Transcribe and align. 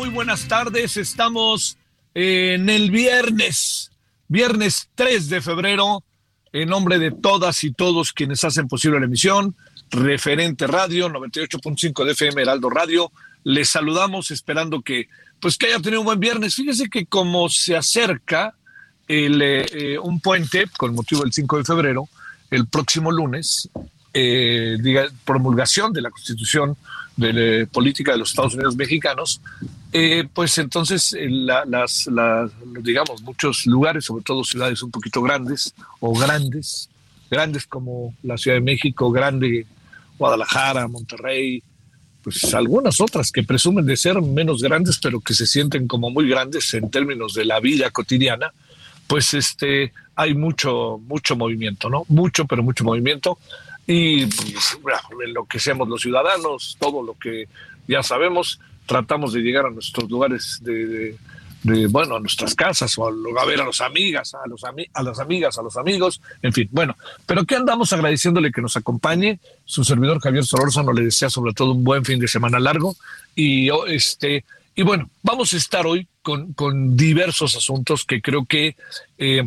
Muy 0.00 0.08
buenas 0.08 0.48
tardes. 0.48 0.96
Estamos 0.96 1.76
en 2.14 2.70
el 2.70 2.90
viernes, 2.90 3.90
viernes 4.28 4.88
3 4.94 5.28
de 5.28 5.42
febrero, 5.42 6.02
en 6.54 6.70
nombre 6.70 6.98
de 6.98 7.10
todas 7.10 7.62
y 7.64 7.72
todos 7.72 8.14
quienes 8.14 8.42
hacen 8.42 8.66
posible 8.66 8.98
la 8.98 9.04
emisión, 9.04 9.54
referente 9.90 10.66
radio 10.66 11.10
98.5 11.10 12.06
de 12.06 12.12
FM 12.12 12.40
Heraldo 12.40 12.70
Radio. 12.70 13.12
Les 13.44 13.68
saludamos 13.68 14.30
esperando 14.30 14.80
que 14.80 15.08
pues 15.38 15.58
que 15.58 15.66
haya 15.66 15.80
tenido 15.80 16.00
un 16.00 16.06
buen 16.06 16.20
viernes. 16.20 16.54
Fíjese 16.54 16.88
que 16.88 17.04
como 17.04 17.50
se 17.50 17.76
acerca 17.76 18.54
el, 19.06 19.42
eh, 19.42 19.98
un 19.98 20.18
puente 20.20 20.66
con 20.78 20.94
motivo 20.94 21.24
del 21.24 21.34
5 21.34 21.58
de 21.58 21.64
febrero, 21.64 22.08
el 22.50 22.68
próximo 22.68 23.12
lunes, 23.12 23.68
eh, 24.14 24.78
promulgación 25.26 25.92
de 25.92 26.00
la 26.00 26.10
Constitución 26.10 26.74
de 27.20 27.32
la 27.32 27.66
política 27.66 28.12
de 28.12 28.18
los 28.18 28.30
Estados 28.30 28.54
Unidos 28.54 28.76
mexicanos, 28.76 29.40
eh, 29.92 30.24
pues 30.32 30.56
entonces 30.58 31.12
eh, 31.12 31.28
la- 31.30 31.64
las, 31.64 32.06
las, 32.06 32.50
digamos, 32.82 33.22
muchos 33.22 33.66
lugares, 33.66 34.04
sobre 34.06 34.24
todo 34.24 34.42
ciudades 34.44 34.82
un 34.82 34.90
poquito 34.90 35.20
grandes 35.22 35.74
o 36.00 36.18
grandes, 36.18 36.88
grandes 37.30 37.66
como 37.66 38.14
la 38.22 38.36
Ciudad 38.36 38.56
de 38.56 38.62
México, 38.62 39.10
grande 39.10 39.66
Guadalajara, 40.18 40.88
Monterrey, 40.88 41.62
pues 42.22 42.52
algunas 42.54 43.00
otras 43.00 43.32
que 43.32 43.42
presumen 43.42 43.86
de 43.86 43.96
ser 43.96 44.20
menos 44.20 44.62
grandes, 44.62 44.98
pero 44.98 45.20
que 45.20 45.32
se 45.34 45.46
sienten 45.46 45.86
como 45.88 46.10
muy 46.10 46.28
grandes 46.28 46.74
en 46.74 46.90
términos 46.90 47.32
de 47.34 47.44
la 47.46 47.60
vida 47.60 47.90
cotidiana, 47.90 48.52
pues 49.06 49.32
este 49.34 49.92
hay 50.14 50.34
mucho, 50.34 51.00
mucho 51.06 51.34
movimiento, 51.34 51.88
¿no? 51.88 52.04
Mucho, 52.08 52.44
pero 52.44 52.62
mucho 52.62 52.84
movimiento. 52.84 53.38
Y 53.92 54.26
pues, 54.26 54.78
lo 55.34 55.44
que 55.46 55.58
seamos 55.58 55.88
los 55.88 56.00
ciudadanos, 56.02 56.76
todo 56.78 57.02
lo 57.02 57.14
que 57.14 57.48
ya 57.88 58.04
sabemos, 58.04 58.60
tratamos 58.86 59.32
de 59.32 59.40
llegar 59.40 59.66
a 59.66 59.70
nuestros 59.70 60.08
lugares 60.08 60.58
de, 60.62 61.16
de- 61.64 61.86
bueno, 61.88 62.14
a 62.16 62.20
nuestras 62.20 62.54
casas 62.54 62.96
o 62.98 63.08
a, 63.08 63.10
a 63.10 63.44
ver 63.46 63.60
a 63.60 63.66
las 63.66 63.80
amigas, 63.80 64.32
a, 64.34 64.46
los 64.48 64.62
ami- 64.62 64.88
a 64.94 65.02
las 65.02 65.18
amigas, 65.18 65.58
a 65.58 65.62
los 65.62 65.76
amigos, 65.76 66.20
en 66.40 66.52
fin, 66.52 66.68
bueno, 66.70 66.96
pero 67.26 67.44
que 67.44 67.56
andamos 67.56 67.92
agradeciéndole 67.92 68.52
que 68.52 68.62
nos 68.62 68.76
acompañe. 68.76 69.40
Su 69.64 69.82
servidor 69.82 70.20
Javier 70.20 70.44
Solórzano 70.44 70.92
le 70.92 71.02
desea 71.02 71.28
sobre 71.28 71.52
todo 71.52 71.72
un 71.72 71.82
buen 71.82 72.04
fin 72.04 72.20
de 72.20 72.28
semana 72.28 72.60
largo 72.60 72.94
y 73.34 73.70
este 73.88 74.44
y 74.76 74.82
bueno, 74.82 75.10
vamos 75.24 75.52
a 75.52 75.56
estar 75.56 75.84
hoy 75.86 76.06
con, 76.22 76.52
con 76.54 76.96
diversos 76.96 77.56
asuntos 77.56 78.04
que 78.04 78.22
creo 78.22 78.46
que 78.46 78.76
eh, 79.18 79.46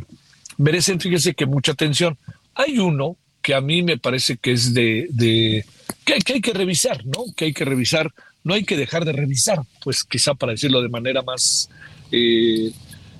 merecen, 0.58 1.00
fíjese 1.00 1.34
que 1.34 1.46
mucha 1.46 1.72
atención. 1.72 2.18
Hay 2.56 2.78
uno 2.78 3.16
que 3.44 3.54
a 3.54 3.62
mí 3.62 3.84
me 3.84 3.98
parece 3.98 4.38
que 4.38 4.54
es 4.54 4.74
de, 4.74 5.08
de 5.12 5.66
que, 6.06 6.18
que 6.20 6.34
hay 6.34 6.42
que 6.42 6.54
revisar, 6.54 7.06
¿no? 7.06 7.26
Que 7.36 7.46
hay 7.46 7.54
que 7.54 7.66
revisar, 7.66 8.12
no 8.44 8.54
hay 8.54 8.64
que 8.64 8.78
dejar 8.78 9.04
de 9.06 9.12
revisar, 9.12 9.59
pues 9.84 10.04
quizá 10.04 10.34
para 10.34 10.54
decirlo 10.54 10.81
de 10.81 10.90
manera 10.90 11.22
más, 11.22 11.70
eh, 12.12 12.72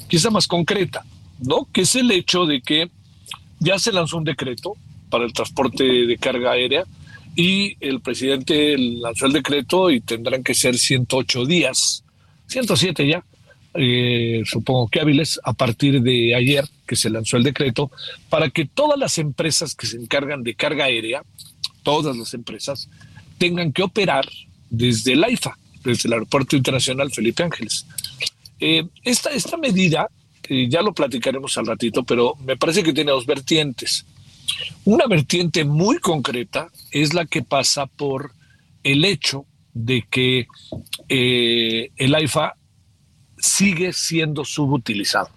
quizá 0.08 0.30
más 0.32 0.48
concreta, 0.48 1.06
¿no? 1.40 1.68
Que 1.72 1.82
es 1.82 1.94
el 1.96 2.10
hecho 2.10 2.46
de 2.46 2.62
que 2.62 2.90
ya 3.60 3.78
se 3.78 3.92
lanzó 3.92 4.18
un 4.18 4.24
decreto 4.24 4.76
para 5.10 5.26
el 5.26 5.34
transporte 5.34 5.84
de 5.84 6.18
carga 6.18 6.54
aérea 6.54 6.86
y 7.36 7.76
el 7.82 8.00
presidente 8.00 8.78
lanzó 8.78 9.26
el 9.26 9.34
decreto 9.34 9.92
y 9.92 10.00
tendrán 10.00 10.42
que 10.42 10.56
ser 10.56 10.78
108 10.78 11.46
días, 11.46 12.06
107 12.48 13.08
ya, 13.08 13.24
eh, 13.76 14.44
supongo 14.46 14.88
que 14.88 15.00
hábiles, 15.00 15.40
a 15.44 15.54
partir 15.54 16.02
de 16.02 16.36
ayer 16.36 16.66
que 16.88 16.96
se 16.96 17.10
lanzó 17.10 17.38
el 17.38 17.44
decreto, 17.44 17.92
para 18.30 18.50
que 18.50 18.66
todas 18.66 19.00
las 19.00 19.18
empresas 19.18 19.76
que 19.76 19.88
se 19.88 19.98
encargan 19.98 20.44
de 20.44 20.56
carga 20.56 20.86
aérea, 20.86 21.24
todas 21.82 22.16
las 22.16 22.34
empresas, 22.34 22.90
tengan 23.38 23.74
que 23.74 23.84
operar 23.84 24.28
desde 24.70 25.14
el 25.14 25.24
AIFA, 25.24 25.58
desde 25.84 26.08
el 26.08 26.14
Aeropuerto 26.14 26.56
Internacional 26.56 27.12
Felipe 27.12 27.44
Ángeles. 27.44 27.86
Eh, 28.60 28.86
esta, 29.04 29.32
esta 29.32 29.58
medida, 29.58 30.08
eh, 30.48 30.68
ya 30.70 30.82
lo 30.82 30.94
platicaremos 30.94 31.58
al 31.58 31.66
ratito, 31.66 32.04
pero 32.04 32.36
me 32.46 32.58
parece 32.58 32.84
que 32.84 32.94
tiene 32.94 33.12
dos 33.12 33.26
vertientes. 33.26 34.06
Una 34.86 35.08
vertiente 35.08 35.66
muy 35.66 35.98
concreta 35.98 36.70
es 36.92 37.14
la 37.14 37.26
que 37.26 37.42
pasa 37.42 37.88
por 37.88 38.34
el 38.84 39.04
hecho 39.04 39.46
de 39.74 40.06
que 40.10 40.48
el 41.10 42.14
AIFA 42.14 42.56
sigue 43.44 43.92
siendo 43.92 44.46
subutilizado. 44.46 45.30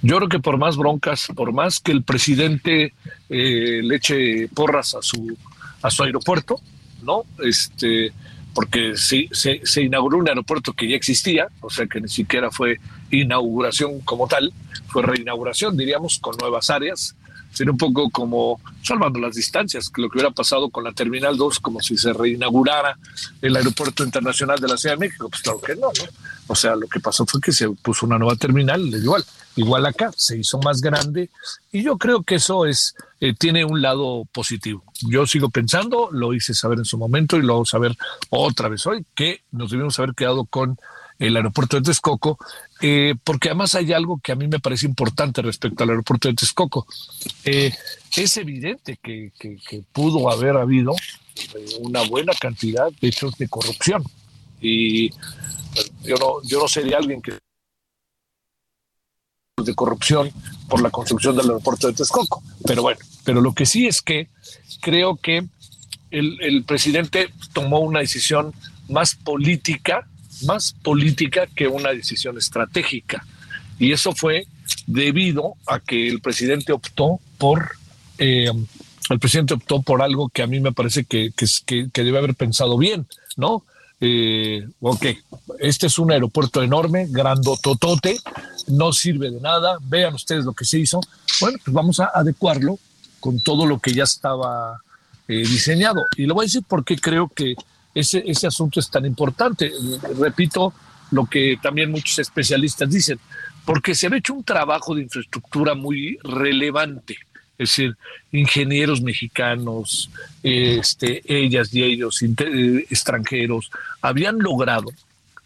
Yo 0.00 0.16
creo 0.16 0.28
que 0.28 0.38
por 0.38 0.58
más 0.58 0.76
broncas, 0.76 1.26
por 1.34 1.52
más 1.52 1.80
que 1.80 1.90
el 1.90 2.04
presidente 2.04 2.94
eh, 3.28 3.80
le 3.82 3.96
eche 3.96 4.48
porras 4.48 4.94
a 4.94 5.02
su, 5.02 5.36
a 5.82 5.90
su 5.90 6.04
aeropuerto, 6.04 6.60
¿no? 7.02 7.24
Este, 7.42 8.12
porque 8.54 8.96
sí, 8.96 9.28
se, 9.32 9.60
se 9.64 9.82
inauguró 9.82 10.18
un 10.18 10.28
aeropuerto 10.28 10.72
que 10.72 10.88
ya 10.88 10.96
existía, 10.96 11.48
o 11.60 11.68
sea 11.68 11.86
que 11.86 12.00
ni 12.00 12.08
siquiera 12.08 12.50
fue 12.50 12.78
inauguración 13.10 14.00
como 14.00 14.28
tal, 14.28 14.52
fue 14.86 15.02
reinauguración, 15.02 15.76
diríamos, 15.76 16.18
con 16.20 16.36
nuevas 16.36 16.70
áreas. 16.70 17.16
Sería 17.52 17.72
un 17.72 17.78
poco 17.78 18.10
como, 18.10 18.60
salvando 18.82 19.18
las 19.18 19.34
distancias, 19.34 19.90
lo 19.96 20.08
que 20.08 20.18
hubiera 20.18 20.30
pasado 20.30 20.70
con 20.70 20.84
la 20.84 20.92
Terminal 20.92 21.36
2, 21.36 21.60
como 21.60 21.80
si 21.80 21.96
se 21.96 22.12
reinaugurara 22.12 22.98
el 23.42 23.56
Aeropuerto 23.56 24.04
Internacional 24.04 24.58
de 24.58 24.68
la 24.68 24.76
Ciudad 24.76 24.94
de 24.94 25.06
México. 25.06 25.28
Pues 25.28 25.42
claro 25.42 25.60
que 25.60 25.74
no, 25.74 25.88
¿no? 25.88 26.30
O 26.50 26.56
sea, 26.56 26.74
lo 26.74 26.88
que 26.88 26.98
pasó 26.98 27.24
fue 27.26 27.40
que 27.40 27.52
se 27.52 27.68
puso 27.70 28.06
una 28.06 28.18
nueva 28.18 28.34
terminal, 28.34 28.80
igual, 28.82 29.24
igual 29.54 29.86
acá, 29.86 30.10
se 30.16 30.36
hizo 30.36 30.58
más 30.58 30.80
grande 30.80 31.30
y 31.70 31.84
yo 31.84 31.96
creo 31.96 32.24
que 32.24 32.36
eso 32.36 32.66
es, 32.66 32.96
eh, 33.20 33.34
tiene 33.38 33.64
un 33.64 33.80
lado 33.80 34.24
positivo. 34.32 34.82
Yo 35.08 35.26
sigo 35.26 35.50
pensando, 35.50 36.08
lo 36.10 36.34
hice 36.34 36.52
saber 36.52 36.78
en 36.78 36.84
su 36.84 36.98
momento 36.98 37.36
y 37.36 37.42
lo 37.42 37.52
vamos 37.54 37.72
a 37.72 37.78
ver 37.78 37.96
otra 38.30 38.68
vez 38.68 38.84
hoy, 38.86 39.04
que 39.14 39.42
nos 39.52 39.70
debimos 39.70 39.96
haber 40.00 40.14
quedado 40.16 40.44
con 40.44 40.76
el 41.20 41.36
aeropuerto 41.36 41.76
de 41.76 41.82
Texcoco, 41.82 42.38
eh, 42.80 43.14
porque 43.22 43.50
además 43.50 43.74
hay 43.74 43.92
algo 43.92 44.18
que 44.24 44.32
a 44.32 44.36
mí 44.36 44.48
me 44.48 44.58
parece 44.58 44.86
importante 44.86 45.42
respecto 45.42 45.84
al 45.84 45.90
aeropuerto 45.90 46.28
de 46.28 46.34
Texcoco. 46.34 46.86
Eh, 47.44 47.72
es 48.16 48.36
evidente 48.38 48.98
que, 49.00 49.30
pudo 49.92 50.30
haber 50.30 50.56
habido 50.56 50.94
eh, 51.36 51.66
una 51.80 52.02
buena 52.04 52.32
cantidad 52.32 52.90
de 53.00 53.08
hechos 53.08 53.36
de 53.36 53.48
corrupción. 53.48 54.02
Y 54.62 55.10
yo 56.02 56.16
no, 56.18 56.42
yo 56.42 56.58
no 56.58 56.68
sería 56.68 56.96
alguien 56.96 57.20
que 57.20 57.38
de 59.62 59.74
corrupción 59.74 60.32
por 60.70 60.80
la 60.80 60.88
construcción 60.88 61.36
del 61.36 61.48
aeropuerto 61.48 61.86
de 61.86 61.92
Texcoco. 61.92 62.42
Pero 62.64 62.80
bueno, 62.80 63.00
pero 63.24 63.42
lo 63.42 63.52
que 63.52 63.66
sí 63.66 63.86
es 63.86 64.00
que 64.00 64.28
creo 64.80 65.16
que 65.16 65.46
el 66.10 66.64
presidente 66.64 67.30
tomó 67.52 67.80
una 67.80 68.00
decisión 68.00 68.54
más 68.88 69.14
política 69.14 70.08
más 70.44 70.74
política 70.82 71.46
que 71.46 71.68
una 71.68 71.90
decisión 71.90 72.38
estratégica. 72.38 73.24
Y 73.78 73.92
eso 73.92 74.12
fue 74.12 74.46
debido 74.86 75.54
a 75.66 75.80
que 75.80 76.08
el 76.08 76.20
presidente 76.20 76.72
optó 76.72 77.20
por 77.38 77.72
eh, 78.18 78.50
el 79.10 79.18
presidente 79.18 79.54
optó 79.54 79.82
por 79.82 80.02
algo 80.02 80.28
que 80.28 80.42
a 80.42 80.46
mí 80.46 80.60
me 80.60 80.72
parece 80.72 81.04
que, 81.04 81.32
que, 81.66 81.90
debe 81.92 82.18
haber 82.18 82.34
pensado 82.34 82.78
bien, 82.78 83.06
¿no? 83.36 83.64
Eh, 84.00 84.66
ok, 84.80 85.06
este 85.58 85.88
es 85.88 85.98
un 85.98 86.12
aeropuerto 86.12 86.62
enorme, 86.62 87.06
grandototote, 87.08 88.16
no 88.68 88.92
sirve 88.92 89.30
de 89.30 89.40
nada, 89.40 89.78
vean 89.82 90.14
ustedes 90.14 90.44
lo 90.44 90.52
que 90.52 90.64
se 90.64 90.78
hizo. 90.78 91.00
Bueno, 91.40 91.58
pues 91.64 91.74
vamos 91.74 91.98
a 91.98 92.10
adecuarlo 92.14 92.78
con 93.18 93.40
todo 93.40 93.66
lo 93.66 93.78
que 93.80 93.92
ya 93.92 94.04
estaba 94.04 94.80
eh, 95.28 95.38
diseñado. 95.38 96.04
Y 96.16 96.26
lo 96.26 96.34
voy 96.34 96.44
a 96.44 96.46
decir 96.46 96.62
porque 96.66 96.96
creo 96.96 97.28
que 97.28 97.54
ese, 97.94 98.22
ese 98.26 98.46
asunto 98.46 98.80
es 98.80 98.90
tan 98.90 99.04
importante. 99.04 99.72
Repito 100.18 100.72
lo 101.10 101.26
que 101.26 101.58
también 101.62 101.90
muchos 101.90 102.18
especialistas 102.18 102.88
dicen, 102.90 103.18
porque 103.64 103.94
se 103.94 104.06
ha 104.06 104.16
hecho 104.16 104.34
un 104.34 104.44
trabajo 104.44 104.94
de 104.94 105.02
infraestructura 105.02 105.74
muy 105.74 106.18
relevante. 106.22 107.16
Es 107.58 107.70
decir, 107.70 107.96
ingenieros 108.32 109.02
mexicanos, 109.02 110.08
este, 110.42 111.22
ellas 111.26 111.74
y 111.74 111.82
ellos, 111.82 112.22
eh, 112.22 112.86
extranjeros, 112.88 113.70
habían 114.00 114.38
logrado 114.38 114.86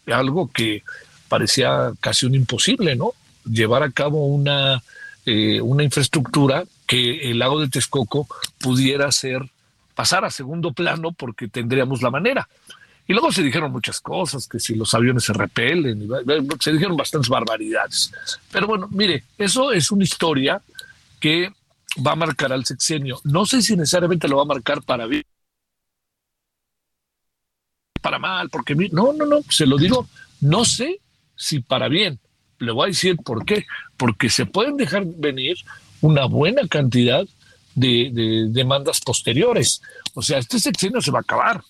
algo 0.06 0.48
que 0.52 0.84
parecía 1.28 1.92
casi 2.00 2.26
un 2.26 2.36
imposible, 2.36 2.94
¿no? 2.94 3.14
Llevar 3.44 3.82
a 3.82 3.90
cabo 3.90 4.26
una, 4.26 4.82
eh, 5.26 5.60
una 5.60 5.82
infraestructura 5.82 6.64
que 6.86 7.30
el 7.30 7.40
lago 7.40 7.60
de 7.60 7.68
Texcoco 7.68 8.28
pudiera 8.60 9.10
ser 9.10 9.42
pasar 9.94 10.24
a 10.24 10.30
segundo 10.30 10.72
plano 10.72 11.12
porque 11.12 11.48
tendríamos 11.48 12.02
la 12.02 12.10
manera. 12.10 12.48
Y 13.06 13.12
luego 13.12 13.30
se 13.30 13.42
dijeron 13.42 13.70
muchas 13.70 14.00
cosas, 14.00 14.48
que 14.48 14.58
si 14.58 14.74
los 14.74 14.94
aviones 14.94 15.24
se 15.24 15.34
repelen, 15.34 16.08
se 16.58 16.72
dijeron 16.72 16.96
bastantes 16.96 17.28
barbaridades. 17.28 18.10
Pero 18.50 18.66
bueno, 18.66 18.88
mire, 18.90 19.24
eso 19.36 19.72
es 19.72 19.90
una 19.90 20.04
historia 20.04 20.60
que 21.20 21.52
va 22.04 22.12
a 22.12 22.16
marcar 22.16 22.52
al 22.52 22.64
sexenio. 22.64 23.20
No 23.24 23.44
sé 23.44 23.60
si 23.60 23.76
necesariamente 23.76 24.26
lo 24.26 24.36
va 24.36 24.42
a 24.42 24.46
marcar 24.46 24.82
para 24.82 25.06
bien, 25.06 25.24
para 28.00 28.18
mal, 28.18 28.50
porque 28.50 28.74
no, 28.74 29.12
no, 29.12 29.26
no, 29.26 29.40
se 29.48 29.66
lo 29.66 29.76
digo, 29.76 30.08
no 30.40 30.64
sé 30.64 31.00
si 31.36 31.60
para 31.60 31.88
bien. 31.88 32.18
Le 32.58 32.72
voy 32.72 32.84
a 32.84 32.88
decir 32.88 33.16
por 33.16 33.44
qué. 33.44 33.66
Porque 33.96 34.30
se 34.30 34.46
pueden 34.46 34.76
dejar 34.76 35.04
venir 35.04 35.56
una 36.00 36.26
buena 36.26 36.66
cantidad 36.68 37.26
de, 37.74 38.46
demandas 38.48 39.00
posteriores. 39.00 39.82
O 40.14 40.22
sea, 40.22 40.38
este 40.38 40.58
sexenio 40.58 41.00
se 41.00 41.10
va 41.10 41.18
a 41.18 41.22
acabar. 41.22 41.62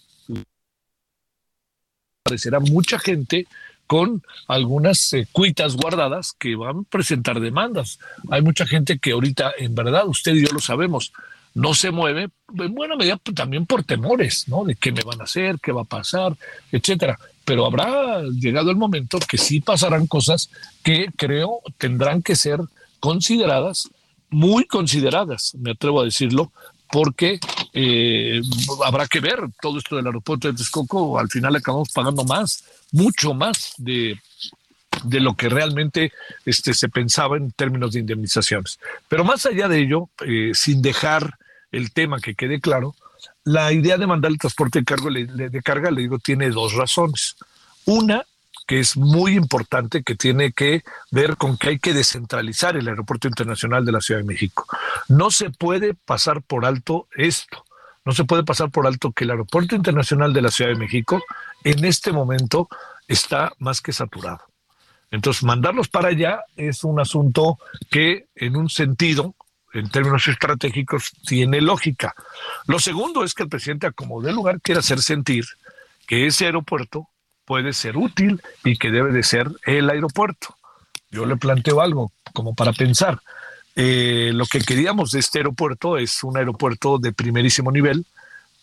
Aparecerá 2.25 2.61
mucha 2.61 2.99
gente 2.99 3.47
con 3.87 4.23
algunas 4.49 5.13
eh, 5.13 5.27
cuitas 5.31 5.77
guardadas 5.77 6.33
que 6.39 6.57
van 6.57 6.79
a 6.79 6.83
presentar 6.89 7.41
demandas. 7.41 7.99
Hay 8.31 8.43
mucha 8.43 8.67
gente 8.67 8.99
que 8.99 9.13
ahorita, 9.13 9.53
en 9.59 9.75
verdad, 9.75 10.09
usted 10.09 10.35
y 10.35 10.47
yo 10.47 10.53
lo 10.53 10.61
sabemos, 10.61 11.13
no 11.55 11.75
se 11.75 11.91
mueve, 11.91 12.31
en 12.59 12.75
buena 12.75 12.97
medida 12.97 13.17
pues, 13.17 13.35
también 13.35 13.67
por 13.67 13.85
temores, 13.85 14.49
¿no? 14.49 14.65
De 14.65 14.75
qué 14.75 14.91
me 14.91 15.03
van 15.03 15.21
a 15.21 15.25
hacer, 15.25 15.59
qué 15.63 15.71
va 15.71 15.83
a 15.83 15.85
pasar, 15.85 16.37
etcétera. 16.73 17.19
Pero 17.45 17.67
habrá 17.67 18.23
llegado 18.23 18.71
el 18.71 18.77
momento 18.77 19.19
que 19.21 19.39
sí 19.39 19.61
pasarán 19.61 20.07
cosas 20.07 20.51
que 20.83 21.09
creo 21.17 21.61
tendrán 21.79 22.23
que 22.23 22.37
ser 22.37 22.61
consideradas 23.01 23.91
muy 24.35 24.67
consideradas, 24.67 25.55
me 25.55 25.71
atrevo 25.71 26.01
a 26.01 26.05
decirlo, 26.05 26.53
porque 26.91 27.41
eh, 27.73 28.41
habrá 28.85 29.07
que 29.07 29.21
ver 29.21 29.39
todo 29.61 29.79
esto 29.79 29.97
del 29.97 30.07
aeropuerto 30.07 30.49
de 30.49 30.55
Texcoco, 30.55 31.19
al 31.19 31.29
final 31.29 31.57
acabamos 31.57 31.91
pagando 31.91 32.25
más, 32.25 32.65
mucho 32.93 33.35
más 33.35 33.75
de, 33.79 34.19
de 35.05 35.21
lo 35.21 35.35
que 35.35 35.49
realmente 35.49 36.13
este, 36.45 36.75
se 36.75 36.89
pensaba 36.89 37.37
en 37.37 37.53
términos 37.53 37.93
de 37.93 38.01
indemnizaciones. 38.01 38.79
Pero 39.09 39.25
más 39.25 39.47
allá 39.47 39.69
de 39.69 39.81
ello, 39.81 40.09
eh, 40.27 40.51
sin 40.55 40.83
dejar 40.83 41.39
el 41.73 41.93
tema 41.93 42.21
que 42.21 42.35
quede 42.35 42.61
claro, 42.61 42.95
la 43.45 43.73
idea 43.73 43.99
de 43.99 44.07
mandar 44.07 44.31
el 44.31 44.39
transporte 44.39 44.81
de, 44.81 44.85
cargo, 44.85 45.11
de 45.11 45.63
carga, 45.63 45.91
le 45.91 46.03
digo, 46.03 46.19
tiene 46.19 46.51
dos 46.51 46.75
razones. 46.75 47.37
Una 47.85 48.25
que 48.67 48.81
es 48.81 48.97
muy 48.97 49.35
importante, 49.35 50.03
que 50.03 50.15
tiene 50.15 50.53
que 50.53 50.83
ver 51.11 51.37
con 51.37 51.57
que 51.59 51.71
hay 51.71 51.79
que 51.79 51.93
descentralizar 51.93 52.77
el 52.77 52.89
Aeropuerto 52.89 53.29
Internacional 53.29 53.85
de 53.85 53.93
la 53.93 54.01
Ciudad 54.01 54.21
de 54.21 54.27
México. 54.27 54.67
No 55.09 55.31
se 55.31 55.51
puede 55.51 55.95
pasar 55.95 56.43
por 56.43 56.65
alto 56.65 57.09
esto. 57.17 57.65
No 58.05 58.13
se 58.13 58.25
puede 58.25 58.45
pasar 58.45 58.71
por 58.71 58.87
alto 58.87 59.13
que 59.13 59.25
el 59.25 59.31
Aeropuerto 59.31 59.75
Internacional 59.75 60.33
de 60.33 60.43
la 60.43 60.51
Ciudad 60.51 60.71
de 60.71 60.79
México 60.79 61.23
en 61.63 61.85
este 61.85 62.13
momento 62.13 62.69
está 63.09 63.53
más 63.59 63.81
que 63.81 63.93
saturado. 63.93 64.43
Entonces, 65.11 65.43
mandarlos 65.45 65.89
para 65.89 66.09
allá 66.09 66.41
es 66.57 66.85
un 66.85 67.01
asunto 67.01 67.59
que 67.91 68.27
en 68.35 68.57
un 68.57 68.69
sentido, 68.69 69.35
en 69.73 69.89
términos 69.89 70.27
estratégicos, 70.27 71.13
tiene 71.27 71.61
lógica. 71.61 72.15
Lo 72.67 72.79
segundo 72.79 73.25
es 73.25 73.33
que 73.33 73.45
el 73.45 73.49
presidente, 73.49 73.93
como 73.93 74.21
de 74.21 74.33
lugar, 74.33 74.61
quiere 74.61 74.81
hacer 74.81 75.01
sentir 75.01 75.45
que 76.07 76.27
ese 76.27 76.47
aeropuerto 76.47 77.09
puede 77.45 77.73
ser 77.73 77.97
útil 77.97 78.43
y 78.65 78.77
que 78.77 78.91
debe 78.91 79.13
de 79.13 79.23
ser 79.23 79.51
el 79.65 79.91
aeropuerto. 79.91 80.57
Yo 81.11 81.27
le 81.27 81.37
planteo 81.37 81.81
algo 81.81 82.13
como 82.33 82.55
para 82.55 82.73
pensar. 82.73 83.21
Eh, 83.77 84.31
lo 84.35 84.47
que 84.47 84.61
queríamos 84.61 85.11
de 85.11 85.21
este 85.21 85.39
aeropuerto 85.39 85.97
es 85.97 86.23
un 86.23 86.37
aeropuerto 86.37 86.99
de 86.99 87.13
primerísimo 87.13 87.71
nivel. 87.71 88.07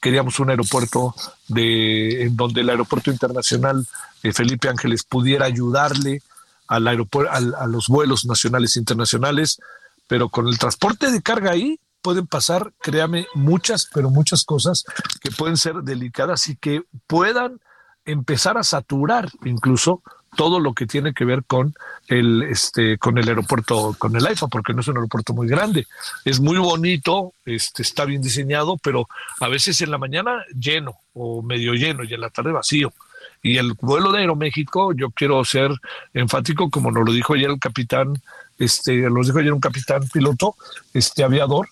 Queríamos 0.02 0.40
un 0.40 0.50
aeropuerto 0.50 1.16
de, 1.48 2.24
en 2.24 2.36
donde 2.36 2.62
el 2.62 2.70
aeropuerto 2.70 3.12
internacional 3.12 3.86
de 4.24 4.34
Felipe 4.34 4.70
Ángeles 4.70 5.04
pudiera 5.04 5.46
ayudarle 5.46 6.22
al 6.68 6.88
aeropuerto, 6.88 7.32
a 7.32 7.68
los 7.68 7.88
vuelos 7.88 8.26
nacionales 8.26 8.76
e 8.76 8.80
internacionales, 8.80 9.60
pero 10.08 10.30
con 10.30 10.48
el 10.48 10.58
transporte 10.58 11.12
de 11.12 11.22
carga 11.22 11.52
ahí 11.52 11.80
pueden 12.02 12.26
pasar, 12.28 12.74
créame, 12.82 13.28
muchas, 13.36 13.88
pero 13.94 14.10
muchas 14.10 14.44
cosas 14.44 14.86
que 15.22 15.32
pueden 15.32 15.58
ser 15.58 15.76
delicadas 15.84 16.48
y 16.50 16.56
que 16.56 16.82
puedan 17.08 17.60
empezar 18.12 18.58
a 18.58 18.64
saturar 18.64 19.30
incluso 19.46 20.02
todo 20.36 20.60
lo 20.60 20.74
que 20.74 20.88
tiene 20.88 21.14
que 21.14 21.26
ver 21.26 21.44
con 21.44 21.74
el 22.08 22.44
este 22.44 22.98
con 22.98 23.18
el 23.18 23.28
aeropuerto 23.28 23.96
con 23.98 24.16
el 24.16 24.26
AIFA 24.26 24.48
porque 24.48 24.74
no 24.74 24.82
es 24.82 24.88
un 24.88 24.98
aeropuerto 24.98 25.34
muy 25.34 25.48
grande 25.48 25.88
es 26.24 26.40
muy 26.40 26.58
bonito 26.58 27.34
este 27.46 27.82
está 27.82 28.06
bien 28.06 28.22
diseñado 28.22 28.78
pero 28.78 29.08
a 29.40 29.48
veces 29.50 29.82
en 29.82 29.92
la 29.92 29.98
mañana 29.98 30.44
lleno 30.58 30.96
o 31.14 31.42
medio 31.42 31.74
lleno 31.74 32.04
y 32.04 32.14
en 32.14 32.22
la 32.22 32.30
tarde 32.30 32.52
vacío 32.54 32.94
y 33.44 33.58
el 33.58 33.74
vuelo 33.74 34.12
de 34.12 34.20
Aeroméxico 34.20 34.94
yo 34.94 35.10
quiero 35.12 35.44
ser 35.44 35.72
enfático 36.14 36.70
como 36.70 36.92
nos 36.92 37.06
lo 37.06 37.12
dijo 37.12 37.34
ayer 37.34 37.50
el 37.50 37.60
capitán 37.60 38.14
este 38.58 39.10
lo 39.10 39.24
dijo 39.24 39.40
ayer 39.40 39.52
un 39.52 39.60
capitán 39.60 40.08
piloto 40.08 40.56
este 40.94 41.24
aviador 41.24 41.68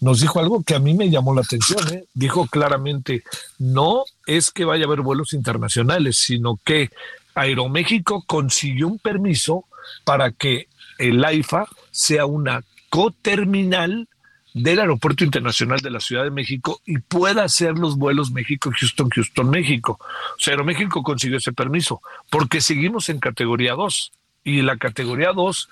nos 0.00 0.20
dijo 0.20 0.38
algo 0.40 0.62
que 0.62 0.74
a 0.74 0.78
mí 0.78 0.94
me 0.94 1.10
llamó 1.10 1.34
la 1.34 1.40
atención. 1.40 1.80
¿eh? 1.92 2.04
Dijo 2.12 2.46
claramente, 2.46 3.22
no 3.58 4.04
es 4.26 4.50
que 4.50 4.64
vaya 4.64 4.84
a 4.84 4.86
haber 4.88 5.00
vuelos 5.00 5.32
internacionales, 5.32 6.18
sino 6.18 6.58
que 6.64 6.90
Aeroméxico 7.34 8.24
consiguió 8.26 8.88
un 8.88 8.98
permiso 8.98 9.64
para 10.04 10.32
que 10.32 10.68
el 10.98 11.24
AIFA 11.24 11.66
sea 11.90 12.26
una 12.26 12.62
coterminal 12.90 14.08
del 14.54 14.80
Aeropuerto 14.80 15.22
Internacional 15.22 15.80
de 15.80 15.90
la 15.90 16.00
Ciudad 16.00 16.24
de 16.24 16.30
México 16.30 16.80
y 16.86 16.98
pueda 16.98 17.44
hacer 17.44 17.78
los 17.78 17.98
vuelos 17.98 18.30
México-Houston, 18.30 19.10
Houston-México. 19.10 19.98
O 20.00 20.40
sea, 20.40 20.52
Aeroméxico 20.54 21.02
consiguió 21.02 21.36
ese 21.36 21.52
permiso 21.52 22.00
porque 22.30 22.62
seguimos 22.62 23.10
en 23.10 23.20
categoría 23.20 23.74
2 23.74 24.12
y 24.44 24.62
la 24.62 24.78
categoría 24.78 25.32
2 25.32 25.68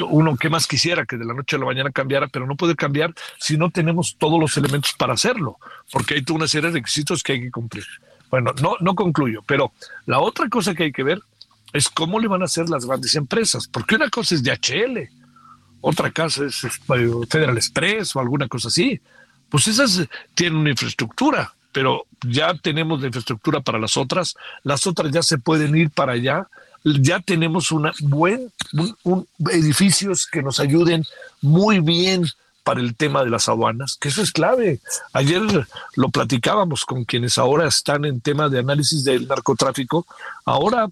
uno 0.00 0.36
que 0.36 0.50
más 0.50 0.66
quisiera 0.66 1.06
que 1.06 1.16
de 1.16 1.24
la 1.24 1.34
noche 1.34 1.56
a 1.56 1.58
la 1.58 1.66
mañana 1.66 1.90
cambiara, 1.90 2.28
pero 2.28 2.46
no 2.46 2.56
puede 2.56 2.74
cambiar 2.74 3.14
si 3.38 3.56
no 3.56 3.70
tenemos 3.70 4.16
todos 4.18 4.38
los 4.38 4.56
elementos 4.56 4.92
para 4.92 5.14
hacerlo, 5.14 5.58
porque 5.90 6.14
hay 6.14 6.22
toda 6.22 6.38
una 6.38 6.48
serie 6.48 6.70
de 6.70 6.78
requisitos 6.78 7.22
que 7.22 7.32
hay 7.32 7.40
que 7.40 7.50
cumplir. 7.50 7.84
Bueno, 8.30 8.52
no, 8.60 8.76
no 8.80 8.94
concluyo, 8.94 9.42
pero 9.46 9.72
la 10.06 10.18
otra 10.18 10.48
cosa 10.48 10.74
que 10.74 10.84
hay 10.84 10.92
que 10.92 11.02
ver 11.02 11.20
es 11.72 11.88
cómo 11.88 12.18
le 12.18 12.28
van 12.28 12.42
a 12.42 12.46
hacer 12.46 12.68
las 12.68 12.84
grandes 12.84 13.14
empresas, 13.14 13.68
porque 13.68 13.94
una 13.94 14.10
cosa 14.10 14.34
es 14.34 14.42
DHL, 14.42 15.08
otra 15.80 16.10
cosa 16.10 16.46
es 16.46 16.66
Federal 17.28 17.56
Express 17.56 18.16
o 18.16 18.20
alguna 18.20 18.48
cosa 18.48 18.68
así. 18.68 19.00
Pues 19.48 19.68
esas 19.68 20.06
tienen 20.34 20.58
una 20.58 20.70
infraestructura, 20.70 21.54
pero 21.70 22.06
ya 22.26 22.54
tenemos 22.54 23.00
la 23.00 23.06
infraestructura 23.06 23.60
para 23.60 23.78
las 23.78 23.96
otras, 23.96 24.34
las 24.64 24.86
otras 24.86 25.12
ya 25.12 25.22
se 25.22 25.38
pueden 25.38 25.76
ir 25.76 25.90
para 25.90 26.12
allá 26.12 26.48
ya 26.86 27.20
tenemos 27.20 27.72
una 27.72 27.92
buen, 28.00 28.52
un, 29.02 29.26
edificios 29.50 30.26
que 30.26 30.42
nos 30.42 30.60
ayuden 30.60 31.04
muy 31.42 31.80
bien 31.80 32.24
para 32.62 32.80
el 32.80 32.96
tema 32.96 33.22
de 33.22 33.30
las 33.30 33.48
aduanas, 33.48 33.96
que 34.00 34.08
eso 34.08 34.22
es 34.22 34.32
clave. 34.32 34.80
Ayer 35.12 35.42
lo 35.94 36.08
platicábamos 36.08 36.84
con 36.84 37.04
quienes 37.04 37.38
ahora 37.38 37.68
están 37.68 38.04
en 38.04 38.20
tema 38.20 38.48
de 38.48 38.58
análisis 38.58 39.04
del 39.04 39.28
narcotráfico. 39.28 40.06
Ahora 40.44 40.88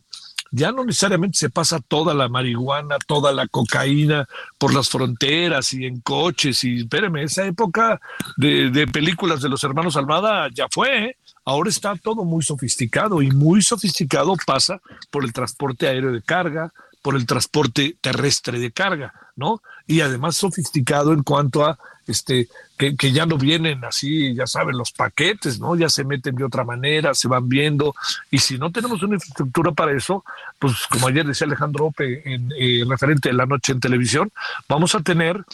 ya 0.52 0.70
no 0.70 0.84
necesariamente 0.84 1.36
se 1.36 1.50
pasa 1.50 1.80
toda 1.80 2.14
la 2.14 2.28
marihuana, 2.28 2.98
toda 3.04 3.32
la 3.32 3.48
cocaína 3.48 4.28
por 4.56 4.72
las 4.72 4.88
fronteras 4.88 5.72
y 5.72 5.84
en 5.84 6.00
coches. 6.00 6.62
Y 6.62 6.82
espérame, 6.82 7.24
esa 7.24 7.44
época 7.44 8.00
de, 8.36 8.86
películas 8.92 9.40
de 9.40 9.48
los 9.48 9.64
hermanos 9.64 9.96
Almada 9.96 10.48
ya 10.54 10.68
fue. 10.70 11.06
¿eh? 11.06 11.16
Ahora 11.44 11.70
está 11.70 11.94
todo 11.96 12.24
muy 12.24 12.42
sofisticado 12.42 13.22
y 13.22 13.30
muy 13.30 13.62
sofisticado 13.62 14.34
pasa 14.46 14.80
por 15.10 15.24
el 15.24 15.32
transporte 15.32 15.86
aéreo 15.86 16.12
de 16.12 16.22
carga, 16.22 16.72
por 17.02 17.16
el 17.16 17.26
transporte 17.26 17.96
terrestre 18.00 18.58
de 18.58 18.72
carga, 18.72 19.12
¿no? 19.36 19.60
Y 19.86 20.00
además 20.00 20.36
sofisticado 20.36 21.12
en 21.12 21.22
cuanto 21.22 21.64
a 21.66 21.78
este 22.06 22.48
que, 22.76 23.12
ya 23.12 23.24
no 23.24 23.38
vienen 23.38 23.84
así, 23.84 24.34
ya 24.34 24.46
saben, 24.46 24.76
los 24.76 24.92
paquetes, 24.92 25.60
¿no? 25.60 25.76
Ya 25.76 25.88
se 25.88 26.04
meten 26.04 26.34
de 26.34 26.44
otra 26.44 26.64
manera, 26.64 27.14
se 27.14 27.28
van 27.28 27.48
viendo. 27.48 27.94
Y 28.30 28.38
si 28.38 28.58
no 28.58 28.72
tenemos 28.72 29.02
una 29.02 29.14
infraestructura 29.14 29.72
para 29.72 29.92
eso, 29.92 30.24
pues 30.58 30.74
como 30.88 31.08
ayer 31.08 31.26
decía 31.26 31.46
Alejandro 31.46 31.86
Ope 31.86 32.22
en 32.24 32.52
eh, 32.58 32.84
referente 32.88 33.28
de 33.28 33.34
la 33.34 33.46
noche 33.46 33.72
en 33.72 33.80
televisión, 33.80 34.32
vamos 34.68 34.94
a 34.94 35.00
tener 35.00 35.44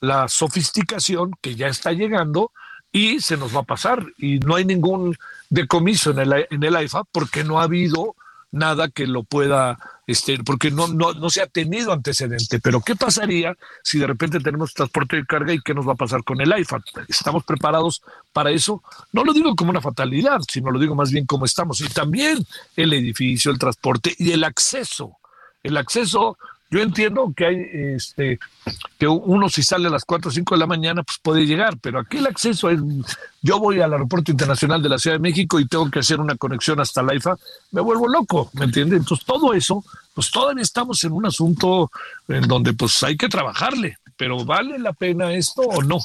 la 0.00 0.28
sofisticación 0.28 1.32
que 1.40 1.54
ya 1.54 1.68
está 1.68 1.92
llegando 1.92 2.50
y 2.92 3.20
se 3.20 3.36
nos 3.36 3.54
va 3.54 3.60
a 3.60 3.64
pasar. 3.64 4.04
Y 4.18 4.38
no 4.40 4.56
hay 4.56 4.64
ningún 4.64 5.16
decomiso 5.50 6.10
en 6.10 6.18
el, 6.18 6.46
en 6.50 6.62
el 6.62 6.76
AIFA 6.76 7.04
porque 7.04 7.44
no 7.44 7.60
ha 7.60 7.64
habido 7.64 8.16
nada 8.54 8.88
que 8.88 9.06
lo 9.06 9.24
pueda, 9.24 9.78
este, 10.06 10.38
porque 10.44 10.70
no, 10.70 10.86
no, 10.86 11.12
no 11.12 11.28
se 11.28 11.42
ha 11.42 11.46
tenido 11.46 11.92
antecedente. 11.92 12.60
Pero 12.60 12.80
¿qué 12.80 12.96
pasaría 12.96 13.56
si 13.82 13.98
de 13.98 14.06
repente 14.06 14.40
tenemos 14.40 14.72
transporte 14.72 15.16
de 15.16 15.26
carga 15.26 15.52
y 15.52 15.60
qué 15.60 15.74
nos 15.74 15.86
va 15.86 15.92
a 15.92 15.96
pasar 15.96 16.22
con 16.24 16.40
el 16.40 16.56
IFA? 16.56 16.82
¿Estamos 17.08 17.44
preparados 17.44 18.02
para 18.32 18.50
eso? 18.50 18.82
No 19.12 19.24
lo 19.24 19.32
digo 19.32 19.54
como 19.56 19.70
una 19.70 19.80
fatalidad, 19.80 20.40
sino 20.48 20.70
lo 20.70 20.78
digo 20.78 20.94
más 20.94 21.10
bien 21.10 21.26
como 21.26 21.44
estamos. 21.44 21.80
Y 21.80 21.88
también 21.88 22.46
el 22.76 22.92
edificio, 22.92 23.50
el 23.50 23.58
transporte 23.58 24.14
y 24.18 24.30
el 24.30 24.44
acceso. 24.44 25.18
El 25.62 25.76
acceso 25.76 26.38
yo 26.74 26.80
entiendo 26.80 27.32
que 27.36 27.46
hay, 27.46 27.68
este, 27.94 28.40
que 28.98 29.06
uno 29.06 29.48
si 29.48 29.62
sale 29.62 29.86
a 29.86 29.92
las 29.92 30.04
4 30.04 30.28
o 30.28 30.32
5 30.32 30.56
de 30.56 30.58
la 30.58 30.66
mañana, 30.66 31.04
pues 31.04 31.18
puede 31.22 31.46
llegar, 31.46 31.78
pero 31.80 32.00
aquí 32.00 32.16
el 32.16 32.26
acceso 32.26 32.68
es, 32.68 32.80
yo 33.42 33.60
voy 33.60 33.80
al 33.80 33.92
aeropuerto 33.92 34.32
internacional 34.32 34.82
de 34.82 34.88
la 34.88 34.98
Ciudad 34.98 35.14
de 35.14 35.20
México 35.20 35.60
y 35.60 35.68
tengo 35.68 35.88
que 35.88 36.00
hacer 36.00 36.18
una 36.18 36.34
conexión 36.34 36.80
hasta 36.80 37.00
la 37.04 37.14
IFA, 37.14 37.36
me 37.70 37.80
vuelvo 37.80 38.08
loco, 38.08 38.50
¿me 38.54 38.64
entiendes? 38.64 38.98
Entonces 38.98 39.24
todo 39.24 39.54
eso, 39.54 39.84
pues 40.14 40.32
todavía 40.32 40.64
estamos 40.64 41.04
en 41.04 41.12
un 41.12 41.26
asunto 41.26 41.92
en 42.26 42.42
donde 42.48 42.72
pues 42.72 43.00
hay 43.04 43.16
que 43.16 43.28
trabajarle, 43.28 43.98
pero 44.16 44.44
¿vale 44.44 44.76
la 44.80 44.92
pena 44.92 45.32
esto 45.32 45.62
o 45.62 45.80
no? 45.80 46.00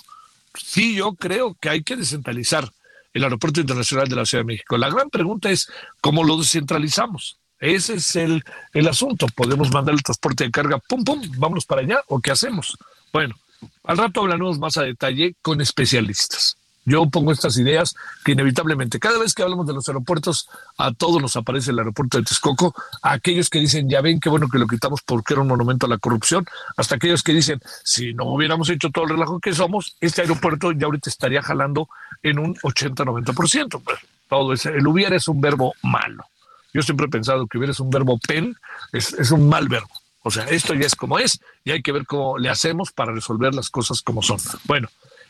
Sí, 0.54 0.94
yo 0.94 1.14
creo 1.14 1.58
que 1.60 1.70
hay 1.70 1.82
que 1.82 1.96
descentralizar 1.96 2.70
el 3.12 3.24
aeropuerto 3.24 3.60
internacional 3.60 4.08
de 4.08 4.18
la 4.18 4.26
Ciudad 4.28 4.44
de 4.44 4.54
México. 4.54 4.78
La 4.78 4.92
gran 4.92 5.10
pregunta 5.10 5.50
es 5.50 5.68
cómo 6.00 6.24
lo 6.24 6.38
descentralizamos. 6.38 7.39
Ese 7.60 7.96
es 7.96 8.16
el, 8.16 8.44
el 8.74 8.88
asunto. 8.88 9.28
Podemos 9.36 9.72
mandar 9.72 9.94
el 9.94 10.04
transporte 10.04 10.46
de 10.46 10.52
carga, 10.52 10.80
pum, 10.80 11.04
pum, 11.04 11.22
vámonos 11.38 11.66
para 11.66 11.82
allá, 11.82 12.02
o 12.08 12.20
qué 12.20 12.32
hacemos. 12.32 12.78
Bueno, 13.12 13.36
al 13.84 13.98
rato 13.98 14.22
hablaremos 14.22 14.60
más 14.60 14.78
a 14.78 14.84
detalle 14.84 15.36
con 15.42 15.62
especialistas. 15.62 16.56
Yo 16.86 17.06
pongo 17.08 17.32
estas 17.32 17.58
ideas 17.58 17.94
que 18.24 18.32
inevitablemente, 18.32 19.00
cada 19.00 19.20
vez 19.20 19.36
que 19.36 19.44
hablamos 19.44 19.68
de 19.68 19.74
los 19.74 19.88
aeropuertos, 19.88 20.50
a 20.78 20.92
todos 20.92 21.22
nos 21.22 21.36
aparece 21.36 21.70
el 21.70 21.78
aeropuerto 21.78 22.18
de 22.18 22.24
Texcoco, 22.24 22.74
a 23.04 23.12
aquellos 23.12 23.50
que 23.50 23.60
dicen, 23.60 23.88
ya 23.88 24.02
ven 24.02 24.20
qué 24.20 24.30
bueno 24.30 24.48
que 24.48 24.58
lo 24.58 24.66
quitamos 24.66 25.02
porque 25.06 25.36
era 25.36 25.42
un 25.42 25.50
monumento 25.50 25.86
a 25.86 25.90
la 25.90 26.00
corrupción, 26.00 26.46
hasta 26.78 26.96
aquellos 26.96 27.22
que 27.22 27.34
dicen, 27.34 27.62
si 27.84 28.14
no 28.14 28.26
hubiéramos 28.26 28.70
hecho 28.70 28.90
todo 28.90 29.04
el 29.04 29.12
relajo 29.12 29.40
que 29.40 29.54
somos, 29.54 29.98
este 30.02 30.22
aeropuerto 30.22 30.72
ya 30.72 30.86
ahorita 30.88 31.12
estaría 31.12 31.44
jalando 31.44 31.90
en 32.24 32.40
un 32.40 32.56
80-90%. 32.56 33.82
Pues, 33.84 34.00
todo 34.28 34.54
ese, 34.54 34.70
el 34.70 34.88
hubiera 34.88 35.16
es 35.16 35.28
un 35.28 35.42
verbo 35.42 35.74
malo. 35.84 36.26
Yo 36.74 36.82
siempre 36.82 37.08
he 37.08 37.10
pensado 37.10 37.48
que 37.48 37.58
hubiera 37.58 37.74
un 37.80 37.90
verbo 37.90 38.20
pen, 38.20 38.56
es, 38.92 39.32
un 39.32 39.50
mal 39.50 39.68
verbo. 39.68 39.90
O 40.22 40.32
sea, 40.32 40.46
esto 40.46 40.74
ya 40.74 40.86
es 40.86 40.96
como 40.96 41.18
es 41.18 41.40
y 41.64 41.72
hay 41.72 41.82
que 41.82 41.92
ver 41.92 42.06
cómo 42.06 42.38
le 42.38 42.50
hacemos 42.50 42.92
para 42.92 43.14
resolver 43.14 43.56
las 43.56 43.70
cosas 43.70 44.02
como 44.02 44.22
son. 44.22 44.40
Bueno, 44.66 44.90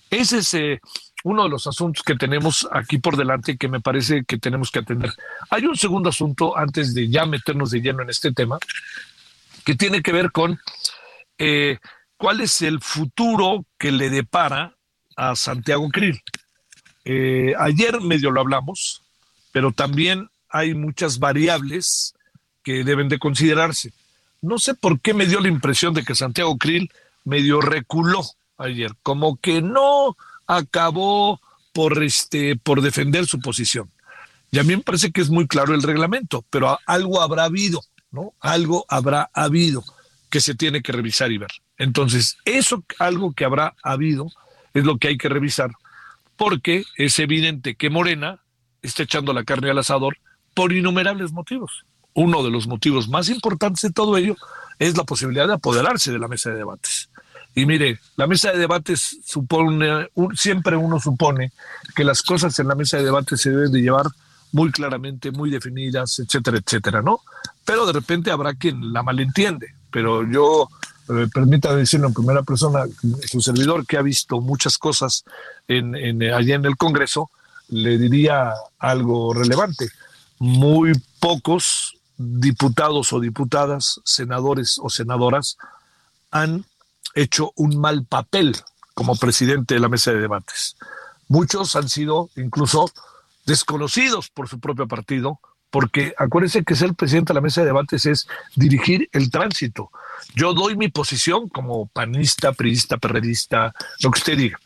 ese 0.09 0.39
es 0.39 0.53
eh, 0.55 0.81
uno 1.23 1.43
de 1.43 1.49
los 1.49 1.67
asuntos 1.67 2.03
que 2.03 2.15
tenemos 2.15 2.67
aquí 2.71 2.97
por 2.97 3.15
delante 3.15 3.57
que 3.57 3.67
me 3.67 3.79
parece 3.81 4.23
que 4.25 4.37
tenemos 4.37 4.71
que 4.71 4.79
atender. 4.79 5.13
Hay 5.49 5.65
un 5.65 5.77
segundo 5.77 6.09
asunto 6.09 6.57
antes 6.57 6.93
de 6.93 7.07
ya 7.07 7.25
meternos 7.25 7.71
de 7.71 7.81
lleno 7.81 8.01
en 8.01 8.09
este 8.09 8.31
tema 8.31 8.57
que 9.63 9.75
tiene 9.75 10.01
que 10.01 10.11
ver 10.11 10.31
con 10.31 10.59
eh, 11.37 11.77
cuál 12.17 12.41
es 12.41 12.61
el 12.61 12.81
futuro 12.81 13.65
que 13.77 13.91
le 13.91 14.09
depara 14.09 14.75
a 15.15 15.35
Santiago 15.35 15.89
Krill. 15.89 16.21
Eh, 17.05 17.53
ayer 17.57 18.01
medio 18.01 18.31
lo 18.31 18.41
hablamos, 18.41 19.03
pero 19.51 19.71
también 19.71 20.29
hay 20.49 20.73
muchas 20.73 21.19
variables 21.19 22.13
que 22.63 22.83
deben 22.83 23.09
de 23.09 23.19
considerarse. 23.19 23.93
No 24.41 24.57
sé 24.57 24.73
por 24.73 24.99
qué 24.99 25.13
me 25.13 25.25
dio 25.25 25.39
la 25.39 25.47
impresión 25.47 25.93
de 25.93 26.03
que 26.03 26.15
Santiago 26.15 26.57
Krill 26.57 26.91
medio 27.25 27.61
reculó 27.61 28.23
ayer, 28.57 28.91
como 29.03 29.37
que 29.37 29.61
no 29.61 30.15
acabó 30.47 31.39
por 31.73 32.01
este 32.03 32.55
por 32.55 32.81
defender 32.81 33.25
su 33.25 33.39
posición. 33.39 33.91
Y 34.51 34.59
a 34.59 34.63
mí 34.63 34.75
me 34.75 34.83
parece 34.83 35.11
que 35.11 35.21
es 35.21 35.29
muy 35.29 35.47
claro 35.47 35.75
el 35.75 35.83
reglamento, 35.83 36.43
pero 36.49 36.79
algo 36.85 37.21
habrá 37.21 37.43
habido, 37.43 37.81
¿no? 38.11 38.33
Algo 38.39 38.85
habrá 38.89 39.29
habido 39.33 39.83
que 40.29 40.41
se 40.41 40.55
tiene 40.55 40.81
que 40.81 40.91
revisar 40.91 41.31
y 41.31 41.37
ver. 41.37 41.51
Entonces, 41.77 42.37
eso 42.45 42.83
algo 42.97 43.33
que 43.33 43.45
habrá 43.45 43.75
habido 43.83 44.27
es 44.73 44.83
lo 44.85 44.97
que 44.97 45.09
hay 45.09 45.17
que 45.17 45.29
revisar, 45.29 45.71
porque 46.35 46.83
es 46.97 47.19
evidente 47.19 47.75
que 47.75 47.89
Morena 47.89 48.41
está 48.81 49.03
echando 49.03 49.33
la 49.33 49.43
carne 49.43 49.69
al 49.69 49.77
asador 49.77 50.17
por 50.59 50.73
innumerables 50.73 51.31
motivos. 51.31 51.85
Uno 52.13 52.43
de 52.43 52.49
los 52.49 52.67
motivos 52.67 53.07
más 53.07 53.29
importantes 53.29 53.81
de 53.81 53.91
todo 53.91 54.17
ello 54.17 54.35
es 54.77 54.97
la 54.97 55.05
posibilidad 55.05 55.47
de 55.47 55.53
apoderarse 55.53 56.11
de 56.11 56.19
la 56.19 56.27
mesa 56.27 56.49
de 56.49 56.57
debates. 56.57 57.09
Y 57.55 57.65
mire, 57.65 57.97
la 58.17 58.27
mesa 58.27 58.51
de 58.51 58.57
debates 58.57 59.19
supone, 59.25 60.09
siempre 60.35 60.75
uno 60.75 60.99
supone 60.99 61.53
que 61.95 62.03
las 62.03 62.21
cosas 62.23 62.59
en 62.59 62.67
la 62.67 62.75
mesa 62.75 62.97
de 62.97 63.05
debates 63.05 63.39
se 63.39 63.51
deben 63.51 63.71
de 63.71 63.81
llevar 63.81 64.07
muy 64.51 64.69
claramente, 64.69 65.31
muy 65.31 65.49
definidas, 65.49 66.19
etcétera, 66.19 66.57
etcétera, 66.57 67.01
¿no? 67.01 67.21
Pero 67.63 67.85
de 67.85 67.93
repente 67.93 68.29
habrá 68.29 68.53
quien 68.53 68.91
la 68.91 69.01
malentiende. 69.01 69.75
Pero 69.89 70.29
yo, 70.29 70.67
eh, 71.07 71.27
permita 71.33 71.73
decirlo 71.73 72.07
en 72.07 72.13
primera 72.13 72.43
persona, 72.43 72.83
su 73.25 73.39
servidor 73.39 73.87
que 73.87 73.95
ha 73.95 74.01
visto 74.01 74.41
muchas 74.41 74.77
cosas 74.77 75.23
en, 75.69 75.95
en, 75.95 76.21
allá 76.21 76.55
en 76.55 76.65
el 76.65 76.75
Congreso, 76.75 77.31
le 77.69 77.97
diría 77.97 78.51
algo 78.77 79.33
relevante 79.33 79.89
muy 80.39 80.93
pocos 81.19 81.97
diputados 82.17 83.13
o 83.13 83.19
diputadas, 83.19 84.01
senadores 84.03 84.79
o 84.81 84.89
senadoras 84.89 85.57
han 86.31 86.65
hecho 87.15 87.51
un 87.55 87.79
mal 87.79 88.05
papel 88.05 88.55
como 88.93 89.15
presidente 89.15 89.75
de 89.75 89.79
la 89.79 89.89
mesa 89.89 90.11
de 90.11 90.19
debates. 90.19 90.75
Muchos 91.27 91.75
han 91.75 91.89
sido 91.89 92.29
incluso 92.35 92.91
desconocidos 93.45 94.29
por 94.29 94.47
su 94.47 94.59
propio 94.59 94.87
partido, 94.87 95.39
porque 95.69 96.13
acuérdense 96.17 96.63
que 96.63 96.75
ser 96.75 96.93
presidente 96.95 97.31
de 97.31 97.35
la 97.35 97.41
mesa 97.41 97.61
de 97.61 97.67
debates 97.67 98.05
es 98.05 98.27
dirigir 98.55 99.07
el 99.11 99.29
tránsito. 99.29 99.91
Yo 100.35 100.53
doy 100.53 100.75
mi 100.75 100.89
posición 100.89 101.47
como 101.47 101.87
panista, 101.87 102.51
priista, 102.53 102.97
perredista, 102.97 103.73
lo 104.01 104.11
que 104.11 104.19
usted 104.19 104.37
diga 104.37 104.59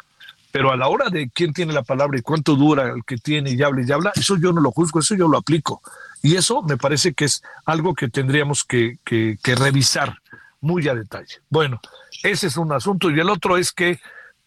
pero 0.54 0.72
a 0.72 0.78
la 0.78 0.88
hora 0.88 1.10
de 1.10 1.32
quién 1.32 1.52
tiene 1.52 1.74
la 1.74 1.82
palabra 1.82 2.16
y 2.16 2.22
cuánto 2.22 2.56
dura 2.56 2.92
el 2.92 3.04
que 3.06 3.18
tiene 3.18 3.50
y 3.50 3.64
habla 3.64 3.82
y 3.82 3.92
habla, 3.92 4.12
eso 4.16 4.38
yo 4.38 4.54
no 4.54 4.62
lo 4.62 4.70
juzgo, 4.70 5.00
eso 5.00 5.16
yo 5.16 5.28
lo 5.28 5.40
aplico. 5.40 5.82
Y 6.22 6.36
eso 6.36 6.62
me 6.62 6.78
parece 6.78 7.16
que 7.16 7.26
es 7.26 7.42
algo 7.66 7.96
que 7.96 8.08
tendríamos 8.08 8.64
que, 8.64 9.00
que, 9.04 9.36
revisar 9.56 10.20
muy 10.62 10.88
a 10.88 10.94
detalle. 10.94 11.42
Bueno, 11.50 11.82
ese 12.22 12.46
es 12.46 12.56
un 12.56 12.72
asunto. 12.72 13.10
Y 13.10 13.20
el 13.20 13.32
otro 13.32 13.58
es 13.58 13.72
que 13.72 14.00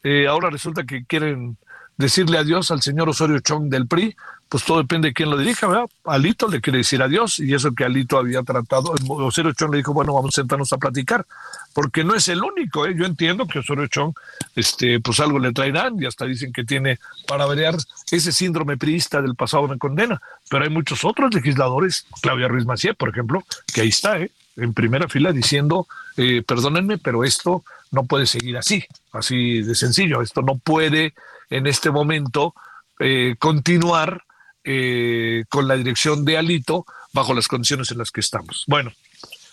eh, 0.04 0.28
ahora 0.28 0.48
resulta 0.48 0.84
que 0.84 1.04
quieren 1.04 1.58
decirle 1.96 2.38
adiós 2.38 2.70
al 2.70 2.82
señor 2.82 3.08
Osorio 3.08 3.40
Chong 3.40 3.68
del 3.68 3.88
PRI, 3.88 4.14
pues 4.49 4.65
todo 4.65 4.79
depende 4.79 5.09
de 5.09 5.15
quién 5.15 5.29
lo 5.29 5.37
dirija, 5.37 5.67
¿verdad? 5.67 5.87
Alito 6.05 6.47
le 6.49 6.61
quiere 6.61 6.79
decir 6.79 7.03
adiós 7.03 7.41
y 7.41 7.53
eso 7.53 7.75
que 7.75 7.85
Alito 7.85 8.17
había 8.17 8.43
tratado, 8.43 8.95
Osorio 9.09 9.53
Chong 9.53 9.73
le 9.73 9.79
dijo, 9.79 9.93
bueno, 9.93 10.15
vamos 10.15 10.35
a 10.35 10.41
sentarnos 10.41 10.73
a 10.73 10.79
platicar, 10.79 11.26
porque 11.75 12.05
no 12.05 12.15
es 12.15 12.29
el 12.29 12.43
único, 12.43 12.87
¿eh? 12.87 12.95
yo 12.97 13.05
entiendo 13.07 13.47
que 13.47 13.59
Osorio 13.59 13.88
Chong, 13.88 14.15
este, 14.55 15.00
pues 15.00 15.19
algo 15.21 15.38
le 15.38 15.53
traerán 15.53 16.00
y 16.00 16.07
hasta 16.07 16.26
dicen 16.26 16.53
que 16.53 16.65
tiene 16.65 16.99
para 17.26 17.45
variar 17.47 17.76
ese 18.11 18.31
síndrome 18.31 18.76
priista 18.76 19.21
del 19.21 19.35
pasado 19.35 19.67
me 19.67 19.79
condena, 19.79 20.21
pero 20.49 20.65
hay 20.65 20.71
muchos 20.71 21.05
otros 21.05 21.35
legisladores, 21.35 22.07
Claudia 22.23 22.49
Ruiz 22.49 22.67
Macié, 22.67 22.95
por 22.95 23.09
ejemplo, 23.09 23.45
que 23.75 23.81
ahí 23.81 23.88
está, 23.88 24.19
¿eh? 24.19 24.31
en 24.57 24.73
primera 24.75 25.09
fila 25.09 25.33
diciendo, 25.33 25.87
eh, 26.17 26.43
perdónenme, 26.47 26.99
pero 26.99 27.25
esto 27.25 27.65
no 27.91 28.05
puede 28.05 28.26
seguir 28.26 28.57
así, 28.57 28.85
así 29.12 29.62
de 29.62 29.75
sencillo, 29.75 30.23
esto 30.23 30.43
no 30.43 30.57
puede 30.57 31.15
en 31.50 31.67
este 31.67 31.91
momento 31.91 32.55
eh, 32.99 33.37
continuar 33.38 34.23
eh, 34.68 35.44
con 35.49 35.68
la 35.68 35.76
dirección 35.76 36.25
de 36.25 36.37
Alito 36.37 36.85
bajo 37.12 37.32
las 37.32 37.46
condiciones 37.46 37.90
en 37.92 37.99
las 37.99 38.11
que 38.11 38.20
estamos. 38.20 38.64
Bueno, 38.66 38.92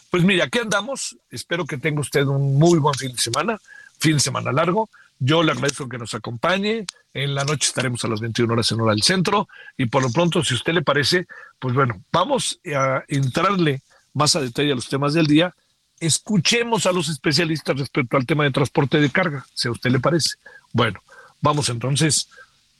Pues 0.09 0.23
mira, 0.23 0.45
aquí 0.45 0.59
andamos. 0.59 1.17
Espero 1.31 1.65
que 1.65 1.77
tenga 1.77 2.01
usted 2.01 2.25
un 2.25 2.59
muy 2.59 2.77
buen 2.77 2.93
fin 2.95 3.11
de 3.15 3.21
semana, 3.21 3.59
fin 3.99 4.13
de 4.13 4.19
semana 4.19 4.51
largo. 4.51 4.89
Yo 5.19 5.41
le 5.41 5.51
agradezco 5.51 5.87
que 5.87 5.97
nos 5.97 6.13
acompañe. 6.13 6.85
En 7.13 7.33
la 7.33 7.43
noche 7.45 7.67
estaremos 7.67 8.03
a 8.05 8.07
las 8.07 8.19
21 8.19 8.53
horas 8.53 8.71
en 8.71 8.81
hora 8.81 8.91
del 8.91 9.03
centro. 9.03 9.47
Y 9.77 9.85
por 9.85 10.03
lo 10.03 10.11
pronto, 10.11 10.43
si 10.43 10.53
usted 10.53 10.73
le 10.73 10.81
parece, 10.81 11.27
pues 11.59 11.73
bueno, 11.73 12.01
vamos 12.11 12.59
a 12.75 13.03
entrarle 13.07 13.81
más 14.13 14.35
a 14.35 14.41
detalle 14.41 14.71
a 14.71 14.75
los 14.75 14.89
temas 14.89 15.13
del 15.13 15.27
día. 15.27 15.55
Escuchemos 15.99 16.85
a 16.85 16.91
los 16.91 17.07
especialistas 17.07 17.79
respecto 17.79 18.17
al 18.17 18.25
tema 18.25 18.43
de 18.43 18.51
transporte 18.51 18.99
de 18.99 19.09
carga, 19.09 19.45
si 19.53 19.67
a 19.67 19.71
usted 19.71 19.91
le 19.91 19.99
parece. 19.99 20.37
Bueno, 20.73 21.01
vamos 21.41 21.69
entonces 21.69 22.29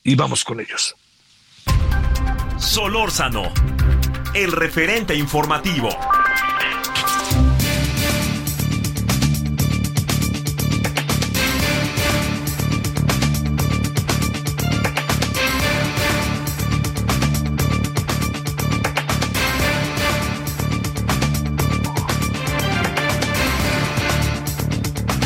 y 0.03 0.15
vamos 0.15 0.43
con 0.43 0.59
ellos. 0.59 0.95
Solórzano, 2.63 3.51
el 4.33 4.51
referente 4.51 5.13
informativo. 5.15 5.89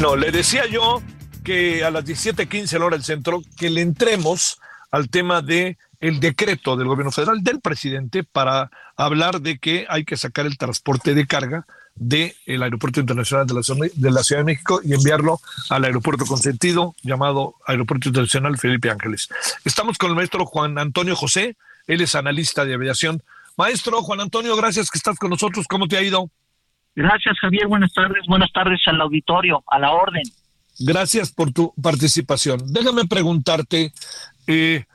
No, 0.01 0.15
le 0.15 0.31
decía 0.31 0.65
yo 0.65 1.01
que 1.43 1.85
a 1.85 1.91
las 1.91 2.03
17:15 2.03 2.75
en 2.75 2.81
hora 2.81 2.97
del 2.97 3.05
centro, 3.05 3.41
que 3.55 3.69
le 3.69 3.81
entremos 3.81 4.59
al 4.91 5.09
tema 5.09 5.41
de 5.41 5.77
el 5.99 6.19
decreto 6.19 6.75
del 6.75 6.87
gobierno 6.87 7.11
federal, 7.11 7.43
del 7.43 7.59
presidente, 7.59 8.23
para 8.23 8.69
hablar 8.95 9.41
de 9.41 9.57
que 9.57 9.85
hay 9.89 10.05
que 10.05 10.17
sacar 10.17 10.45
el 10.45 10.57
transporte 10.57 11.13
de 11.13 11.25
carga 11.25 11.65
del 11.95 12.61
Aeropuerto 12.61 12.99
Internacional 12.99 13.47
de 13.47 13.53
la, 13.55 13.61
de 13.93 14.11
la, 14.11 14.23
Ciudad 14.23 14.41
de 14.41 14.45
México 14.45 14.79
y 14.83 14.93
enviarlo 14.93 15.39
al 15.69 15.83
aeropuerto 15.83 16.25
consentido 16.25 16.93
llamado 17.01 17.55
Aeropuerto 17.65 18.09
Internacional 18.09 18.57
Felipe 18.57 18.91
Ángeles. 18.91 19.29
Estamos 19.65 19.97
con 19.97 20.11
el 20.11 20.15
maestro 20.15 20.45
Juan 20.45 20.77
Antonio 20.77 21.15
José, 21.15 21.55
él 21.87 22.01
es 22.01 22.15
analista 22.15 22.65
de 22.65 22.75
aviación. 22.75 23.23
Maestro 23.57 24.03
Juan 24.03 24.19
Antonio, 24.19 24.55
gracias 24.55 24.91
que 24.91 24.99
estás 24.99 25.17
con 25.17 25.31
nosotros. 25.31 25.65
¿Cómo 25.67 25.87
te 25.87 25.97
ha 25.97 26.03
ido? 26.03 26.29
Gracias, 26.95 27.37
Javier. 27.39 27.67
Buenas 27.67 27.93
tardes. 27.93 28.23
Buenas 28.27 28.51
tardes 28.51 28.79
al 28.85 29.01
auditorio, 29.01 29.63
a 29.67 29.79
la 29.79 29.91
orden. 29.91 30.23
Gracias 30.79 31.31
por 31.31 31.51
tu 31.51 31.73
participación. 31.81 32.61
Déjame 32.71 33.05
preguntarte, 33.05 33.93
eh, 34.45 34.85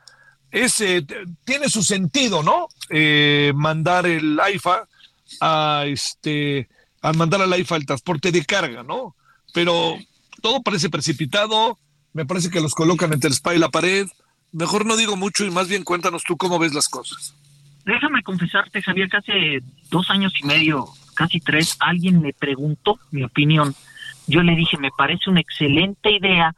ese, 0.52 1.04
tiene 1.44 1.68
su 1.68 1.82
sentido, 1.82 2.42
¿no? 2.42 2.68
Eh, 2.90 3.52
mandar 3.54 4.06
el 4.06 4.38
AIFA 4.38 4.86
a 5.40 5.84
este, 5.86 6.68
a 7.00 7.12
mandar 7.14 7.40
al 7.40 7.52
AIFA 7.52 7.76
el 7.76 7.86
transporte 7.86 8.30
de 8.30 8.44
carga, 8.44 8.82
¿no? 8.82 9.16
Pero 9.54 9.98
todo 10.42 10.62
parece 10.62 10.90
precipitado, 10.90 11.78
me 12.12 12.26
parece 12.26 12.50
que 12.50 12.60
los 12.60 12.74
colocan 12.74 13.12
entre 13.14 13.28
el 13.28 13.34
spa 13.34 13.54
y 13.54 13.58
la 13.58 13.70
pared. 13.70 14.06
Mejor 14.52 14.84
no 14.84 14.98
digo 14.98 15.16
mucho 15.16 15.44
y 15.44 15.50
más 15.50 15.68
bien 15.68 15.84
cuéntanos 15.84 16.22
tú 16.22 16.36
cómo 16.36 16.58
ves 16.58 16.74
las 16.74 16.88
cosas. 16.88 17.34
Déjame 17.86 18.22
confesarte, 18.22 18.82
Javier, 18.82 19.08
que 19.08 19.16
hace 19.16 19.62
dos 19.90 20.10
años 20.10 20.32
y 20.40 20.46
medio 20.46 20.86
casi 21.14 21.40
tres, 21.40 21.76
alguien 21.80 22.20
me 22.20 22.32
preguntó 22.34 22.98
mi 23.10 23.22
opinión. 23.22 23.74
Yo 24.26 24.42
le 24.42 24.54
dije, 24.54 24.76
me 24.76 24.90
parece 24.96 25.30
una 25.30 25.40
excelente 25.40 26.10
idea 26.10 26.54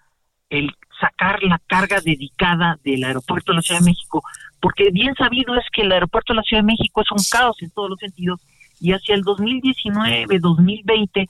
el 0.51 0.75
sacar 1.05 1.43
la 1.43 1.61
carga 1.67 2.01
dedicada 2.01 2.79
del 2.83 3.05
aeropuerto 3.05 3.53
de 3.53 3.57
la 3.57 3.63
Ciudad 3.63 3.81
de 3.81 3.87
México, 3.87 4.23
porque 4.61 4.91
bien 4.91 5.15
sabido 5.15 5.55
es 5.57 5.65
que 5.73 5.83
el 5.83 5.93
aeropuerto 5.93 6.33
de 6.33 6.39
la 6.39 6.43
Ciudad 6.43 6.63
de 6.63 6.73
México 6.73 7.03
es 7.03 7.11
un 7.11 7.25
caos 7.31 7.57
en 7.63 7.71
todos 7.71 7.91
los 7.91 7.99
sentidos 7.99 8.41
y 8.81 8.93
hacia 8.93 9.15
el 9.15 9.23
2019, 9.23 10.39
2020 10.39 11.21
eh, 11.21 11.27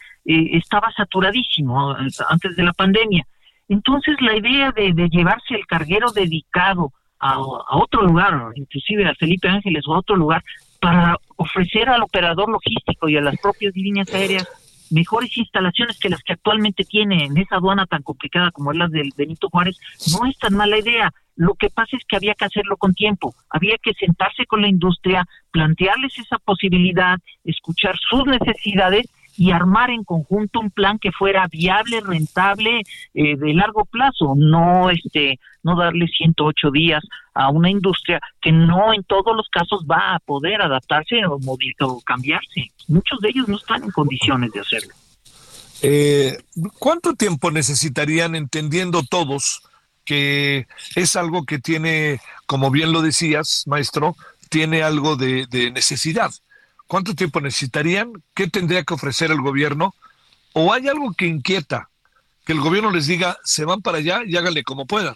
estaba 0.52 0.92
saturadísimo 0.92 1.94
antes 2.28 2.56
de 2.56 2.62
la 2.62 2.72
pandemia. 2.72 3.26
Entonces 3.68 4.16
la 4.20 4.36
idea 4.36 4.72
de, 4.72 4.92
llevarse 5.10 5.54
el 5.54 5.66
carguero 5.66 6.10
dedicado 6.12 6.92
a, 7.18 7.34
a, 7.34 7.76
otro 7.76 8.02
lugar, 8.02 8.52
inclusive 8.54 9.06
a 9.08 9.14
Felipe 9.14 9.48
Ángeles 9.48 9.84
o 9.86 9.94
a 9.94 9.98
otro 9.98 10.16
lugar, 10.16 10.42
para 10.80 11.16
ofrecer 11.36 11.88
al 11.88 12.02
operador 12.02 12.48
logístico 12.48 13.08
y 13.08 13.16
a 13.16 13.20
las 13.20 13.36
propias 13.38 13.74
líneas 13.74 14.12
aéreas 14.12 14.46
mejores 14.94 15.36
instalaciones 15.36 15.98
que 15.98 16.08
las 16.08 16.22
que 16.22 16.32
actualmente 16.32 16.84
tiene 16.84 17.24
en 17.24 17.36
esa 17.36 17.56
aduana 17.56 17.86
tan 17.86 18.02
complicada 18.02 18.50
como 18.52 18.72
es 18.72 18.78
la 18.78 18.88
del 18.88 19.12
Benito 19.16 19.50
Juárez, 19.50 19.78
no 20.12 20.26
es 20.26 20.38
tan 20.38 20.54
mala 20.54 20.78
idea. 20.78 21.12
Lo 21.36 21.54
que 21.54 21.68
pasa 21.68 21.96
es 21.96 22.04
que 22.06 22.16
había 22.16 22.34
que 22.34 22.44
hacerlo 22.44 22.76
con 22.76 22.94
tiempo, 22.94 23.34
había 23.50 23.76
que 23.82 23.92
sentarse 23.94 24.46
con 24.46 24.62
la 24.62 24.68
industria, 24.68 25.26
plantearles 25.50 26.16
esa 26.18 26.38
posibilidad, 26.38 27.18
escuchar 27.44 27.96
sus 27.98 28.24
necesidades 28.26 29.06
y 29.36 29.50
armar 29.50 29.90
en 29.90 30.04
conjunto 30.04 30.60
un 30.60 30.70
plan 30.70 30.98
que 30.98 31.12
fuera 31.12 31.46
viable, 31.48 32.00
rentable, 32.00 32.82
eh, 33.14 33.36
de 33.36 33.54
largo 33.54 33.84
plazo, 33.84 34.34
no 34.36 34.90
este, 34.90 35.38
no 35.62 35.76
darle 35.76 36.06
108 36.06 36.70
días 36.70 37.02
a 37.34 37.50
una 37.50 37.70
industria 37.70 38.20
que 38.40 38.52
no 38.52 38.94
en 38.94 39.02
todos 39.04 39.34
los 39.36 39.48
casos 39.48 39.84
va 39.90 40.14
a 40.14 40.18
poder 40.20 40.62
adaptarse 40.62 41.24
o, 41.26 41.38
o 41.44 42.00
cambiarse. 42.02 42.70
Muchos 42.88 43.20
de 43.20 43.30
ellos 43.30 43.48
no 43.48 43.56
están 43.56 43.82
en 43.82 43.90
condiciones 43.90 44.52
de 44.52 44.60
hacerlo. 44.60 44.94
Eh, 45.82 46.38
¿Cuánto 46.78 47.14
tiempo 47.14 47.50
necesitarían, 47.50 48.34
entendiendo 48.34 49.02
todos 49.02 49.62
que 50.04 50.66
es 50.96 51.16
algo 51.16 51.44
que 51.44 51.58
tiene, 51.58 52.20
como 52.46 52.70
bien 52.70 52.92
lo 52.92 53.02
decías, 53.02 53.64
maestro, 53.66 54.14
tiene 54.48 54.82
algo 54.82 55.16
de 55.16 55.70
necesidad? 55.72 56.30
¿Cuánto 56.86 57.14
tiempo 57.14 57.40
necesitarían? 57.40 58.12
¿Qué 58.34 58.48
tendría 58.48 58.84
que 58.84 58.94
ofrecer 58.94 59.30
el 59.30 59.40
gobierno? 59.40 59.94
¿O 60.52 60.72
hay 60.72 60.88
algo 60.88 61.12
que 61.12 61.26
inquieta? 61.26 61.88
Que 62.44 62.52
el 62.52 62.60
gobierno 62.60 62.90
les 62.90 63.06
diga, 63.06 63.36
se 63.42 63.64
van 63.64 63.80
para 63.80 63.98
allá 63.98 64.20
y 64.26 64.36
háganle 64.36 64.62
como 64.62 64.86
puedan. 64.86 65.14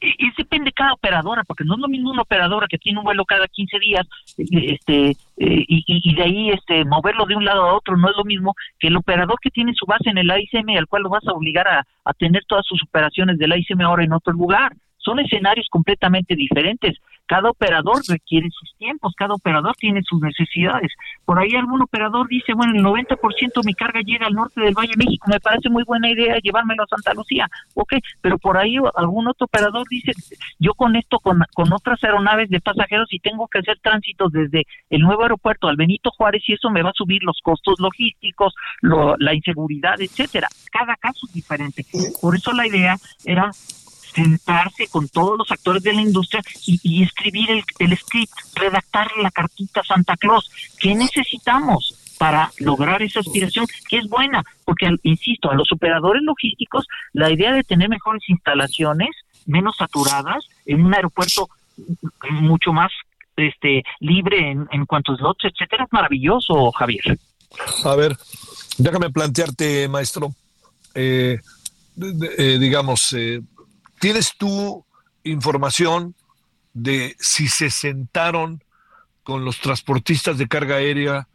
Y, 0.00 0.30
depende 0.36 0.66
de 0.66 0.72
cada 0.72 0.92
operadora, 0.92 1.44
porque 1.44 1.64
no 1.64 1.74
es 1.74 1.80
lo 1.80 1.88
mismo 1.88 2.10
una 2.10 2.22
operadora 2.22 2.66
que 2.68 2.78
tiene 2.78 2.98
un 2.98 3.04
vuelo 3.04 3.24
cada 3.24 3.48
15 3.48 3.78
días 3.78 4.06
este, 4.36 5.10
eh, 5.10 5.64
y, 5.66 6.14
de 6.14 6.22
ahí 6.22 6.50
este, 6.50 6.84
moverlo 6.84 7.24
de 7.24 7.36
un 7.36 7.44
lado 7.44 7.62
a 7.62 7.74
otro, 7.74 7.96
no 7.96 8.10
es 8.10 8.16
lo 8.16 8.24
mismo 8.24 8.54
que 8.78 8.88
el 8.88 8.96
operador 8.96 9.38
que 9.40 9.50
tiene 9.50 9.72
su 9.74 9.86
base 9.86 10.10
en 10.10 10.18
el 10.18 10.30
AICM, 10.30 10.76
al 10.76 10.88
cual 10.88 11.04
lo 11.04 11.08
vas 11.08 11.26
a 11.26 11.32
obligar 11.32 11.68
a, 11.68 11.86
a 12.04 12.12
tener 12.12 12.44
todas 12.46 12.66
sus 12.66 12.82
operaciones 12.82 13.38
del 13.38 13.52
AICM 13.52 13.80
ahora 13.82 14.04
en 14.04 14.12
otro 14.12 14.32
lugar. 14.32 14.74
Son 14.98 15.18
escenarios 15.20 15.68
completamente 15.70 16.34
diferentes. 16.36 16.98
Cada 17.26 17.50
operador 17.50 18.02
requiere 18.08 18.48
sus 18.50 18.74
tiempos, 18.76 19.14
cada 19.16 19.34
operador 19.34 19.74
tiene 19.76 20.02
sus 20.02 20.20
necesidades. 20.20 20.92
Por 21.24 21.38
ahí 21.38 21.54
algún 21.54 21.82
operador 21.82 22.28
dice, 22.28 22.52
bueno, 22.54 22.74
el 22.74 22.84
90% 22.84 23.52
de 23.54 23.66
mi 23.66 23.74
carga 23.74 24.00
llega 24.00 24.26
al 24.26 24.34
norte 24.34 24.60
del 24.60 24.74
Valle 24.74 24.92
de 24.96 25.04
México, 25.04 25.26
me 25.30 25.40
parece 25.40 25.70
muy 25.70 25.84
buena 25.84 26.10
idea 26.10 26.38
llevármelo 26.42 26.82
a 26.82 26.86
Santa 26.86 27.14
Lucía, 27.14 27.48
ok, 27.74 27.94
pero 28.20 28.38
por 28.38 28.58
ahí 28.58 28.76
algún 28.94 29.28
otro 29.28 29.46
operador 29.46 29.86
dice, 29.88 30.12
yo 30.58 30.74
conecto 30.74 31.18
con, 31.18 31.42
con 31.54 31.72
otras 31.72 32.02
aeronaves 32.04 32.50
de 32.50 32.60
pasajeros 32.60 33.08
y 33.12 33.18
tengo 33.18 33.48
que 33.48 33.60
hacer 33.60 33.78
tránsito 33.80 34.28
desde 34.28 34.64
el 34.90 35.00
nuevo 35.00 35.22
aeropuerto 35.22 35.68
al 35.68 35.76
Benito 35.76 36.10
Juárez 36.10 36.42
y 36.46 36.54
eso 36.54 36.70
me 36.70 36.82
va 36.82 36.90
a 36.90 36.94
subir 36.94 37.22
los 37.22 37.40
costos 37.42 37.74
logísticos, 37.78 38.54
la 38.82 39.34
inseguridad, 39.34 40.00
etcétera. 40.00 40.48
Cada 40.70 40.96
caso 40.96 41.26
es 41.26 41.32
diferente. 41.32 41.84
Por 42.20 42.34
eso 42.34 42.52
la 42.52 42.66
idea 42.66 42.96
era 43.24 43.50
sentarse 44.14 44.86
con 44.88 45.08
todos 45.08 45.38
los 45.38 45.50
actores 45.50 45.82
de 45.82 45.92
la 45.92 46.02
industria 46.02 46.42
y, 46.66 47.02
escribir 47.02 47.50
el, 47.50 47.96
script, 47.96 48.32
redactar 48.54 49.08
la 49.20 49.30
cartita 49.30 49.82
Santa 49.82 50.16
Claus. 50.16 50.50
¿Qué 50.78 50.94
necesitamos? 50.94 52.00
para 52.16 52.52
lograr 52.58 53.02
esa 53.02 53.18
aspiración 53.18 53.66
que 53.88 53.98
es 53.98 54.08
buena, 54.08 54.44
porque 54.64 54.88
insisto, 55.02 55.50
a 55.50 55.54
los 55.56 55.70
operadores 55.72 56.22
logísticos 56.22 56.86
la 57.12 57.28
idea 57.28 57.52
de 57.52 57.64
tener 57.64 57.88
mejores 57.88 58.22
instalaciones, 58.28 59.10
menos 59.46 59.76
saturadas, 59.76 60.48
en 60.64 60.86
un 60.86 60.94
aeropuerto 60.94 61.48
mucho 62.30 62.72
más 62.72 62.92
este 63.36 63.82
libre 63.98 64.52
en, 64.52 64.68
en 64.70 64.86
cuanto 64.86 65.12
a 65.12 65.16
slots, 65.16 65.44
etcétera, 65.44 65.84
es 65.84 65.92
maravilloso, 65.92 66.70
Javier. 66.70 67.18
A 67.84 67.94
ver, 67.96 68.16
déjame 68.78 69.10
plantearte, 69.10 69.88
maestro, 69.88 70.30
eh, 70.94 71.40
eh, 72.38 72.58
digamos, 72.58 73.12
eh, 73.12 73.40
¿Tienes 74.04 74.36
tú 74.36 74.84
información 75.22 76.14
de 76.74 77.16
si 77.18 77.48
se 77.48 77.70
sentaron 77.70 78.62
con 79.22 79.46
los 79.46 79.60
transportistas 79.60 80.36
de 80.36 80.46
carga 80.46 80.76
aérea 80.76 81.26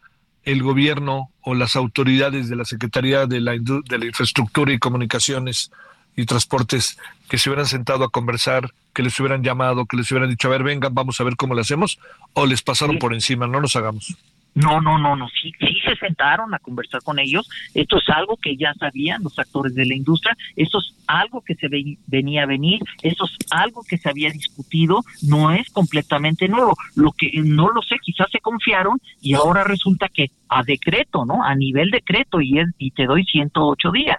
el 0.43 0.61
gobierno 0.61 1.31
o 1.41 1.55
las 1.55 1.75
autoridades 1.75 2.47
de 2.47 2.55
la 2.55 2.65
Secretaría 2.65 3.25
de 3.25 3.39
la, 3.39 3.53
de 3.53 3.97
la 3.97 4.05
Infraestructura 4.05 4.71
y 4.71 4.77
Comunicaciones 4.77 5.71
y 6.15 6.27
Transportes 6.27 6.99
que 7.27 7.39
se 7.39 7.49
hubieran 7.49 7.65
sentado 7.65 8.03
a 8.03 8.11
conversar, 8.11 8.69
que 8.93 9.01
les 9.01 9.19
hubieran 9.19 9.41
llamado, 9.41 9.87
que 9.87 9.97
les 9.97 10.11
hubieran 10.11 10.29
dicho, 10.29 10.47
a 10.47 10.51
ver, 10.51 10.61
vengan, 10.61 10.93
vamos 10.93 11.19
a 11.19 11.23
ver 11.23 11.37
cómo 11.37 11.55
lo 11.55 11.61
hacemos, 11.61 11.97
o 12.33 12.45
les 12.45 12.61
pasaron 12.61 12.99
por 12.99 13.15
encima, 13.15 13.47
no 13.47 13.59
nos 13.59 13.75
hagamos. 13.75 14.15
No, 14.53 14.79
no, 14.79 14.99
no, 14.99 15.15
no, 15.15 15.27
sí 15.41 15.51
se 15.89 15.95
sentaron 15.95 16.53
a 16.53 16.59
conversar 16.59 17.01
con 17.01 17.19
ellos. 17.19 17.49
Esto 17.73 17.97
es 17.97 18.09
algo 18.09 18.37
que 18.37 18.55
ya 18.55 18.73
sabían 18.75 19.23
los 19.23 19.37
actores 19.39 19.73
de 19.75 19.85
la 19.85 19.95
industria. 19.95 20.35
Esto 20.55 20.79
es 20.79 20.95
algo 21.07 21.41
que 21.41 21.55
se 21.55 21.67
venía 22.07 22.43
a 22.43 22.45
venir. 22.45 22.79
Esto 23.01 23.25
es 23.25 23.37
algo 23.49 23.83
que 23.87 23.97
se 23.97 24.09
había 24.09 24.29
discutido. 24.29 25.03
No 25.23 25.51
es 25.51 25.69
completamente 25.69 26.47
nuevo. 26.47 26.75
Lo 26.95 27.11
que 27.11 27.31
no 27.43 27.69
lo 27.69 27.81
sé, 27.81 27.95
quizás 28.01 28.27
se 28.31 28.39
confiaron 28.39 28.99
y 29.21 29.33
ahora 29.33 29.63
resulta 29.63 30.07
que 30.09 30.31
a 30.47 30.63
decreto, 30.63 31.25
¿no? 31.25 31.43
A 31.43 31.55
nivel 31.55 31.91
decreto 31.91 32.41
y, 32.41 32.59
es, 32.59 32.67
y 32.77 32.91
te 32.91 33.05
doy 33.05 33.23
108 33.23 33.91
días. 33.91 34.17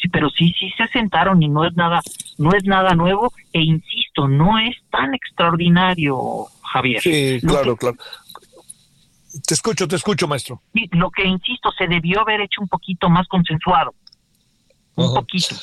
Sí, 0.00 0.08
pero 0.08 0.28
sí, 0.30 0.54
sí 0.58 0.70
se 0.76 0.86
sentaron 0.88 1.42
y 1.42 1.48
no 1.48 1.64
es 1.64 1.74
nada, 1.76 2.00
no 2.38 2.50
es 2.54 2.64
nada 2.64 2.94
nuevo 2.94 3.32
e 3.52 3.62
insisto, 3.62 4.28
no 4.28 4.58
es 4.58 4.76
tan 4.90 5.14
extraordinario, 5.14 6.46
Javier. 6.62 7.00
Sí, 7.00 7.38
claro, 7.40 7.76
claro. 7.76 7.96
Te 9.46 9.54
escucho, 9.54 9.88
te 9.88 9.96
escucho, 9.96 10.28
maestro. 10.28 10.62
lo 10.92 11.10
que 11.10 11.24
insisto, 11.24 11.70
se 11.76 11.86
debió 11.86 12.20
haber 12.20 12.40
hecho 12.40 12.60
un 12.60 12.68
poquito 12.68 13.08
más 13.08 13.26
consensuado. 13.28 13.94
Un 14.94 15.12
poquito. 15.12 15.56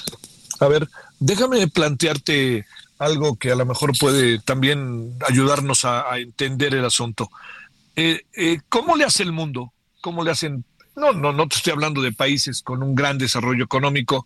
A 0.59 0.67
ver, 0.67 0.87
déjame 1.19 1.67
plantearte 1.67 2.65
algo 2.99 3.35
que 3.37 3.51
a 3.51 3.55
lo 3.55 3.65
mejor 3.65 3.91
puede 3.97 4.39
también 4.39 5.15
ayudarnos 5.27 5.85
a, 5.85 6.17
entender 6.19 6.75
el 6.75 6.85
asunto. 6.85 7.29
Eh, 7.95 8.21
eh, 8.35 8.59
¿Cómo 8.69 8.95
le 8.95 9.05
hace 9.05 9.23
el 9.23 9.31
mundo? 9.31 9.73
¿Cómo 10.01 10.23
le 10.23 10.31
hacen? 10.31 10.65
No, 10.95 11.13
no, 11.13 11.31
no 11.31 11.47
te 11.47 11.55
estoy 11.55 11.71
hablando 11.71 12.01
de 12.01 12.11
países 12.11 12.61
con 12.61 12.83
un 12.83 12.93
gran 12.93 13.17
desarrollo 13.17 13.63
económico, 13.63 14.25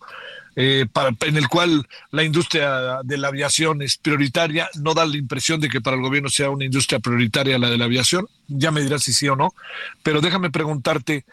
eh, 0.55 0.85
para, 0.91 1.15
en 1.21 1.37
el 1.37 1.47
cual 1.47 1.87
la 2.11 2.23
industria 2.23 2.99
de 3.03 3.17
la 3.17 3.27
aviación 3.27 3.81
es 3.81 3.97
prioritaria, 3.97 4.69
no 4.81 4.93
da 4.93 5.05
la 5.05 5.17
impresión 5.17 5.59
de 5.59 5.69
que 5.69 5.81
para 5.81 5.97
el 5.97 6.01
gobierno 6.01 6.29
sea 6.29 6.49
una 6.49 6.65
industria 6.65 6.99
prioritaria 6.99 7.59
la 7.59 7.69
de 7.69 7.77
la 7.77 7.85
aviación, 7.85 8.27
ya 8.47 8.71
me 8.71 8.81
dirás 8.81 9.03
si 9.03 9.13
sí 9.13 9.27
o 9.27 9.35
no, 9.35 9.53
pero 10.01 10.21
déjame 10.21 10.51
preguntarte, 10.51 11.25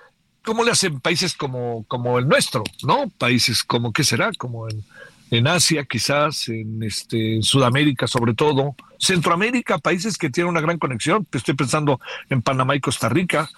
¿cómo 0.44 0.64
le 0.64 0.72
hacen 0.72 1.00
países 1.00 1.34
como, 1.34 1.84
como 1.86 2.18
el 2.18 2.26
nuestro, 2.26 2.64
no? 2.82 3.10
Países 3.16 3.62
como, 3.62 3.92
¿qué 3.92 4.02
será? 4.02 4.32
Como 4.36 4.68
en, 4.68 4.82
en 5.30 5.46
Asia 5.46 5.84
quizás, 5.84 6.48
en, 6.48 6.82
este, 6.82 7.40
Sudamérica 7.42 8.06
sobre 8.06 8.34
todo, 8.34 8.74
Centroamérica, 8.98 9.78
países 9.78 10.18
que 10.18 10.30
tienen 10.30 10.50
una 10.50 10.60
gran 10.60 10.78
conexión, 10.78 11.26
estoy 11.32 11.54
pensando 11.54 12.00
en 12.28 12.42
Panamá 12.42 12.76
y 12.76 12.80
Costa 12.80 13.08
Rica, 13.08 13.48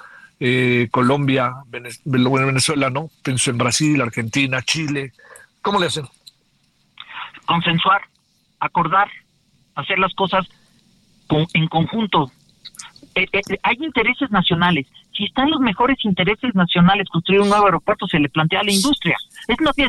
eh, 0.40 0.88
Colombia, 0.90 1.52
Venezuela, 2.04 2.90
¿no? 2.90 3.10
Pienso 3.22 3.50
en 3.50 3.58
Brasil, 3.58 4.00
Argentina, 4.00 4.62
Chile, 4.62 5.12
¿Cómo 5.64 5.80
le 5.80 5.86
hacen? 5.86 6.04
Consensuar, 7.46 8.02
acordar, 8.60 9.08
hacer 9.74 9.98
las 9.98 10.12
cosas 10.12 10.46
en 11.54 11.68
conjunto. 11.68 12.30
Eh, 13.14 13.26
eh, 13.32 13.40
hay 13.62 13.76
intereses 13.80 14.30
nacionales. 14.30 14.86
Si 15.16 15.24
están 15.24 15.50
los 15.50 15.60
mejores 15.60 15.96
intereses 16.04 16.54
nacionales 16.54 17.08
construir 17.08 17.40
un 17.40 17.48
nuevo 17.48 17.64
aeropuerto, 17.64 18.06
se 18.06 18.18
le 18.18 18.28
plantea 18.28 18.60
a 18.60 18.64
la 18.64 18.72
industria. 18.72 19.16
Es 19.48 19.60
más 19.60 19.74
bien, 19.76 19.88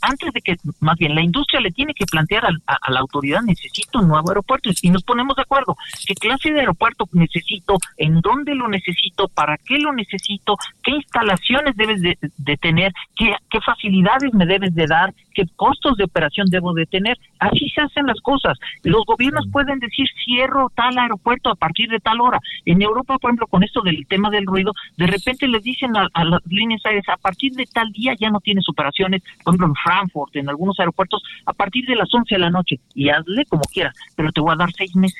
antes 0.00 0.32
de 0.32 0.40
que, 0.40 0.56
más 0.80 0.96
bien, 0.96 1.14
la 1.14 1.22
industria 1.22 1.60
le 1.60 1.70
tiene 1.70 1.94
que 1.94 2.06
plantear 2.06 2.44
a, 2.46 2.90
la 2.90 3.00
autoridad, 3.00 3.42
necesito 3.42 4.00
un 4.00 4.08
nuevo 4.08 4.28
aeropuerto, 4.28 4.70
y 4.82 4.90
nos 4.90 5.02
ponemos 5.04 5.36
de 5.36 5.42
acuerdo, 5.42 5.76
qué 6.06 6.14
clase 6.14 6.52
de 6.52 6.60
aeropuerto 6.60 7.08
necesito, 7.12 7.78
en 7.96 8.20
dónde 8.20 8.54
lo 8.54 8.68
necesito, 8.68 9.28
para 9.28 9.56
qué 9.58 9.78
lo 9.78 9.92
necesito, 9.92 10.56
qué 10.82 10.92
instalaciones 10.92 11.76
debes 11.76 12.00
de, 12.02 12.56
tener, 12.56 12.92
qué, 13.14 13.34
qué 13.50 13.60
facilidades 13.60 14.32
me 14.34 14.46
debes 14.46 14.74
de 14.74 14.86
dar, 14.86 15.14
qué 15.34 15.44
costos 15.56 15.96
de 15.96 16.04
operación 16.04 16.46
debo 16.48 16.72
de 16.72 16.86
tener. 16.86 17.18
Así 17.38 17.68
se 17.70 17.82
hacen 17.82 18.06
las 18.06 18.20
cosas. 18.20 18.58
Los 18.82 19.04
gobiernos 19.04 19.46
pueden 19.52 19.78
decir, 19.78 20.06
cierro 20.24 20.70
tal 20.74 20.96
aeropuerto 20.96 21.50
a 21.50 21.54
partir 21.54 21.90
de 21.90 22.00
tal 22.00 22.20
hora. 22.20 22.40
En 22.64 22.80
Europa, 22.80 23.18
por 23.18 23.30
ejemplo, 23.30 23.46
con 23.46 23.62
esto 23.62 23.82
del 23.82 24.06
tema 24.06 24.30
del 24.30 24.46
ruido, 24.46 24.72
de 24.96 25.06
repente 25.06 25.46
les 25.46 25.62
dicen 25.62 25.96
a, 25.96 26.08
a 26.14 26.24
las 26.24 26.40
líneas 26.46 26.80
aéreas, 26.84 27.08
a 27.08 27.16
partir 27.18 27.52
de 27.52 27.66
tal 27.66 27.92
día 27.92 28.14
ya 28.18 28.30
no 28.30 28.40
tienes 28.40 28.68
operación 28.68 28.95
por 29.04 29.54
ejemplo 29.54 29.66
en 29.66 29.74
Frankfurt, 29.74 30.36
en 30.36 30.48
algunos 30.48 30.78
aeropuertos, 30.78 31.22
a 31.44 31.52
partir 31.52 31.86
de 31.86 31.96
las 31.96 32.12
11 32.12 32.34
de 32.34 32.38
la 32.38 32.50
noche, 32.50 32.80
y 32.94 33.08
hazle 33.10 33.44
como 33.46 33.62
quieras, 33.62 33.94
pero 34.14 34.32
te 34.32 34.40
voy 34.40 34.52
a 34.52 34.56
dar 34.56 34.72
seis 34.72 34.94
meses 34.96 35.18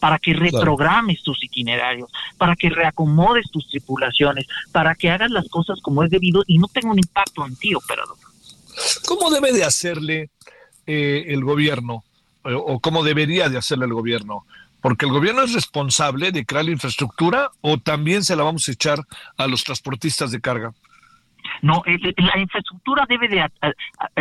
para 0.00 0.18
que 0.18 0.34
reprogrames 0.34 1.22
tus 1.22 1.44
itinerarios, 1.44 2.10
para 2.36 2.56
que 2.56 2.70
reacomodes 2.70 3.48
tus 3.52 3.68
tripulaciones, 3.68 4.46
para 4.72 4.96
que 4.96 5.10
hagas 5.10 5.30
las 5.30 5.48
cosas 5.48 5.80
como 5.80 6.02
es 6.02 6.10
debido 6.10 6.42
y 6.48 6.58
no 6.58 6.66
tenga 6.66 6.90
un 6.90 6.98
impacto 6.98 7.46
en 7.46 7.54
ti, 7.54 7.72
operador. 7.74 8.16
¿Cómo 9.06 9.30
debe 9.30 9.52
de 9.52 9.62
hacerle 9.62 10.30
eh, 10.86 11.26
el 11.28 11.44
gobierno 11.44 12.02
o 12.42 12.80
cómo 12.80 13.04
debería 13.04 13.48
de 13.48 13.58
hacerle 13.58 13.84
el 13.84 13.94
gobierno? 13.94 14.44
Porque 14.80 15.06
el 15.06 15.12
gobierno 15.12 15.42
es 15.42 15.52
responsable 15.52 16.32
de 16.32 16.44
crear 16.44 16.64
la 16.64 16.72
infraestructura 16.72 17.52
o 17.60 17.78
también 17.78 18.24
se 18.24 18.34
la 18.34 18.42
vamos 18.42 18.68
a 18.68 18.72
echar 18.72 18.98
a 19.36 19.46
los 19.46 19.62
transportistas 19.62 20.32
de 20.32 20.40
carga. 20.40 20.74
No, 21.62 21.82
la 21.86 22.38
infraestructura 22.38 23.04
debe 23.08 23.28
de 23.28 23.44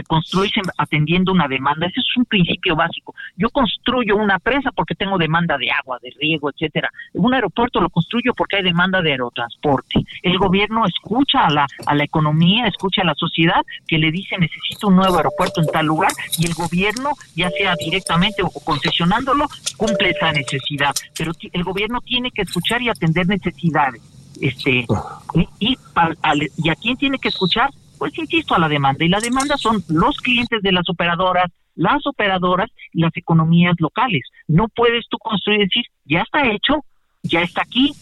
construirse 0.08 0.62
atendiendo 0.78 1.32
una 1.32 1.48
demanda. 1.48 1.88
Ese 1.88 2.00
es 2.00 2.18
un 2.18 2.26
principio 2.26 2.76
básico. 2.76 3.16
Yo 3.36 3.50
construyo 3.50 4.16
una 4.16 4.40
presa 4.40 4.72
porque 4.72 4.96
tengo 4.96 5.18
demanda 5.18 5.58
de 5.58 5.72
agua, 5.72 5.98
de 6.02 6.14
riego, 6.20 6.50
etcétera. 6.50 6.90
Un 7.14 7.34
aeropuerto 7.34 7.82
lo 7.82 7.90
construyo 7.90 8.34
porque 8.34 8.58
hay 8.58 8.64
demanda 8.64 9.02
de 9.02 9.12
aerotransporte. 9.12 10.04
El 10.22 10.38
gobierno 10.38 10.86
escucha 10.86 11.46
a 11.46 11.50
la, 11.50 11.68
a 11.86 11.96
la 11.96 12.04
economía, 12.04 12.68
escucha 12.68 13.02
a 13.02 13.06
la 13.06 13.16
sociedad 13.16 13.62
que 13.88 13.98
le 13.98 14.12
dice 14.12 14.38
necesito 14.38 14.88
un 14.88 14.96
nuevo 14.96 15.18
aeropuerto 15.18 15.62
en 15.62 15.68
tal 15.68 15.86
lugar 15.86 16.12
y 16.38 16.46
el 16.46 16.54
gobierno, 16.54 17.12
ya 17.36 17.50
sea 17.50 17.76
directamente 17.76 18.44
o 18.44 18.50
concesionándolo, 18.50 19.48
cumple 19.78 20.10
esa 20.12 20.32
necesidad. 20.32 20.94
Pero 21.18 21.32
el 21.52 21.64
gobierno 21.64 22.02
tiene 22.02 22.32
que 22.32 22.44
escuchar 22.44 22.82
y 22.82 22.90
atender 22.90 23.28
necesidades 23.28 24.21
este 24.42 24.86
y, 25.34 25.48
y, 25.60 26.70
a 26.70 26.76
quién 26.76 26.98
tiene 26.98 27.18
que 27.20 27.30
escuchar 27.30 27.70
pues 27.98 28.18
insisto 28.18 28.56
a 28.56 28.60
la 28.60 28.68
demanda. 28.68 29.06
Y 29.06 29.10
la 29.10 29.20
demanda 29.20 29.58
son 29.58 29.84
los 29.88 30.18
clientes 30.18 30.62
de 30.64 30.72
las 30.72 30.90
operadoras 30.90 31.52
las 31.76 32.06
operadoras 32.06 32.70
y 32.92 33.02
las 33.02 33.16
economías 33.16 33.76
locales. 33.80 34.24
No 34.48 34.68
puedes 34.76 35.06
tú 35.10 35.18
construir 35.18 35.62
y 35.62 35.64
decir 35.64 35.86
ya 36.06 36.22
está 36.22 36.46
hecho 36.52 36.86
ya 37.24 37.42
está 37.42 37.62
aquí 37.62 37.94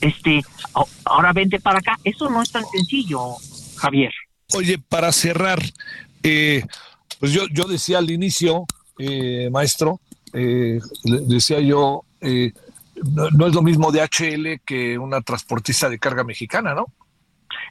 este 0.00 0.42
ahora 1.04 1.32
vente 1.32 1.60
para 1.60 1.78
acá 1.78 1.98
eso 2.04 2.28
no 2.28 2.42
es 2.42 2.50
tan 2.50 2.64
sencillo 2.66 3.36
Javier. 3.76 4.12
Oye 4.54 4.78
para 4.78 5.12
cerrar 5.12 5.60
eh, 6.22 6.64
pues 7.18 7.32
yo 7.32 7.46
yo 7.52 7.64
decía 7.64 7.98
al 7.98 8.10
inicio 8.10 8.66
eh, 8.98 9.48
maestro 9.50 10.00
eh, 10.32 10.80
decía 11.04 11.60
yo 11.60 12.02
eh, 12.96 13.28
no, 13.36 13.46
es 13.46 13.54
lo 13.54 13.62
mismo 13.62 13.92
DHL 13.92 14.60
que 14.64 14.98
una 14.98 15.20
transportista 15.20 15.88
de 15.88 15.98
carga 15.98 16.24
mexicana, 16.24 16.74
¿no? 16.74 16.86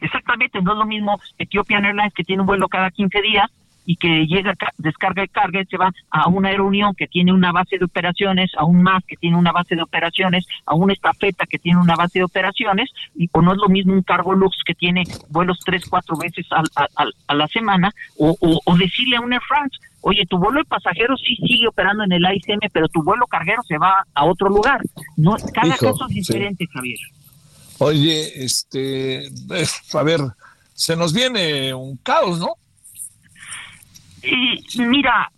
Exactamente, 0.01 0.61
no 0.61 0.73
es 0.73 0.77
lo 0.77 0.85
mismo 0.85 1.19
Ethiopian 1.37 1.85
Airlines 1.85 2.13
que 2.13 2.23
tiene 2.23 2.41
un 2.41 2.47
vuelo 2.47 2.67
cada 2.67 2.91
15 2.91 3.21
días 3.21 3.49
y 3.85 3.97
que 3.97 4.25
llega, 4.25 4.53
descarga 4.77 5.23
y 5.23 5.27
carga 5.27 5.61
y 5.61 5.65
se 5.65 5.77
va 5.77 5.91
a 6.09 6.27
una 6.27 6.49
aeronión 6.49 6.95
que 6.95 7.07
tiene 7.07 7.31
una 7.31 7.51
base 7.51 7.77
de 7.77 7.85
operaciones, 7.85 8.51
a 8.57 8.65
un 8.65 8.81
más 8.81 9.03
que 9.05 9.15
tiene 9.15 9.37
una 9.37 9.51
base 9.51 9.75
de 9.75 9.83
operaciones, 9.83 10.47
a 10.65 10.73
una 10.73 10.93
estafeta 10.93 11.45
que 11.45 11.59
tiene 11.59 11.79
una 11.79 11.95
base 11.95 12.19
de 12.19 12.25
operaciones, 12.25 12.89
y 13.15 13.29
o 13.31 13.41
no 13.41 13.51
es 13.51 13.57
lo 13.59 13.69
mismo 13.69 13.93
un 13.93 14.01
cargo 14.01 14.33
lux 14.33 14.57
que 14.65 14.73
tiene 14.73 15.03
vuelos 15.29 15.59
tres, 15.63 15.85
cuatro 15.87 16.17
veces 16.17 16.47
a, 16.51 17.35
la 17.35 17.47
semana, 17.47 17.91
o, 18.17 18.35
o, 18.39 18.77
decirle 18.77 19.17
a 19.17 19.21
un 19.21 19.33
Air 19.33 19.41
France, 19.47 19.77
oye, 20.07 20.23
tu 20.27 20.37
vuelo 20.37 20.59
de 20.59 20.65
pasajeros 20.65 21.19
sí 21.25 21.35
sigue 21.35 21.67
operando 21.67 22.03
en 22.03 22.11
el 22.11 22.23
AICM, 22.23 22.59
pero 22.71 22.87
tu 22.87 23.03
vuelo 23.03 23.25
carguero 23.25 23.63
se 23.63 23.79
va 23.79 24.05
a 24.13 24.25
otro 24.25 24.49
lugar. 24.49 24.79
No, 25.17 25.35
cada 25.51 25.75
caso 25.75 26.05
es 26.07 26.13
diferente, 26.13 26.67
Javier. 26.71 26.99
Oye, 27.79 28.43
este, 28.45 29.27
a 29.93 30.03
ver, 30.03 30.21
se 30.75 30.95
nos 30.95 31.11
viene 31.11 31.73
un 31.73 31.97
caos, 31.97 32.37
¿no? 32.37 32.53
Y 34.21 34.79
mira, 34.79 35.31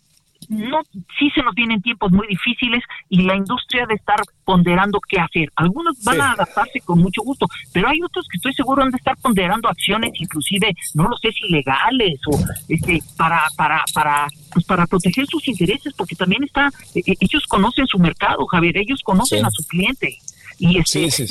no, 0.49 0.81
sí 1.19 1.29
se 1.33 1.41
nos 1.43 1.53
vienen 1.55 1.81
tiempos 1.81 2.11
muy 2.11 2.27
difíciles 2.27 2.83
y 3.09 3.23
la 3.23 3.35
industria 3.35 3.85
de 3.85 3.95
estar 3.95 4.21
ponderando 4.45 4.99
qué 5.07 5.19
hacer. 5.19 5.51
Algunos 5.55 6.01
van 6.03 6.21
a 6.21 6.31
adaptarse 6.31 6.79
con 6.81 6.99
mucho 6.99 7.21
gusto, 7.21 7.47
pero 7.73 7.89
hay 7.89 8.01
otros 8.01 8.27
que 8.29 8.37
estoy 8.37 8.53
seguro 8.53 8.83
han 8.83 8.91
de 8.91 8.97
estar 8.97 9.17
ponderando 9.17 9.67
acciones, 9.67 10.11
inclusive, 10.15 10.73
no 10.93 11.07
lo 11.07 11.17
sé 11.17 11.31
si 11.31 11.51
legales 11.51 12.19
o 12.27 12.39
este, 12.67 13.01
para, 13.17 13.43
para, 13.55 13.83
para, 13.93 14.27
pues 14.53 14.65
para 14.65 14.87
proteger 14.87 15.25
sus 15.27 15.47
intereses, 15.47 15.93
porque 15.93 16.15
también 16.15 16.43
está, 16.43 16.71
e, 16.95 16.99
e, 16.99 17.17
ellos 17.19 17.43
conocen 17.47 17.87
su 17.87 17.99
mercado, 17.99 18.45
Javier, 18.45 18.77
ellos 18.77 19.01
conocen 19.03 19.45
a 19.45 19.51
su 19.51 19.63
cliente. 19.67 20.17
Y, 20.59 20.79
este, 20.79 21.01
y, 21.01 21.11
si 21.11 21.25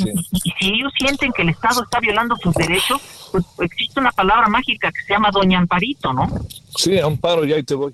ellos 0.60 0.92
sienten 0.96 1.32
que 1.32 1.42
el 1.42 1.48
Estado 1.48 1.82
está 1.82 1.98
violando 1.98 2.36
sus 2.36 2.54
derechos, 2.54 3.00
pues 3.32 3.44
existe 3.60 3.98
una 3.98 4.12
palabra 4.12 4.48
mágica 4.48 4.92
que 4.92 5.02
se 5.02 5.14
llama 5.14 5.30
Doña 5.32 5.58
Amparito, 5.58 6.12
¿no? 6.12 6.28
Sí, 6.76 6.98
Amparo, 6.98 7.44
ya 7.44 7.56
ahí 7.56 7.64
te 7.64 7.74
voy. 7.74 7.92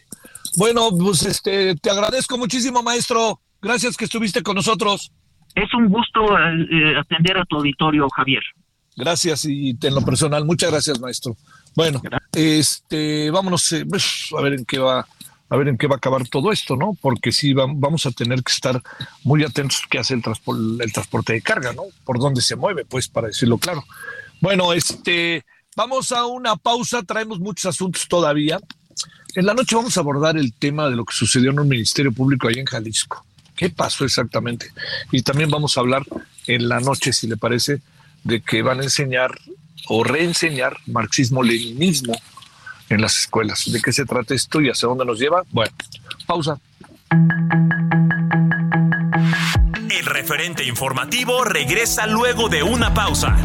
Bueno, 0.57 0.91
pues 0.99 1.25
este, 1.25 1.75
te 1.77 1.91
agradezco 1.91 2.37
muchísimo, 2.37 2.83
maestro. 2.83 3.41
Gracias 3.61 3.97
que 3.97 4.05
estuviste 4.05 4.43
con 4.43 4.57
nosotros. 4.57 5.13
Es 5.55 5.73
un 5.75 5.89
gusto 5.89 6.21
eh, 6.39 6.97
atender 6.99 7.39
a 7.39 7.45
tu 7.45 7.57
auditorio, 7.57 8.09
Javier. 8.11 8.43
Gracias 8.97 9.45
y 9.47 9.77
en 9.81 9.95
lo 9.95 10.03
personal, 10.03 10.45
muchas 10.45 10.71
gracias, 10.71 11.01
maestro. 11.01 11.37
Bueno, 11.75 12.03
este, 12.33 13.31
vámonos 13.31 13.73
eh, 13.73 13.87
pues, 13.89 14.31
a 14.37 14.43
ver 14.43 14.55
en 14.55 14.65
qué 14.65 14.79
va 14.79 15.07
a 15.49 15.57
ver 15.57 15.69
en 15.69 15.77
qué 15.77 15.87
va 15.87 15.97
a 15.97 15.99
acabar 15.99 16.27
todo 16.29 16.51
esto, 16.51 16.77
¿no? 16.77 16.97
Porque 16.99 17.31
sí 17.31 17.53
vamos 17.53 18.07
a 18.07 18.11
tener 18.11 18.43
que 18.43 18.53
estar 18.53 18.81
muy 19.23 19.45
atentos 19.45 19.83
qué 19.91 19.99
hace 19.99 20.15
el, 20.15 20.23
transporte, 20.23 20.83
el 20.83 20.93
transporte 20.93 21.35
de 21.35 21.43
carga, 21.43 21.75
¿no? 21.75 21.83
Por 22.05 22.19
dónde 22.19 22.41
se 22.41 22.57
mueve, 22.57 22.87
pues, 22.87 23.07
para 23.09 23.27
decirlo 23.27 23.59
claro. 23.59 23.85
Bueno, 24.41 24.73
este, 24.73 25.45
vamos 25.77 26.11
a 26.11 26.25
una 26.25 26.57
pausa, 26.57 27.03
traemos 27.03 27.39
muchos 27.39 27.67
asuntos 27.67 28.09
todavía. 28.09 28.59
En 29.35 29.47
la 29.47 29.55
noche 29.55 29.77
vamos 29.77 29.97
a 29.97 30.01
abordar 30.01 30.37
el 30.37 30.53
tema 30.53 30.91
de 30.91 30.97
lo 30.97 31.07
que 31.07 31.15
sucedió 31.15 31.51
en 31.51 31.59
un 31.59 31.69
ministerio 31.69 32.13
público 32.13 32.49
ahí 32.49 32.59
en 32.59 32.67
Jalisco. 32.67 33.25
¿Qué 33.57 33.71
pasó 33.71 34.05
exactamente? 34.05 34.73
Y 35.11 35.23
también 35.23 35.51
vamos 35.51 35.77
a 35.77 35.81
hablar 35.81 36.03
en 36.47 36.69
la 36.69 36.81
noche, 36.81 37.15
si 37.15 37.27
le 37.27 37.39
parece, 37.39 37.81
de 38.25 38.43
que 38.43 38.61
van 38.61 38.81
a 38.81 38.83
enseñar 38.83 39.39
o 39.89 40.05
reenseñar 40.05 40.77
marxismo-leninismo 40.87 42.15
en 42.91 43.01
las 43.01 43.17
escuelas. 43.17 43.73
¿De 43.73 43.81
qué 43.81 43.93
se 43.93 44.05
trata 44.05 44.35
esto 44.35 44.61
y 44.61 44.69
hacia 44.69 44.89
dónde 44.89 45.07
nos 45.07 45.19
lleva? 45.19 45.43
Bueno, 45.51 45.73
pausa. 46.27 46.59
El 49.91 50.07
referente 50.07 50.65
informativo 50.65 51.45
regresa 51.45 52.07
luego 52.07 52.51
de 52.51 52.63
una 52.63 52.93
pausa. 52.93 53.37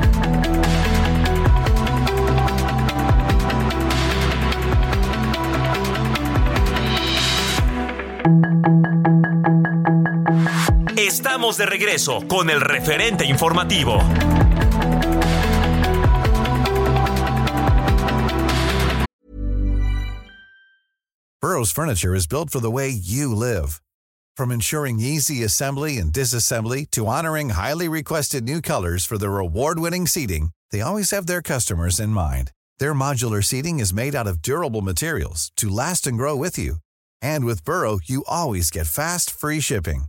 Estamos 10.98 11.58
de 11.58 11.66
regreso 11.66 12.28
con 12.28 12.50
el 12.50 12.62
referente 12.62 13.26
informativo. 13.26 14.00
Burroughs 21.40 21.72
Furniture 21.72 22.16
is 22.16 22.28
built 22.28 22.50
for 22.50 22.60
the 22.60 22.72
way 22.72 22.90
you 22.90 23.34
live. 23.34 23.82
From 24.36 24.52
ensuring 24.52 25.00
easy 25.00 25.44
assembly 25.44 25.98
and 25.98 26.12
disassembly 26.12 26.90
to 26.92 27.06
honoring 27.06 27.50
highly 27.50 27.88
requested 27.88 28.44
new 28.44 28.62
colors 28.62 29.06
for 29.06 29.18
their 29.18 29.38
award-winning 29.38 30.08
seating, 30.08 30.50
they 30.72 30.82
always 30.82 31.12
have 31.12 31.26
their 31.26 31.42
customers 31.42 32.00
in 32.00 32.10
mind. 32.10 32.52
Their 32.80 32.94
modular 32.94 33.44
seating 33.44 33.80
is 33.80 33.94
made 33.94 34.14
out 34.14 34.28
of 34.28 34.42
durable 34.42 34.82
materials 34.82 35.52
to 35.58 35.70
last 35.70 36.06
and 36.06 36.18
grow 36.18 36.36
with 36.36 36.58
you. 36.58 36.78
And 37.22 37.46
with 37.46 37.64
Burrow, 37.64 38.00
you 38.04 38.24
always 38.28 38.72
get 38.72 38.88
fast, 38.88 39.30
free 39.30 39.60
shipping. 39.60 40.06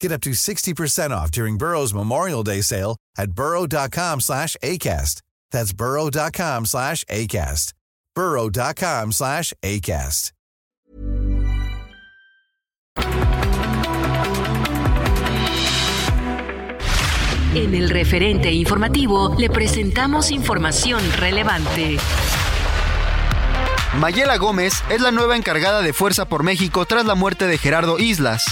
Get 0.00 0.12
up 0.12 0.20
to 0.22 0.30
60% 0.30 1.10
off 1.10 1.30
during 1.30 1.58
Burrow's 1.58 1.94
Memorial 1.94 2.42
Day 2.42 2.60
sale 2.60 2.96
at 3.16 3.32
burrow.com 3.32 4.20
slash 4.20 4.56
ACAST. 4.62 5.22
That's 5.50 5.72
burrow.com 5.72 6.66
slash 6.66 7.04
ACAST. 7.04 7.72
burrow.com 8.14 9.12
slash 9.12 9.52
ACAST. 9.62 10.32
En 17.54 17.74
el 17.74 17.90
referente 17.90 18.50
informativo 18.50 19.34
le 19.38 19.50
presentamos 19.50 20.30
información 20.30 21.02
relevante. 21.18 21.98
Mayela 23.98 24.38
Gómez 24.38 24.82
es 24.88 25.00
la 25.00 25.10
nueva 25.10 25.36
encargada 25.36 25.82
de 25.82 25.92
Fuerza 25.92 26.24
por 26.24 26.42
México 26.42 26.86
tras 26.86 27.04
la 27.04 27.14
muerte 27.14 27.46
de 27.46 27.58
Gerardo 27.58 27.98
Islas. 27.98 28.44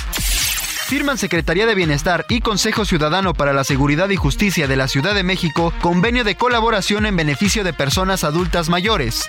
Firman 0.87 1.18
Secretaría 1.18 1.66
de 1.66 1.74
Bienestar 1.74 2.26
y 2.29 2.40
Consejo 2.40 2.85
Ciudadano 2.85 3.33
para 3.33 3.53
la 3.53 3.64
Seguridad 3.64 4.11
y 4.11 4.16
Justicia 4.16 4.66
de 4.66 4.76
la 4.76 4.87
Ciudad 4.87 5.14
de 5.14 5.22
México 5.22 5.72
convenio 5.81 6.24
de 6.24 6.35
colaboración 6.35 7.07
en 7.07 7.16
beneficio 7.16 7.64
de 7.64 7.72
personas 7.72 8.22
adultas 8.22 8.68
mayores. 8.68 9.29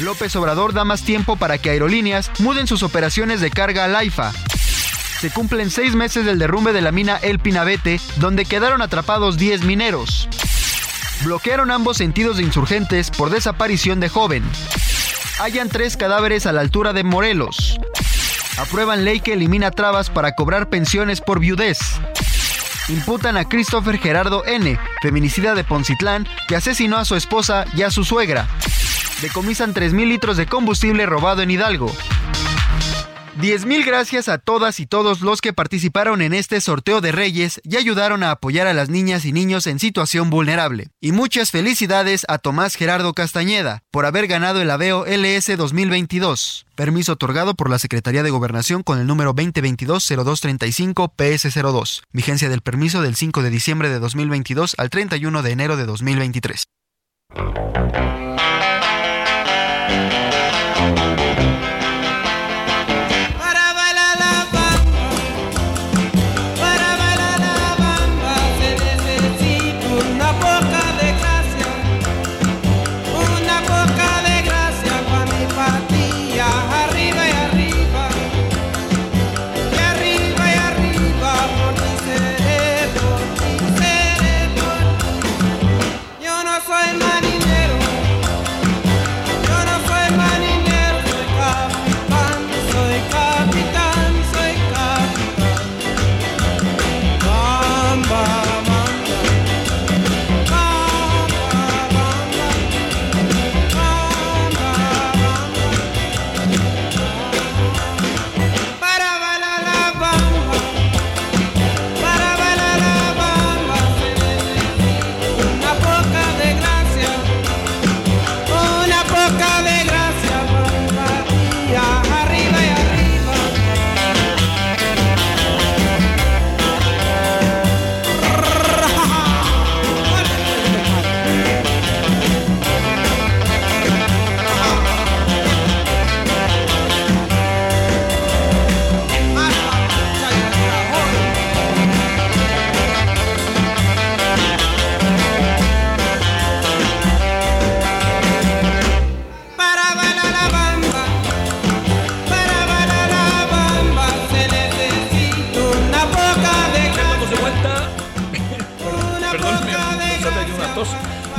López 0.00 0.34
Obrador 0.34 0.72
da 0.72 0.84
más 0.84 1.02
tiempo 1.02 1.36
para 1.36 1.58
que 1.58 1.70
aerolíneas 1.70 2.30
muden 2.40 2.66
sus 2.66 2.82
operaciones 2.82 3.40
de 3.40 3.50
carga 3.50 3.84
al 3.84 3.94
AIFA. 3.94 4.32
Se 5.20 5.30
cumplen 5.30 5.70
seis 5.70 5.94
meses 5.94 6.24
del 6.24 6.38
derrumbe 6.38 6.72
de 6.72 6.80
la 6.80 6.92
mina 6.92 7.16
El 7.16 7.38
Pinabete, 7.38 8.00
donde 8.16 8.44
quedaron 8.44 8.82
atrapados 8.82 9.36
10 9.36 9.62
mineros. 9.62 10.28
Bloquearon 11.24 11.70
ambos 11.70 11.96
sentidos 11.96 12.36
de 12.36 12.44
insurgentes 12.44 13.10
por 13.10 13.30
desaparición 13.30 13.98
de 14.00 14.08
joven. 14.08 14.44
Hallan 15.38 15.68
tres 15.68 15.96
cadáveres 15.96 16.46
a 16.46 16.52
la 16.52 16.60
altura 16.60 16.92
de 16.92 17.04
Morelos. 17.04 17.78
Aprueban 18.58 19.04
ley 19.04 19.20
que 19.20 19.34
elimina 19.34 19.70
trabas 19.70 20.10
para 20.10 20.34
cobrar 20.34 20.68
pensiones 20.68 21.20
por 21.20 21.38
viudez. 21.38 21.78
Imputan 22.88 23.36
a 23.36 23.48
Christopher 23.48 23.98
Gerardo 23.98 24.44
N., 24.46 24.76
feminicida 25.00 25.54
de 25.54 25.62
Poncitlán, 25.62 26.26
que 26.48 26.56
asesinó 26.56 26.96
a 26.96 27.04
su 27.04 27.14
esposa 27.14 27.66
y 27.76 27.82
a 27.82 27.90
su 27.92 28.02
suegra. 28.02 28.48
Decomisan 29.22 29.74
3.000 29.74 30.08
litros 30.08 30.36
de 30.36 30.46
combustible 30.46 31.06
robado 31.06 31.42
en 31.42 31.52
Hidalgo. 31.52 31.92
10.000 33.38 33.86
gracias 33.86 34.28
a 34.28 34.38
todas 34.38 34.80
y 34.80 34.86
todos 34.86 35.20
los 35.20 35.40
que 35.40 35.52
participaron 35.52 36.22
en 36.22 36.34
este 36.34 36.60
sorteo 36.60 37.00
de 37.00 37.12
Reyes 37.12 37.60
y 37.62 37.76
ayudaron 37.76 38.24
a 38.24 38.32
apoyar 38.32 38.66
a 38.66 38.72
las 38.74 38.88
niñas 38.88 39.24
y 39.24 39.32
niños 39.32 39.68
en 39.68 39.78
situación 39.78 40.28
vulnerable. 40.28 40.88
Y 41.00 41.12
muchas 41.12 41.52
felicidades 41.52 42.26
a 42.26 42.38
Tomás 42.38 42.74
Gerardo 42.74 43.14
Castañeda 43.14 43.84
por 43.92 44.06
haber 44.06 44.26
ganado 44.26 44.60
el 44.60 44.68
Aveo 44.72 45.06
LS 45.06 45.56
2022. 45.56 46.66
Permiso 46.74 47.12
otorgado 47.12 47.54
por 47.54 47.70
la 47.70 47.78
Secretaría 47.78 48.24
de 48.24 48.30
Gobernación 48.30 48.82
con 48.82 48.98
el 48.98 49.06
número 49.06 49.32
2022-0235 49.36 51.12
PS02. 51.16 52.02
Vigencia 52.12 52.48
del 52.48 52.62
permiso 52.62 53.02
del 53.02 53.14
5 53.14 53.42
de 53.42 53.50
diciembre 53.50 53.88
de 53.88 54.00
2022 54.00 54.74
al 54.78 54.90
31 54.90 55.42
de 55.42 55.50
enero 55.52 55.76
de 55.76 55.86
2023. 55.86 56.66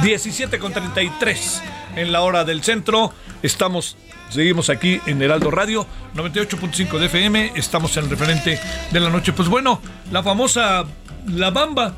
17 0.01 0.59
con 0.59 0.71
33 0.71 1.61
en 1.97 2.11
la 2.11 2.21
hora 2.21 2.45
del 2.45 2.63
centro. 2.63 3.13
Estamos, 3.43 3.97
seguimos 4.29 4.69
aquí 4.69 5.01
en 5.05 5.21
Heraldo 5.21 5.51
Radio, 5.51 5.85
98.5 6.15 6.99
de 6.99 7.05
FM. 7.07 7.51
Estamos 7.55 7.95
en 7.97 8.05
el 8.05 8.09
referente 8.09 8.59
de 8.91 8.99
la 8.99 9.09
noche. 9.09 9.33
Pues 9.33 9.49
bueno, 9.49 9.81
la 10.11 10.23
famosa 10.23 10.85
La 11.27 11.51
Bamba. 11.51 11.93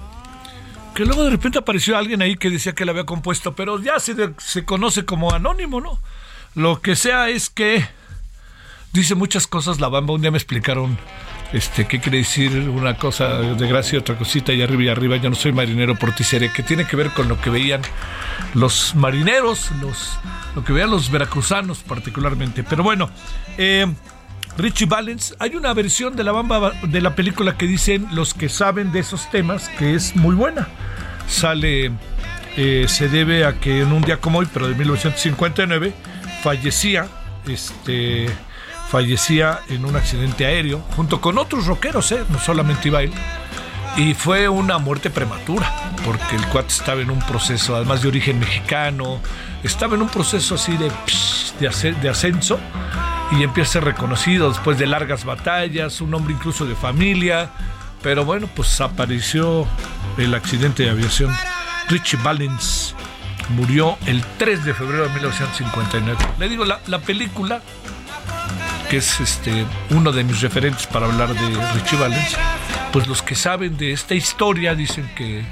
Que 0.95 1.05
luego 1.05 1.23
de 1.23 1.29
repente 1.29 1.59
apareció 1.59 1.95
alguien 1.97 2.21
ahí 2.21 2.35
que 2.35 2.49
decía 2.49 2.73
que 2.73 2.85
la 2.85 2.91
había 2.91 3.05
compuesto, 3.05 3.55
pero 3.55 3.79
ya 3.81 3.99
se, 3.99 4.15
se 4.39 4.65
conoce 4.65 5.05
como 5.05 5.31
anónimo, 5.31 5.79
¿no? 5.79 5.99
Lo 6.55 6.81
que 6.81 6.95
sea 6.95 7.29
es 7.29 7.49
que 7.49 7.87
dice 8.93 9.15
muchas 9.15 9.47
cosas 9.47 9.79
la 9.79 9.89
bamba. 9.89 10.13
Un 10.13 10.21
día 10.21 10.31
me 10.31 10.37
explicaron 10.37 10.97
este, 11.53 11.85
¿qué 11.85 11.99
quiere 11.99 12.19
decir 12.19 12.51
una 12.69 12.95
cosa 12.95 13.39
de 13.39 13.67
gracia 13.67 13.97
y 13.97 13.99
otra 13.99 14.17
cosita 14.17 14.53
y 14.53 14.61
arriba 14.61 14.83
y 14.83 14.89
arriba? 14.89 15.17
Yo 15.17 15.29
no 15.29 15.35
soy 15.35 15.51
marinero 15.51 15.95
por 15.95 16.13
ti 16.15 16.23
seré, 16.23 16.51
que 16.51 16.63
tiene 16.63 16.85
que 16.85 16.95
ver 16.95 17.09
con 17.09 17.27
lo 17.27 17.39
que 17.41 17.49
veían 17.49 17.81
los 18.53 18.95
marineros, 18.95 19.69
lo 20.55 20.63
que 20.63 20.73
veían 20.73 20.91
los 20.91 21.11
veracruzanos 21.11 21.79
particularmente. 21.79 22.63
Pero 22.63 22.83
bueno, 22.83 23.09
eh, 23.57 23.85
Richie 24.57 24.85
Valens, 24.85 25.35
hay 25.39 25.55
una 25.55 25.73
versión 25.73 26.15
de 26.15 26.23
la 26.23 26.31
bamba 26.31 26.71
de 26.83 27.01
la 27.01 27.15
película 27.15 27.57
que 27.57 27.65
dicen 27.65 28.07
los 28.11 28.33
que 28.33 28.49
saben 28.49 28.91
de 28.91 28.99
esos 28.99 29.29
temas 29.29 29.69
que 29.77 29.95
es 29.95 30.15
muy 30.15 30.35
buena. 30.35 30.67
Sale, 31.27 31.91
eh, 32.57 32.85
se 32.87 33.09
debe 33.09 33.45
a 33.45 33.59
que 33.59 33.81
en 33.81 33.91
un 33.91 34.01
día 34.01 34.17
como 34.17 34.39
hoy, 34.39 34.47
pero 34.53 34.67
de 34.67 34.75
1959, 34.75 35.93
fallecía 36.43 37.07
este 37.47 38.29
fallecía 38.91 39.61
en 39.69 39.85
un 39.85 39.95
accidente 39.95 40.45
aéreo 40.45 40.79
junto 40.97 41.21
con 41.21 41.37
otros 41.37 41.65
rockeros, 41.65 42.11
¿eh? 42.11 42.25
no 42.27 42.37
solamente 42.39 42.89
iba 42.89 43.01
él. 43.01 43.13
Y 43.95 44.13
fue 44.13 44.49
una 44.49 44.79
muerte 44.79 45.09
prematura, 45.09 45.93
porque 46.05 46.35
el 46.35 46.45
cuate 46.47 46.73
estaba 46.73 46.99
en 46.99 47.09
un 47.09 47.19
proceso, 47.19 47.75
además 47.75 48.01
de 48.01 48.09
origen 48.09 48.39
mexicano, 48.39 49.21
estaba 49.63 49.95
en 49.95 50.01
un 50.01 50.09
proceso 50.09 50.55
así 50.55 50.75
de, 50.75 50.91
de, 51.59 51.93
de 51.93 52.09
ascenso 52.09 52.59
y 53.31 53.43
empieza 53.43 53.69
a 53.69 53.73
ser 53.73 53.83
reconocido 53.85 54.49
después 54.49 54.77
de 54.77 54.87
largas 54.87 55.23
batallas, 55.23 56.01
un 56.01 56.13
hombre 56.13 56.33
incluso 56.33 56.65
de 56.65 56.75
familia, 56.75 57.49
pero 58.03 58.25
bueno, 58.25 58.49
pues 58.53 58.81
apareció 58.81 59.65
el 60.17 60.33
accidente 60.33 60.83
de 60.83 60.89
aviación. 60.89 61.33
Richie 61.87 62.19
Valens 62.21 62.93
murió 63.55 63.97
el 64.05 64.21
3 64.37 64.65
de 64.65 64.73
febrero 64.73 65.03
de 65.03 65.09
1959. 65.13 66.17
Le 66.39 66.49
digo, 66.49 66.65
la, 66.65 66.81
la 66.87 66.99
película 66.99 67.61
que 68.91 68.97
es 68.97 69.21
este 69.21 69.65
uno 69.91 70.11
de 70.11 70.21
mis 70.25 70.41
referentes 70.41 70.85
para 70.85 71.05
hablar 71.05 71.33
de 71.33 71.73
Richie 71.75 71.97
Valens, 71.97 72.35
pues 72.91 73.07
los 73.07 73.21
que 73.21 73.35
saben 73.35 73.77
de 73.77 73.93
esta 73.93 74.15
historia 74.15 74.75
dicen 74.75 75.09
que 75.15 75.45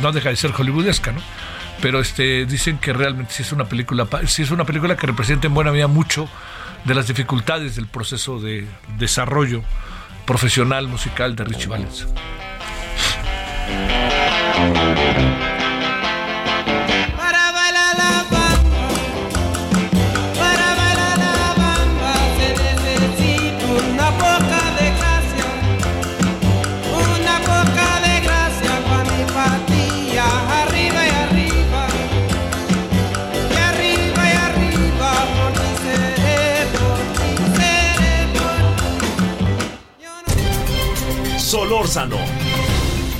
no, 0.00 0.12
deja 0.12 0.28
de 0.28 0.36
ser 0.36 0.52
hollywoodesca, 0.52 1.10
¿no? 1.10 1.20
Pero 1.82 1.98
este 1.98 2.46
dicen 2.46 2.78
que 2.78 2.92
realmente 2.92 3.32
sí 3.32 3.42
es 3.42 3.50
una 3.50 3.64
película, 3.64 4.06
es 4.22 4.50
una 4.52 4.64
película 4.64 4.96
que 4.96 5.08
representa 5.08 5.48
en 5.48 5.54
buena 5.54 5.72
medida 5.72 5.88
mucho 5.88 6.28
de 6.84 6.94
las 6.94 7.08
dificultades 7.08 7.74
del 7.74 7.88
proceso 7.88 8.38
de 8.38 8.64
desarrollo 8.96 9.64
profesional 10.24 10.86
musical 10.86 11.34
de 11.34 11.44
Richie 11.46 11.66
Valens. 11.66 12.06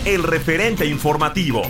El 0.04 0.24
referente 0.24 0.86
informativo. 0.86 1.62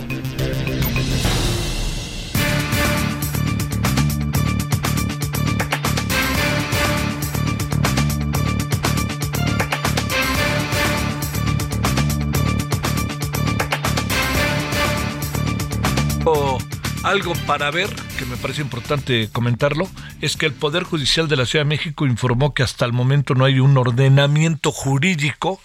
algo 17.03 17.33
para 17.45 17.69
ver, 17.71 17.89
que 18.17 18.25
me 18.25 18.35
parece 18.37 18.61
importante 18.61 19.29
comentarlo, 19.31 19.87
es 20.19 20.35
que 20.35 20.47
el 20.47 20.53
Poder 20.53 20.83
Judicial 20.83 21.27
de 21.27 21.37
la 21.37 21.45
Ciudad 21.45 21.63
de 21.63 21.69
México 21.69 22.05
informó 22.05 22.53
que 22.53 22.63
hasta 22.63 22.85
el 22.85 22.91
momento 22.91 23.33
no 23.33 23.45
hay 23.45 23.59
un 23.59 23.77
ordenamiento 23.77 24.71
jurídico 24.71 25.61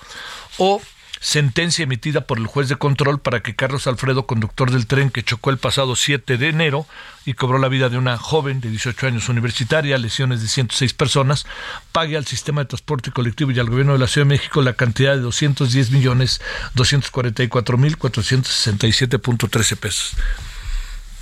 o 0.58 0.80
sentencia 1.22 1.84
emitida 1.84 2.22
por 2.22 2.38
el 2.38 2.48
juez 2.48 2.68
de 2.68 2.74
control 2.74 3.20
para 3.20 3.40
que 3.40 3.54
Carlos 3.54 3.86
Alfredo, 3.86 4.26
conductor 4.26 4.72
del 4.72 4.88
tren 4.88 5.08
que 5.08 5.22
chocó 5.22 5.50
el 5.50 5.56
pasado 5.56 5.94
7 5.94 6.36
de 6.36 6.48
enero 6.48 6.84
y 7.24 7.34
cobró 7.34 7.58
la 7.58 7.68
vida 7.68 7.88
de 7.88 7.96
una 7.96 8.18
joven 8.18 8.60
de 8.60 8.68
18 8.68 9.06
años 9.06 9.28
universitaria, 9.28 9.96
lesiones 9.98 10.42
de 10.42 10.48
106 10.48 10.92
personas, 10.94 11.46
pague 11.92 12.16
al 12.16 12.26
sistema 12.26 12.62
de 12.62 12.66
transporte 12.66 13.12
colectivo 13.12 13.52
y 13.52 13.60
al 13.60 13.70
gobierno 13.70 13.92
de 13.92 14.00
la 14.00 14.08
Ciudad 14.08 14.26
de 14.26 14.34
México 14.34 14.62
la 14.62 14.72
cantidad 14.72 15.14
de 15.14 15.20
210 15.20 15.92
millones 15.92 16.40
244 16.74 17.78
mil 17.78 17.96
467.13 17.96 19.76
pesos. 19.76 20.16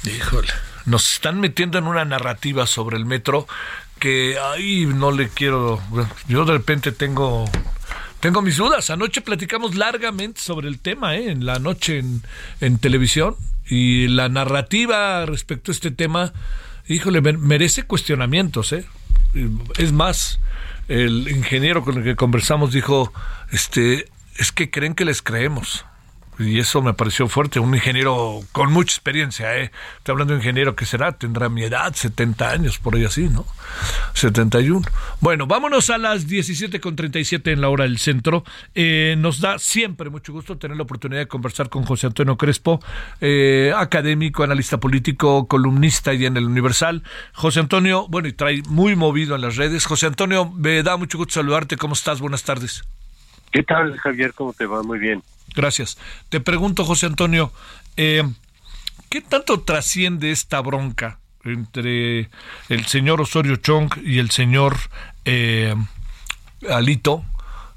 Híjole, 0.04 0.48
nos 0.86 1.12
están 1.12 1.40
metiendo 1.40 1.76
en 1.76 1.86
una 1.86 2.06
narrativa 2.06 2.66
sobre 2.66 2.96
el 2.96 3.04
metro 3.04 3.46
que 3.98 4.38
ahí 4.38 4.86
no 4.86 5.12
le 5.12 5.28
quiero. 5.28 5.82
Yo 6.26 6.46
de 6.46 6.52
repente 6.52 6.90
tengo 6.90 7.44
tengo 8.20 8.42
mis 8.42 8.56
dudas. 8.56 8.90
Anoche 8.90 9.20
platicamos 9.20 9.74
largamente 9.74 10.40
sobre 10.40 10.68
el 10.68 10.78
tema, 10.78 11.16
¿eh? 11.16 11.30
en 11.30 11.46
la 11.46 11.59
noche 11.59 11.98
en, 11.98 12.22
en 12.61 12.78
televisión 12.78 13.37
y 13.66 14.09
la 14.09 14.28
narrativa 14.28 15.24
respecto 15.26 15.70
a 15.70 15.74
este 15.74 15.90
tema, 15.90 16.33
híjole, 16.88 17.20
merece 17.20 17.85
cuestionamientos, 17.85 18.72
¿eh? 18.72 18.85
Es 19.78 19.92
más, 19.92 20.40
el 20.88 21.28
ingeniero 21.28 21.85
con 21.85 21.98
el 21.98 22.04
que 22.04 22.16
conversamos 22.16 22.72
dijo, 22.72 23.12
este, 23.52 24.09
es 24.37 24.50
que 24.50 24.70
creen 24.70 24.94
que 24.94 25.04
les 25.04 25.22
creemos 25.22 25.85
y 26.40 26.59
eso 26.59 26.83
me 26.83 26.94
pareció 26.94 27.29
fuerte. 27.29 27.61
Un 27.61 27.74
ingeniero 27.74 28.40
con 28.53 28.72
mucha 28.72 28.92
experiencia, 28.92 29.57
¿eh? 29.57 29.70
Estoy 29.98 30.12
hablando 30.12 30.33
de 30.33 30.38
un 30.38 30.42
ingeniero 30.42 30.74
que 30.74 30.87
será, 30.87 31.12
tendrá 31.12 31.48
mi 31.48 31.62
edad, 31.62 31.94
70 31.94 32.50
años, 32.50 32.79
por 32.79 32.94
ahí 32.94 33.05
así, 33.05 33.29
¿no? 33.29 33.44
71. 34.14 34.87
Bueno, 35.20 35.46
vámonos 35.46 35.90
a 35.90 35.98
las 35.98 36.26
17.37 36.26 37.53
en 37.53 37.61
la 37.61 37.68
hora 37.68 37.85
del 37.85 37.98
centro. 37.98 38.44
Eh, 38.74 39.14
nos 39.18 39.40
da 39.40 39.59
siempre 39.59 40.11
mucho 40.11 40.33
gusto 40.33 40.57
tener 40.57 40.76
la 40.76 40.85
oportunidad 40.85 41.20
de 41.20 41.29
conversar 41.29 41.68
con 41.68 41.85
José 41.85 42.07
Antonio 42.07 42.37
Crespo, 42.37 42.81
eh, 43.20 43.72
académico, 43.76 44.42
analista 44.42 44.79
político, 44.79 45.46
columnista 45.46 46.14
y 46.14 46.26
en 46.26 46.37
el 46.37 46.44
Universal. 46.44 47.03
José 47.33 47.61
Antonio, 47.61 48.07
bueno, 48.09 48.29
y 48.29 48.33
trae 48.33 48.62
muy 48.68 48.96
movido 48.96 49.35
en 49.35 49.42
las 49.42 49.57
redes. 49.57 49.85
José 49.87 50.07
Antonio, 50.07 50.50
me 50.50 50.83
da 50.83 50.96
mucho 50.96 51.18
gusto 51.18 51.35
saludarte. 51.35 51.76
¿Cómo 51.76 51.94
estás? 51.94 52.20
Buenas 52.20 52.42
tardes. 52.42 52.83
¿Qué 53.53 53.62
tal, 53.62 53.96
Javier? 53.98 54.33
¿Cómo 54.35 54.53
te 54.53 54.66
va? 54.66 54.83
Muy 54.83 54.98
bien. 54.98 55.22
Gracias. 55.54 55.98
Te 56.28 56.40
pregunto, 56.40 56.84
José 56.84 57.06
Antonio, 57.06 57.52
eh, 57.96 58.22
¿qué 59.08 59.20
tanto 59.20 59.60
trasciende 59.60 60.30
esta 60.30 60.60
bronca 60.60 61.18
entre 61.44 62.28
el 62.68 62.86
señor 62.86 63.20
Osorio 63.20 63.56
Chong 63.56 63.92
y 64.04 64.18
el 64.18 64.30
señor 64.30 64.76
eh, 65.24 65.74
Alito? 66.68 67.24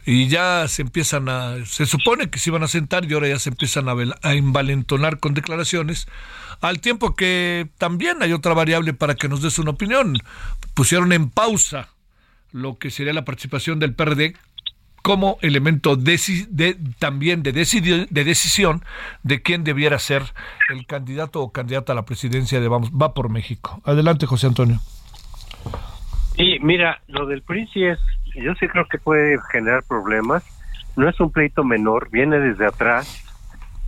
Y 0.05 0.27
ya 0.27 0.67
se 0.67 0.81
empiezan 0.81 1.29
a, 1.29 1.65
se 1.65 1.85
supone 1.85 2.29
que 2.29 2.37
se 2.37 2.49
iban 2.49 2.63
a 2.63 2.67
sentar 2.67 3.05
y 3.05 3.13
ahora 3.13 3.29
ya 3.29 3.39
se 3.39 3.49
empiezan 3.49 3.87
a, 3.87 3.93
a 4.21 4.33
envalentonar 4.33 5.19
con 5.19 5.33
declaraciones, 5.33 6.07
al 6.59 6.81
tiempo 6.81 7.15
que 7.15 7.69
también 7.77 8.21
hay 8.21 8.33
otra 8.33 8.53
variable 8.53 8.93
para 8.93 9.15
que 9.15 9.29
nos 9.29 9.41
des 9.41 9.59
una 9.59 9.71
opinión. 9.71 10.17
Pusieron 10.73 11.13
en 11.13 11.29
pausa 11.29 11.89
lo 12.51 12.77
que 12.77 12.91
sería 12.91 13.13
la 13.13 13.25
participación 13.25 13.79
del 13.79 13.95
PRD 13.95 14.35
como 15.03 15.37
elemento 15.41 15.97
de, 15.97 16.17
también 16.97 17.43
de, 17.43 17.51
de 17.51 18.23
decisión 18.23 18.81
de 19.21 19.41
quién 19.41 19.65
debiera 19.65 19.99
ser 19.99 20.23
el 20.69 20.87
candidato 20.87 21.41
o 21.41 21.51
candidata 21.51 21.91
a 21.91 21.95
la 21.95 22.05
presidencia 22.05 22.61
de 22.61 22.69
Vamos, 22.69 22.89
Va 22.89 23.13
por 23.13 23.29
México. 23.29 23.81
Adelante, 23.83 24.25
José 24.25 24.47
Antonio. 24.47 24.79
Sí, 26.37 26.57
mira, 26.61 27.01
lo 27.07 27.25
del 27.25 27.41
PRI 27.41 27.69
es, 27.75 27.99
yo 28.33 28.55
sí 28.55 28.67
creo 28.69 28.87
que 28.87 28.97
puede 28.97 29.37
generar 29.51 29.83
problemas. 29.83 30.43
No 30.95 31.09
es 31.09 31.19
un 31.19 31.31
pleito 31.31 31.65
menor, 31.65 32.09
viene 32.09 32.39
desde 32.39 32.65
atrás. 32.65 33.19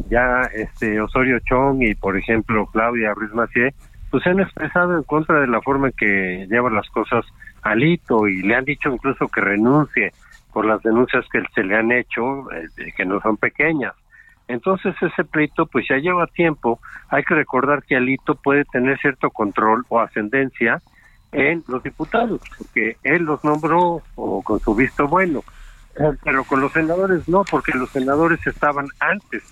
Ya 0.10 0.42
este 0.54 1.00
Osorio 1.00 1.40
Chong 1.40 1.82
y, 1.82 1.96
por 1.96 2.18
ejemplo, 2.18 2.68
Claudia 2.68 3.14
Ruiz 3.14 3.32
pues 4.12 4.24
se 4.24 4.30
han 4.30 4.42
expresado 4.42 4.98
en 4.98 5.04
contra 5.04 5.40
de 5.40 5.48
la 5.48 5.62
forma 5.62 5.88
en 5.88 5.94
que 5.94 6.48
lleva 6.50 6.70
las 6.70 6.90
cosas 6.90 7.26
Alito 7.62 8.28
y 8.28 8.44
le 8.44 8.56
han 8.56 8.66
dicho 8.66 8.90
incluso 8.90 9.28
que 9.30 9.42
renuncie 9.42 10.12
por 10.56 10.66
las 10.66 10.82
denuncias 10.84 11.26
que 11.34 11.44
se 11.54 11.66
le 11.66 11.76
han 11.76 11.92
hecho, 11.92 12.50
eh, 12.54 12.94
que 12.96 13.04
no 13.04 13.20
son 13.20 13.36
pequeñas. 13.36 13.94
Entonces 14.48 14.96
ese 15.02 15.26
pleito 15.26 15.66
pues 15.66 15.86
ya 15.90 15.98
lleva 15.98 16.28
tiempo. 16.28 16.80
Hay 17.10 17.26
que 17.26 17.36
recordar 17.36 17.84
que 17.84 17.98
Alito 17.98 18.36
puede 18.36 18.64
tener 18.64 18.98
cierto 19.00 19.32
control 19.32 19.84
o 19.90 20.00
ascendencia 20.00 20.82
en 21.34 21.62
los 21.68 21.84
diputados, 21.84 22.40
porque 22.58 22.96
él 23.04 23.24
los 23.24 23.44
nombró 23.44 24.02
o 24.16 24.42
con 24.44 24.62
su 24.62 24.74
visto 24.74 25.10
bueno, 25.10 25.44
pero 26.24 26.46
con 26.46 26.62
los 26.62 26.72
senadores 26.72 27.28
no, 27.28 27.44
porque 27.44 27.74
los 27.74 27.90
senadores 27.90 28.40
estaban 28.48 28.88
antes 29.02 29.44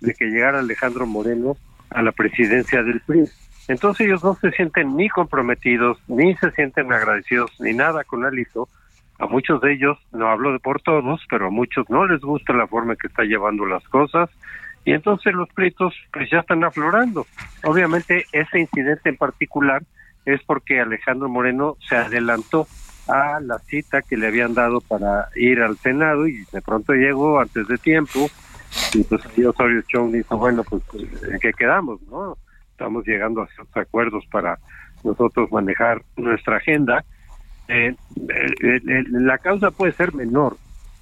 de 0.00 0.14
que 0.14 0.26
llegara 0.26 0.60
Alejandro 0.60 1.06
Moreno 1.06 1.56
a 1.90 2.02
la 2.02 2.12
presidencia 2.12 2.84
del 2.84 3.00
PRI. 3.00 3.24
Entonces 3.66 4.06
ellos 4.06 4.22
no 4.22 4.36
se 4.36 4.52
sienten 4.52 4.96
ni 4.96 5.08
comprometidos, 5.08 5.98
ni 6.06 6.36
se 6.36 6.52
sienten 6.52 6.92
agradecidos, 6.92 7.50
ni 7.58 7.72
nada 7.74 8.04
con 8.04 8.24
Alito, 8.24 8.68
a 9.22 9.26
muchos 9.28 9.60
de 9.60 9.74
ellos, 9.74 9.96
no 10.10 10.28
hablo 10.28 10.52
de 10.52 10.58
por 10.58 10.82
todos, 10.82 11.24
pero 11.30 11.46
a 11.46 11.50
muchos 11.50 11.88
no 11.88 12.06
les 12.08 12.20
gusta 12.20 12.52
la 12.52 12.66
forma 12.66 12.94
en 12.94 12.98
que 12.98 13.06
está 13.06 13.22
llevando 13.22 13.64
las 13.66 13.84
cosas 13.84 14.28
y 14.84 14.92
entonces 14.92 15.32
los 15.32 15.48
pleitos 15.50 15.94
pues 16.12 16.28
ya 16.28 16.40
están 16.40 16.64
aflorando. 16.64 17.24
Obviamente 17.62 18.24
ese 18.32 18.58
incidente 18.58 19.10
en 19.10 19.16
particular 19.16 19.84
es 20.24 20.42
porque 20.42 20.80
Alejandro 20.80 21.28
Moreno 21.28 21.76
se 21.88 21.94
adelantó 21.94 22.66
a 23.06 23.38
la 23.40 23.60
cita 23.60 24.02
que 24.02 24.16
le 24.16 24.26
habían 24.26 24.54
dado 24.54 24.80
para 24.80 25.28
ir 25.36 25.60
al 25.60 25.76
Senado 25.76 26.26
y 26.26 26.44
de 26.52 26.60
pronto 26.60 26.92
llegó 26.92 27.38
antes 27.38 27.68
de 27.68 27.78
tiempo 27.78 28.28
y 28.92 29.04
pues 29.04 29.22
ahí 29.24 29.44
Osorio 29.44 29.82
Chong 29.82 30.10
dijo, 30.10 30.36
bueno, 30.36 30.64
pues 30.64 30.82
¿en 31.30 31.38
qué 31.38 31.52
quedamos? 31.52 32.02
no 32.10 32.36
Estamos 32.72 33.06
llegando 33.06 33.42
a 33.42 33.46
ciertos 33.46 33.76
acuerdos 33.76 34.24
para 34.32 34.58
nosotros 35.04 35.52
manejar 35.52 36.02
nuestra 36.16 36.56
agenda. 36.56 37.04
Eh, 37.68 37.94
eh, 38.28 38.80
eh, 38.88 39.04
la 39.10 39.38
causa 39.38 39.70
puede 39.70 39.92
ser 39.92 40.14
menor, 40.14 40.56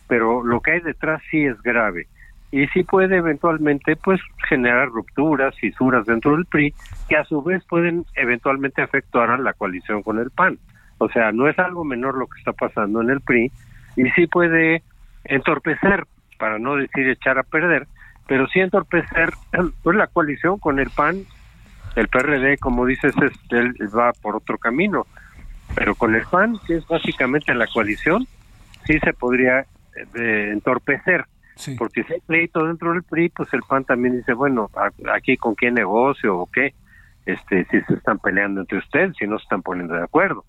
pero 0.08 0.44
lo 0.44 0.60
que 0.60 0.72
hay 0.72 0.80
detrás 0.80 1.22
sí 1.30 1.44
es 1.44 1.60
grave. 1.62 2.06
Y 2.52 2.66
sí 2.68 2.82
puede 2.82 3.16
eventualmente 3.16 3.96
pues 3.96 4.20
generar 4.48 4.88
rupturas, 4.88 5.54
fisuras 5.56 6.04
dentro 6.06 6.32
del 6.32 6.46
PRI 6.46 6.74
que 7.08 7.16
a 7.16 7.24
su 7.24 7.42
vez 7.42 7.64
pueden 7.64 8.04
eventualmente 8.16 8.82
afectar 8.82 9.30
a 9.30 9.38
la 9.38 9.52
coalición 9.52 10.02
con 10.02 10.18
el 10.18 10.30
PAN. 10.30 10.58
O 10.98 11.08
sea, 11.08 11.30
no 11.32 11.48
es 11.48 11.58
algo 11.58 11.84
menor 11.84 12.16
lo 12.16 12.26
que 12.26 12.38
está 12.40 12.52
pasando 12.52 13.00
en 13.02 13.10
el 13.10 13.20
PRI 13.20 13.52
y 13.96 14.10
sí 14.10 14.26
puede 14.26 14.82
entorpecer, 15.24 16.06
para 16.38 16.58
no 16.58 16.76
decir 16.76 17.08
echar 17.08 17.38
a 17.38 17.42
perder, 17.42 17.86
pero 18.26 18.46
sí 18.48 18.60
entorpecer 18.60 19.30
pues 19.82 19.96
la 19.96 20.08
coalición 20.08 20.58
con 20.58 20.80
el 20.80 20.90
PAN, 20.90 21.24
el 21.96 22.08
PRD, 22.08 22.58
como 22.58 22.86
dices, 22.86 23.14
es, 23.22 23.32
él 23.50 23.74
va 23.96 24.12
por 24.22 24.36
otro 24.36 24.58
camino, 24.58 25.06
pero 25.74 25.94
con 25.94 26.14
el 26.14 26.24
PAN, 26.26 26.58
que 26.66 26.76
es 26.76 26.86
básicamente 26.86 27.54
la 27.54 27.66
coalición, 27.66 28.26
sí 28.86 28.98
se 29.00 29.12
podría 29.12 29.66
eh, 30.14 30.50
entorpecer. 30.52 31.26
Porque 31.76 32.04
si 32.04 32.14
hay 32.14 32.20
pleito 32.20 32.64
dentro 32.64 32.92
del 32.92 33.02
PRI, 33.02 33.28
pues 33.28 33.52
el 33.52 33.60
PAN 33.62 33.84
también 33.84 34.16
dice, 34.16 34.32
bueno, 34.32 34.70
aquí 35.12 35.36
con 35.36 35.54
qué 35.54 35.70
negocio 35.70 36.38
o 36.38 36.46
qué, 36.46 36.74
este, 37.26 37.66
si 37.66 37.80
se 37.82 37.94
están 37.94 38.18
peleando 38.18 38.62
entre 38.62 38.78
ustedes, 38.78 39.14
si 39.18 39.26
no 39.26 39.36
se 39.38 39.42
están 39.42 39.60
poniendo 39.60 39.94
de 39.94 40.02
acuerdo. 40.02 40.44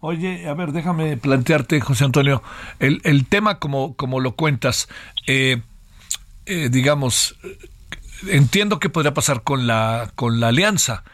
Oye, 0.00 0.48
a 0.48 0.54
ver, 0.54 0.72
déjame 0.72 1.16
plantearte, 1.16 1.80
José 1.80 2.04
Antonio, 2.04 2.42
el, 2.80 3.00
el 3.04 3.26
tema 3.26 3.60
como, 3.60 3.94
como 3.94 4.20
lo 4.20 4.32
cuentas, 4.32 4.88
eh, 5.28 5.62
eh, 6.46 6.68
digamos, 6.70 7.38
entiendo 8.28 8.78
que 8.78 8.90
podría 8.90 9.14
pasar 9.14 9.42
con 9.42 9.66
la, 9.66 10.10
con 10.14 10.40
la 10.40 10.48
alianza, 10.48 11.04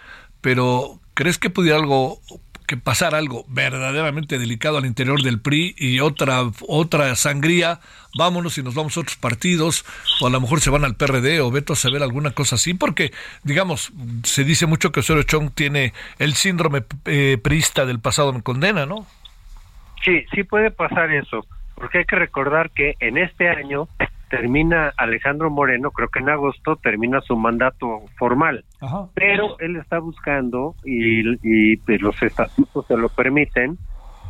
pero 0.41 1.01
¿crees 1.15 1.39
que 1.39 1.51
pudiera 1.51 1.77
algo 1.77 2.21
que 2.71 2.77
pasar 2.77 3.17
algo 3.17 3.45
verdaderamente 3.49 4.39
delicado 4.39 4.79
al 4.79 4.87
interior 4.87 5.21
del 5.23 5.41
PRI 5.41 5.75
y 5.77 5.99
otra 5.99 6.43
otra 6.69 7.17
sangría, 7.17 7.81
vámonos 8.17 8.59
y 8.59 8.63
nos 8.63 8.77
vamos 8.77 8.97
a 8.97 9.01
otros 9.01 9.17
partidos, 9.17 9.85
o 10.21 10.29
a 10.29 10.31
lo 10.31 10.41
mejor 10.41 10.61
se 10.61 10.71
van 10.71 10.85
al 10.85 10.95
PRD 10.95 11.41
o 11.41 11.51
veto 11.51 11.73
a 11.73 11.77
saber 11.77 12.01
alguna 12.05 12.31
cosa 12.31 12.55
así, 12.55 12.75
porque, 12.75 13.11
digamos, 13.43 13.93
se 14.23 14.45
dice 14.45 14.67
mucho 14.67 14.93
que 14.93 15.01
Osorio 15.01 15.25
Chong 15.25 15.51
tiene 15.53 15.95
el 16.21 16.35
síndrome 16.35 16.85
eh, 17.07 17.39
priista 17.43 17.87
del 17.87 17.99
pasado 17.99 18.33
me 18.33 18.43
condena, 18.43 18.87
¿no? 18.87 19.05
Sí, 20.05 20.25
sí 20.33 20.45
puede 20.45 20.71
pasar 20.71 21.11
eso, 21.11 21.45
porque 21.75 21.99
hay 21.99 22.05
que 22.05 22.15
recordar 22.15 22.71
que 22.71 22.95
en 23.01 23.19
este 23.19 23.49
año 23.49 23.89
termina 24.31 24.93
Alejandro 24.97 25.51
Moreno, 25.51 25.91
creo 25.91 26.09
que 26.09 26.21
en 26.21 26.31
agosto 26.31 26.77
termina 26.77 27.21
su 27.21 27.37
mandato 27.37 28.03
formal, 28.17 28.65
pero 29.13 29.59
él 29.59 29.77
está 29.77 29.99
buscando 29.99 30.77
y, 30.85 31.23
y 31.43 31.77
pues, 31.79 32.01
los 32.01 32.23
estatutos 32.23 32.87
se 32.87 32.97
lo 32.97 33.09
permiten 33.09 33.77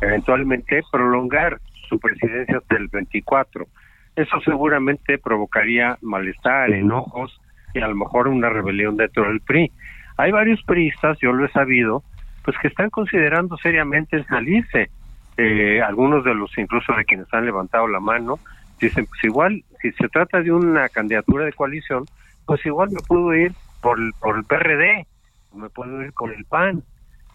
eventualmente 0.01 0.81
prolongar 0.91 1.61
su 1.87 1.99
presidencia 1.99 2.57
hasta 2.57 2.77
el 2.77 2.87
24. 2.87 3.67
Eso 4.15 4.41
seguramente 4.41 5.19
provocaría 5.19 5.97
malestar, 6.01 6.71
enojos 6.71 7.39
y 7.73 7.79
a 7.79 7.87
lo 7.87 7.95
mejor 7.95 8.27
una 8.27 8.49
rebelión 8.49 8.97
dentro 8.97 9.27
del 9.27 9.39
PRI. 9.39 9.71
Hay 10.17 10.31
varios 10.31 10.61
priistas, 10.63 11.17
yo 11.21 11.31
lo 11.31 11.45
he 11.45 11.51
sabido, 11.51 12.03
pues 12.43 12.57
que 12.59 12.69
están 12.69 12.89
considerando 12.89 13.55
seriamente 13.57 14.23
salirse. 14.23 14.89
Eh, 15.37 15.81
algunos 15.81 16.25
de 16.25 16.33
los, 16.33 16.55
incluso 16.57 16.93
de 16.93 17.05
quienes 17.05 17.31
han 17.33 17.45
levantado 17.45 17.87
la 17.87 17.99
mano, 17.99 18.39
dicen, 18.87 19.05
pues 19.05 19.23
igual, 19.23 19.63
si 19.81 19.91
se 19.93 20.07
trata 20.09 20.41
de 20.41 20.51
una 20.51 20.89
candidatura 20.89 21.45
de 21.45 21.53
coalición, 21.53 22.05
pues 22.45 22.65
igual 22.65 22.89
me 22.91 23.01
puedo 23.07 23.33
ir 23.33 23.53
por 23.81 23.99
el, 23.99 24.11
por 24.19 24.37
el 24.37 24.43
PRD, 24.43 25.07
me 25.55 25.69
puedo 25.69 26.01
ir 26.01 26.13
con 26.13 26.31
el 26.31 26.45
PAN, 26.45 26.83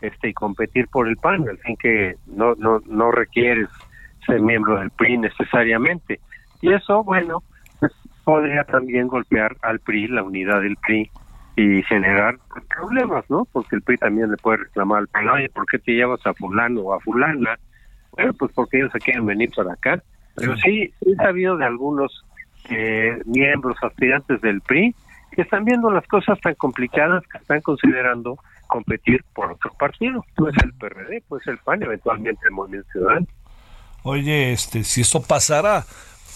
este 0.01 0.29
y 0.29 0.35
competir 0.35 0.89
por 0.89 1.09
el 1.09 1.17
PAN, 1.17 1.49
al 1.49 1.59
fin 1.59 1.77
que 1.77 2.17
no 2.27 2.55
no 2.57 2.81
no 2.87 3.11
requieres 3.11 3.69
ser 4.27 4.41
miembro 4.41 4.79
del 4.79 4.91
PRI 4.91 5.19
necesariamente. 5.19 6.21
Y 6.61 6.73
eso, 6.73 7.05
bueno, 7.05 7.43
pues, 7.81 7.93
podría 8.25 8.65
también 8.65 9.09
golpear 9.09 9.57
al 9.63 9.81
PRI, 9.81 10.09
la 10.09 10.23
unidad 10.23 10.61
del 10.61 10.77
PRI 10.77 11.11
y 11.57 11.83
generar 11.85 12.37
problemas, 12.69 13.25
¿no? 13.31 13.47
Porque 13.53 13.77
el 13.77 13.83
PRI 13.83 13.97
también 13.99 14.31
le 14.31 14.37
puede 14.37 14.59
reclamar 14.59 14.99
al 14.99 15.09
PAN, 15.09 15.29
oye, 15.29 15.49
¿por 15.49 15.67
qué 15.67 15.79
te 15.79 15.93
llevas 15.93 16.25
a 16.27 16.35
fulano 16.35 16.81
o 16.81 16.95
a 16.95 17.01
fulana? 17.01 17.59
Bueno, 18.13 18.33
pues 18.35 18.53
porque 18.53 18.79
ellos 18.79 18.93
se 18.93 18.99
quieren 18.99 19.27
venir 19.27 19.51
para 19.55 19.73
acá 19.73 20.03
pero 20.37 20.57
sí, 20.59 20.93
he 21.01 21.15
sabido 21.17 21.57
de 21.57 21.65
algunos 21.65 22.25
eh, 22.69 23.19
miembros 23.25 23.77
aspirantes 23.83 24.41
del 24.41 24.61
PRI 24.61 24.95
que 25.33 25.43
están 25.43 25.65
viendo 25.65 25.91
las 25.91 26.07
cosas 26.07 26.41
tan 26.41 26.55
complicadas 26.55 27.23
que 27.31 27.39
están 27.39 27.61
considerando 27.61 28.39
competir 28.67 29.25
por 29.35 29.53
otro 29.53 29.73
partido. 29.79 30.25
Pues 30.35 30.55
el 30.63 30.73
PRD, 30.75 31.23
pues 31.29 31.47
el 31.47 31.59
PAN, 31.59 31.83
eventualmente 31.83 32.41
el 32.47 32.53
Movimiento 32.53 32.89
Ciudadano. 32.93 33.27
Oye, 34.03 34.53
este, 34.53 34.85
si 34.85 35.03
eso 35.03 35.23
pasara, 35.23 35.85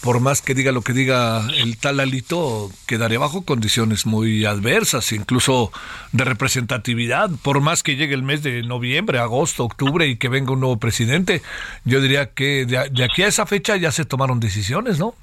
por 0.02 0.20
más 0.20 0.40
que 0.40 0.54
diga 0.54 0.72
lo 0.72 0.82
que 0.82 0.92
diga 0.92 1.46
el 1.56 1.76
tal 1.78 2.00
Alito, 2.00 2.70
quedaría 2.86 3.18
bajo 3.18 3.44
condiciones 3.44 4.06
muy 4.06 4.46
adversas, 4.46 5.12
incluso 5.12 5.72
de 6.12 6.24
representatividad, 6.24 7.30
por 7.42 7.60
más 7.60 7.82
que 7.82 7.96
llegue 7.96 8.14
el 8.14 8.22
mes 8.22 8.42
de 8.42 8.62
noviembre, 8.62 9.18
agosto, 9.18 9.64
octubre 9.64 10.06
y 10.06 10.16
que 10.16 10.28
venga 10.28 10.52
un 10.52 10.60
nuevo 10.60 10.78
presidente, 10.78 11.42
yo 11.84 12.00
diría 12.00 12.30
que 12.32 12.64
de, 12.64 13.04
aquí 13.04 13.22
a 13.22 13.26
esa 13.28 13.44
fecha 13.44 13.76
ya 13.76 13.92
se 13.92 14.04
tomaron 14.04 14.40
decisiones, 14.40 14.98
¿no? 14.98 15.14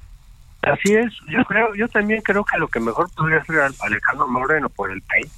Así 0.62 0.94
es, 0.94 1.12
yo 1.28 1.44
creo, 1.44 1.74
yo 1.74 1.88
también 1.88 2.20
creo 2.22 2.44
que 2.44 2.58
lo 2.58 2.68
que 2.68 2.80
mejor 2.80 3.08
podría 3.14 3.38
hacer 3.38 3.56
Alejandro 3.80 4.28
Moreno 4.28 4.68
por 4.68 4.90
el 4.90 5.02
país, 5.02 5.30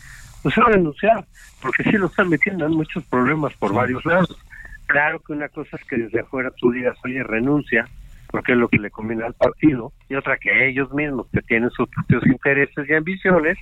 pues 0.42 0.56
es 0.56 0.64
renunciar, 0.64 1.24
porque 1.60 1.82
sí 1.84 1.92
lo 1.92 2.06
están 2.06 2.28
metiendo 2.28 2.66
en 2.66 2.72
muchos 2.72 3.04
problemas 3.04 3.52
por 3.54 3.72
varios 3.72 4.04
lados. 4.04 4.36
Claro 4.86 5.20
que 5.20 5.32
una 5.32 5.48
cosa 5.48 5.76
es 5.76 5.84
que 5.84 5.96
desde 5.96 6.20
afuera 6.20 6.50
tú 6.58 6.72
digas, 6.72 6.96
oye, 7.04 7.22
renuncia, 7.22 7.86
porque 8.30 8.52
es 8.52 8.58
lo 8.58 8.68
que 8.68 8.78
le 8.78 8.90
conviene 8.90 9.24
al 9.24 9.34
partido, 9.34 9.92
y 10.08 10.14
otra 10.14 10.36
que 10.38 10.68
ellos 10.68 10.92
mismos, 10.92 11.26
que 11.32 11.42
tienen 11.42 11.70
sus 11.70 11.88
propios 11.88 12.26
intereses 12.26 12.88
y 12.88 12.94
ambiciones, 12.94 13.58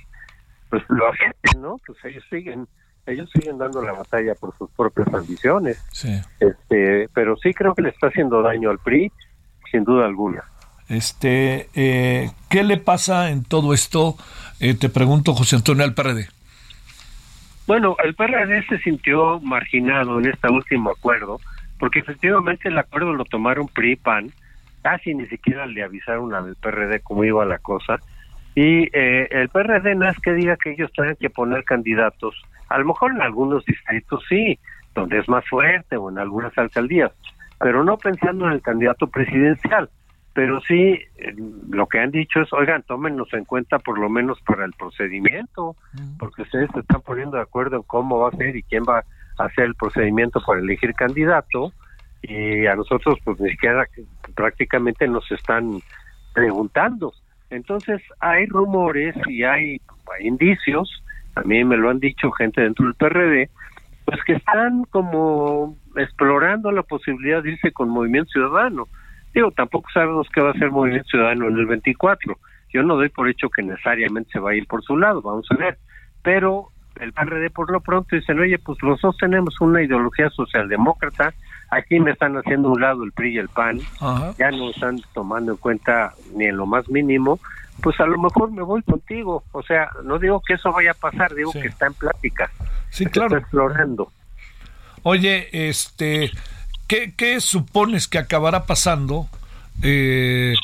pues 0.69 0.83
lo 0.89 1.07
acepten, 1.07 1.61
¿no? 1.61 1.77
Pues 1.85 1.97
ellos 2.05 2.23
siguen 2.29 2.67
ellos 3.05 3.29
siguen 3.33 3.57
dando 3.57 3.81
la 3.81 3.93
batalla 3.93 4.35
por 4.35 4.55
sus 4.57 4.69
propias 4.71 5.11
ambiciones. 5.13 5.83
Este, 6.39 7.09
pero 7.13 7.35
sí 7.37 7.53
creo 7.53 7.73
que 7.73 7.81
le 7.81 7.89
está 7.89 8.07
haciendo 8.07 8.41
daño 8.41 8.69
al 8.69 8.79
PRI, 8.79 9.11
sin 9.71 9.83
duda 9.83 10.05
alguna. 10.05 10.43
Este, 10.87 11.69
eh, 11.75 12.31
¿qué 12.49 12.63
le 12.63 12.77
pasa 12.77 13.29
en 13.29 13.43
todo 13.43 13.73
esto? 13.73 14.15
Eh, 14.59 14.73
te 14.73 14.89
pregunto, 14.89 15.33
José 15.33 15.55
Antonio, 15.55 15.83
al 15.83 15.93
PRD. 15.93 16.27
Bueno, 17.67 17.95
el 18.03 18.15
PRD 18.15 18.65
se 18.67 18.79
sintió 18.79 19.39
marginado 19.39 20.19
en 20.19 20.27
este 20.27 20.49
último 20.49 20.89
acuerdo, 20.89 21.39
porque 21.77 21.99
efectivamente 21.99 22.69
el 22.69 22.77
acuerdo 22.77 23.13
lo 23.13 23.25
tomaron 23.25 23.67
PRI 23.67 23.95
PAN, 23.95 24.31
casi 24.81 25.13
ni 25.13 25.25
siquiera 25.27 25.65
le 25.65 25.83
avisaron 25.83 26.33
al 26.33 26.55
PRD 26.55 27.01
cómo 27.01 27.23
iba 27.23 27.45
la 27.45 27.59
cosa. 27.59 27.99
Y 28.55 28.89
eh, 28.93 29.27
el 29.31 29.49
PRD 29.49 29.95
no 29.95 30.09
es 30.09 30.17
que 30.19 30.33
diga 30.33 30.57
que 30.57 30.71
ellos 30.71 30.91
tienen 30.93 31.15
que 31.15 31.29
poner 31.29 31.63
candidatos, 31.63 32.35
a 32.69 32.77
lo 32.77 32.85
mejor 32.85 33.11
en 33.11 33.21
algunos 33.21 33.65
distritos 33.65 34.23
sí, 34.29 34.59
donde 34.93 35.19
es 35.19 35.27
más 35.29 35.47
fuerte 35.47 35.97
o 35.97 36.09
en 36.09 36.19
algunas 36.19 36.55
alcaldías, 36.57 37.11
pero 37.59 37.83
no 37.83 37.97
pensando 37.97 38.47
en 38.47 38.53
el 38.53 38.61
candidato 38.61 39.07
presidencial. 39.07 39.89
Pero 40.33 40.61
sí, 40.61 40.99
eh, 41.17 41.35
lo 41.69 41.87
que 41.87 41.99
han 41.99 42.11
dicho 42.11 42.41
es, 42.41 42.53
oigan, 42.53 42.83
tómenos 42.83 43.33
en 43.33 43.45
cuenta 43.45 43.79
por 43.79 43.99
lo 43.99 44.09
menos 44.09 44.39
para 44.41 44.63
el 44.63 44.73
procedimiento, 44.73 45.75
porque 46.17 46.43
ustedes 46.43 46.69
se 46.73 46.79
están 46.81 47.01
poniendo 47.01 47.37
de 47.37 47.43
acuerdo 47.43 47.77
en 47.77 47.83
cómo 47.83 48.19
va 48.19 48.29
a 48.29 48.37
ser 48.37 48.55
y 48.55 48.63
quién 48.63 48.83
va 48.83 49.03
a 49.37 49.43
hacer 49.43 49.65
el 49.65 49.75
procedimiento 49.75 50.39
para 50.45 50.59
elegir 50.59 50.93
candidato, 50.93 51.73
y 52.21 52.65
a 52.65 52.75
nosotros 52.75 53.17
pues 53.23 53.39
ni 53.39 53.51
siquiera 53.51 53.85
prácticamente 54.35 55.07
nos 55.07 55.29
están 55.31 55.79
preguntando. 56.33 57.13
Entonces 57.49 58.01
hay 58.19 58.45
rumores 58.45 59.15
y 59.27 59.43
hay, 59.43 59.81
indicios, 60.21 61.03
también 61.33 61.67
me 61.67 61.77
lo 61.77 61.89
han 61.89 61.99
dicho 61.99 62.31
gente 62.31 62.61
dentro 62.61 62.85
del 62.85 62.95
PRD, 62.95 63.49
pues 64.05 64.23
que 64.25 64.33
están 64.33 64.85
como 64.85 65.77
explorando 65.95 66.71
la 66.71 66.83
posibilidad 66.83 67.43
de 67.43 67.51
irse 67.51 67.71
con 67.71 67.89
Movimiento 67.89 68.31
Ciudadano. 68.31 68.87
Digo, 69.33 69.51
tampoco 69.51 69.89
sabemos 69.93 70.27
qué 70.33 70.41
va 70.41 70.49
a 70.49 70.53
hacer 70.53 70.71
Movimiento 70.71 71.09
Ciudadano 71.09 71.47
en 71.47 71.57
el 71.57 71.65
24. 71.65 72.37
Yo 72.71 72.83
no 72.83 72.95
doy 72.95 73.09
por 73.09 73.29
hecho 73.29 73.49
que 73.49 73.63
necesariamente 73.63 74.31
se 74.31 74.39
va 74.39 74.51
a 74.51 74.55
ir 74.55 74.67
por 74.67 74.83
su 74.83 74.97
lado, 74.97 75.21
vamos 75.21 75.47
a 75.51 75.55
ver. 75.55 75.77
Pero 76.23 76.69
el 76.99 77.13
PRD 77.13 77.49
por 77.49 77.71
lo 77.71 77.81
pronto 77.81 78.15
dicen, 78.15 78.39
oye, 78.39 78.59
pues 78.59 78.77
nosotros 78.83 79.17
tenemos 79.17 79.59
una 79.61 79.81
ideología 79.81 80.29
socialdemócrata, 80.29 81.33
aquí 81.71 81.99
me 81.99 82.11
están 82.11 82.35
haciendo 82.37 82.69
un 82.69 82.81
lado 82.81 83.03
el 83.03 83.11
PRI 83.11 83.35
y 83.35 83.37
el 83.37 83.49
PAN, 83.49 83.79
Ajá. 83.99 84.33
ya 84.37 84.51
no 84.51 84.69
están 84.71 85.01
tomando 85.13 85.51
en 85.53 85.57
cuenta 85.57 86.13
ni 86.35 86.45
en 86.45 86.57
lo 86.57 86.65
más 86.65 86.87
mínimo, 86.89 87.39
pues 87.81 87.99
a 87.99 88.05
lo 88.05 88.17
mejor 88.17 88.51
me 88.51 88.61
voy 88.63 88.81
contigo. 88.83 89.43
O 89.51 89.63
sea, 89.63 89.89
no 90.03 90.19
digo 90.19 90.41
que 90.45 90.55
eso 90.55 90.71
vaya 90.71 90.91
a 90.91 90.95
pasar, 90.95 91.33
digo 91.35 91.51
Sí. 91.53 91.61
que 91.61 91.67
está 91.67 91.87
en 91.87 91.93
plática. 91.93 92.51
Sí, 92.89 93.05
claro. 93.05 93.27
Está 93.27 93.39
explorando. 93.39 94.11
Oye, 95.03 95.47
este, 95.69 96.31
¿qué, 96.87 97.13
qué 97.15 97.39
supones 97.39 98.07
que 98.07 98.17
acabará 98.17 98.65
pasando? 98.65 99.27
Eh, 99.81 100.55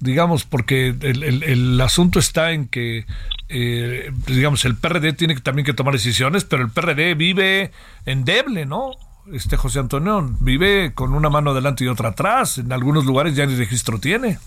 digamos, 0.00 0.44
porque 0.44 0.88
el, 0.88 1.22
el- 1.22 1.42
el 1.44 1.80
asunto 1.80 2.18
está 2.18 2.50
en 2.52 2.66
que, 2.66 3.06
eh, 3.48 4.10
digamos, 4.26 4.64
el 4.64 4.76
PRD 4.76 5.12
tiene 5.12 5.34
que, 5.36 5.40
también 5.40 5.64
que 5.64 5.72
tomar 5.74 5.92
decisiones, 5.94 6.44
pero 6.44 6.62
el 6.64 6.70
PRD 6.70 7.14
vive 7.14 7.70
endeble, 8.04 8.66
¿no? 8.66 8.92
Este 9.32 9.56
José 9.56 9.80
Antonio 9.80 10.22
vive 10.40 10.92
con 10.94 11.14
una 11.14 11.30
mano 11.30 11.50
adelante 11.50 11.84
y 11.84 11.88
otra 11.88 12.10
atrás. 12.10 12.58
En 12.58 12.72
algunos 12.72 13.06
lugares 13.06 13.34
ya 13.34 13.46
ni 13.46 13.56
registro 13.56 13.98
tiene. 13.98 14.38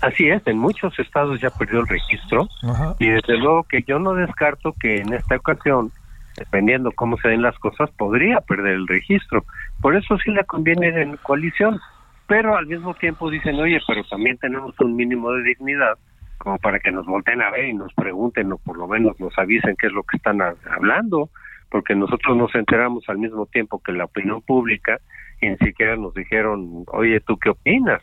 Así 0.00 0.28
es, 0.28 0.46
en 0.46 0.58
muchos 0.58 0.96
estados 0.98 1.40
ya 1.40 1.50
perdió 1.50 1.80
el 1.80 1.88
registro 1.88 2.46
Ajá. 2.62 2.94
y 2.98 3.06
desde 3.08 3.38
luego 3.38 3.64
que 3.64 3.82
yo 3.84 3.98
no 3.98 4.12
descarto 4.12 4.74
que 4.78 4.98
en 4.98 5.14
esta 5.14 5.36
ocasión, 5.36 5.92
dependiendo 6.36 6.92
cómo 6.92 7.16
se 7.16 7.28
den 7.28 7.40
las 7.42 7.58
cosas, 7.58 7.90
podría 7.92 8.40
perder 8.42 8.74
el 8.74 8.86
registro. 8.86 9.44
Por 9.80 9.96
eso 9.96 10.18
sí 10.18 10.30
le 10.30 10.44
conviene 10.44 10.88
ir 10.88 10.98
en 10.98 11.16
coalición, 11.16 11.80
pero 12.26 12.54
al 12.56 12.66
mismo 12.66 12.92
tiempo 12.94 13.30
dicen, 13.30 13.56
oye, 13.58 13.80
pero 13.86 14.04
también 14.04 14.36
tenemos 14.36 14.78
un 14.78 14.94
mínimo 14.94 15.32
de 15.32 15.42
dignidad 15.42 15.96
como 16.36 16.58
para 16.58 16.78
que 16.80 16.90
nos 16.92 17.06
volteen 17.06 17.40
a 17.40 17.50
ver 17.50 17.64
y 17.66 17.74
nos 17.74 17.92
pregunten 17.94 18.52
o 18.52 18.58
por 18.58 18.76
lo 18.76 18.86
menos 18.86 19.18
nos 19.18 19.36
avisen 19.38 19.74
qué 19.80 19.86
es 19.86 19.92
lo 19.94 20.02
que 20.02 20.18
están 20.18 20.42
ha- 20.42 20.54
hablando, 20.70 21.30
porque 21.70 21.94
nosotros 21.94 22.36
nos 22.36 22.54
enteramos 22.54 23.04
al 23.08 23.18
mismo 23.18 23.46
tiempo 23.46 23.82
que 23.82 23.92
la 23.92 24.04
opinión 24.04 24.42
pública 24.42 25.00
y 25.40 25.48
ni 25.48 25.56
siquiera 25.58 25.96
nos 25.96 26.14
dijeron, 26.14 26.84
oye, 26.88 27.20
¿tú 27.20 27.36
qué 27.38 27.50
opinas? 27.50 28.02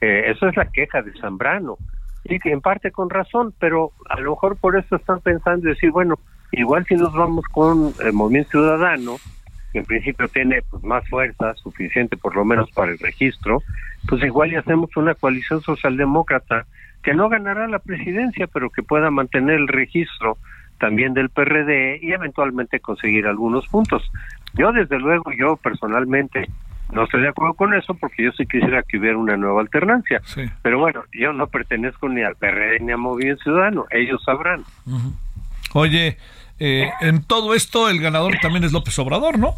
Eh, 0.00 0.30
eso 0.30 0.48
es 0.48 0.56
la 0.56 0.66
queja 0.66 1.02
de 1.02 1.12
Zambrano. 1.18 1.76
Y 2.24 2.38
que 2.38 2.50
en 2.50 2.60
parte 2.60 2.90
con 2.90 3.10
razón, 3.10 3.54
pero 3.58 3.92
a 4.08 4.18
lo 4.20 4.30
mejor 4.30 4.56
por 4.56 4.76
eso 4.76 4.96
están 4.96 5.20
pensando 5.20 5.66
y 5.66 5.74
decir, 5.74 5.90
bueno, 5.90 6.18
igual 6.52 6.84
si 6.86 6.94
nos 6.94 7.12
vamos 7.12 7.44
con 7.52 7.92
el 8.02 8.12
Movimiento 8.12 8.50
Ciudadano, 8.52 9.16
que 9.72 9.80
en 9.80 9.84
principio 9.84 10.28
tiene 10.28 10.62
pues, 10.70 10.82
más 10.84 11.06
fuerza, 11.08 11.54
suficiente 11.54 12.16
por 12.16 12.34
lo 12.34 12.44
menos 12.44 12.70
para 12.72 12.92
el 12.92 12.98
registro, 12.98 13.62
pues 14.08 14.22
igual 14.22 14.52
y 14.52 14.56
hacemos 14.56 14.96
una 14.96 15.14
coalición 15.14 15.60
socialdemócrata 15.62 16.66
que 17.02 17.14
no 17.14 17.28
ganará 17.28 17.68
la 17.68 17.78
presidencia, 17.78 18.46
pero 18.46 18.70
que 18.70 18.82
pueda 18.82 19.10
mantener 19.10 19.56
el 19.56 19.68
registro 19.68 20.38
también 20.78 21.14
del 21.14 21.30
PRD 21.30 21.98
y 22.02 22.12
eventualmente 22.12 22.80
conseguir 22.80 23.26
algunos 23.26 23.66
puntos. 23.68 24.10
Yo 24.54 24.72
desde 24.72 24.98
luego, 24.98 25.32
yo 25.32 25.56
personalmente 25.56 26.48
no 26.92 27.04
estoy 27.04 27.22
de 27.22 27.28
acuerdo 27.28 27.54
con 27.54 27.74
eso 27.74 27.94
porque 27.94 28.24
yo 28.24 28.32
sí 28.32 28.46
quisiera 28.46 28.82
que 28.82 28.98
hubiera 28.98 29.16
una 29.16 29.36
nueva 29.36 29.60
alternancia. 29.60 30.20
Sí. 30.24 30.42
Pero 30.62 30.78
bueno, 30.78 31.04
yo 31.12 31.32
no 31.32 31.46
pertenezco 31.46 32.08
ni 32.08 32.22
al 32.22 32.36
PRD 32.36 32.80
ni 32.80 32.92
a 32.92 32.96
Movimiento 32.96 33.42
Ciudadano, 33.42 33.86
ellos 33.90 34.22
sabrán. 34.24 34.64
Oye, 35.72 36.18
eh, 36.60 36.90
en 37.00 37.24
todo 37.24 37.54
esto 37.54 37.88
el 37.88 38.00
ganador 38.00 38.36
también 38.40 38.64
es 38.64 38.72
López 38.72 38.98
Obrador, 38.98 39.38
¿no? 39.38 39.54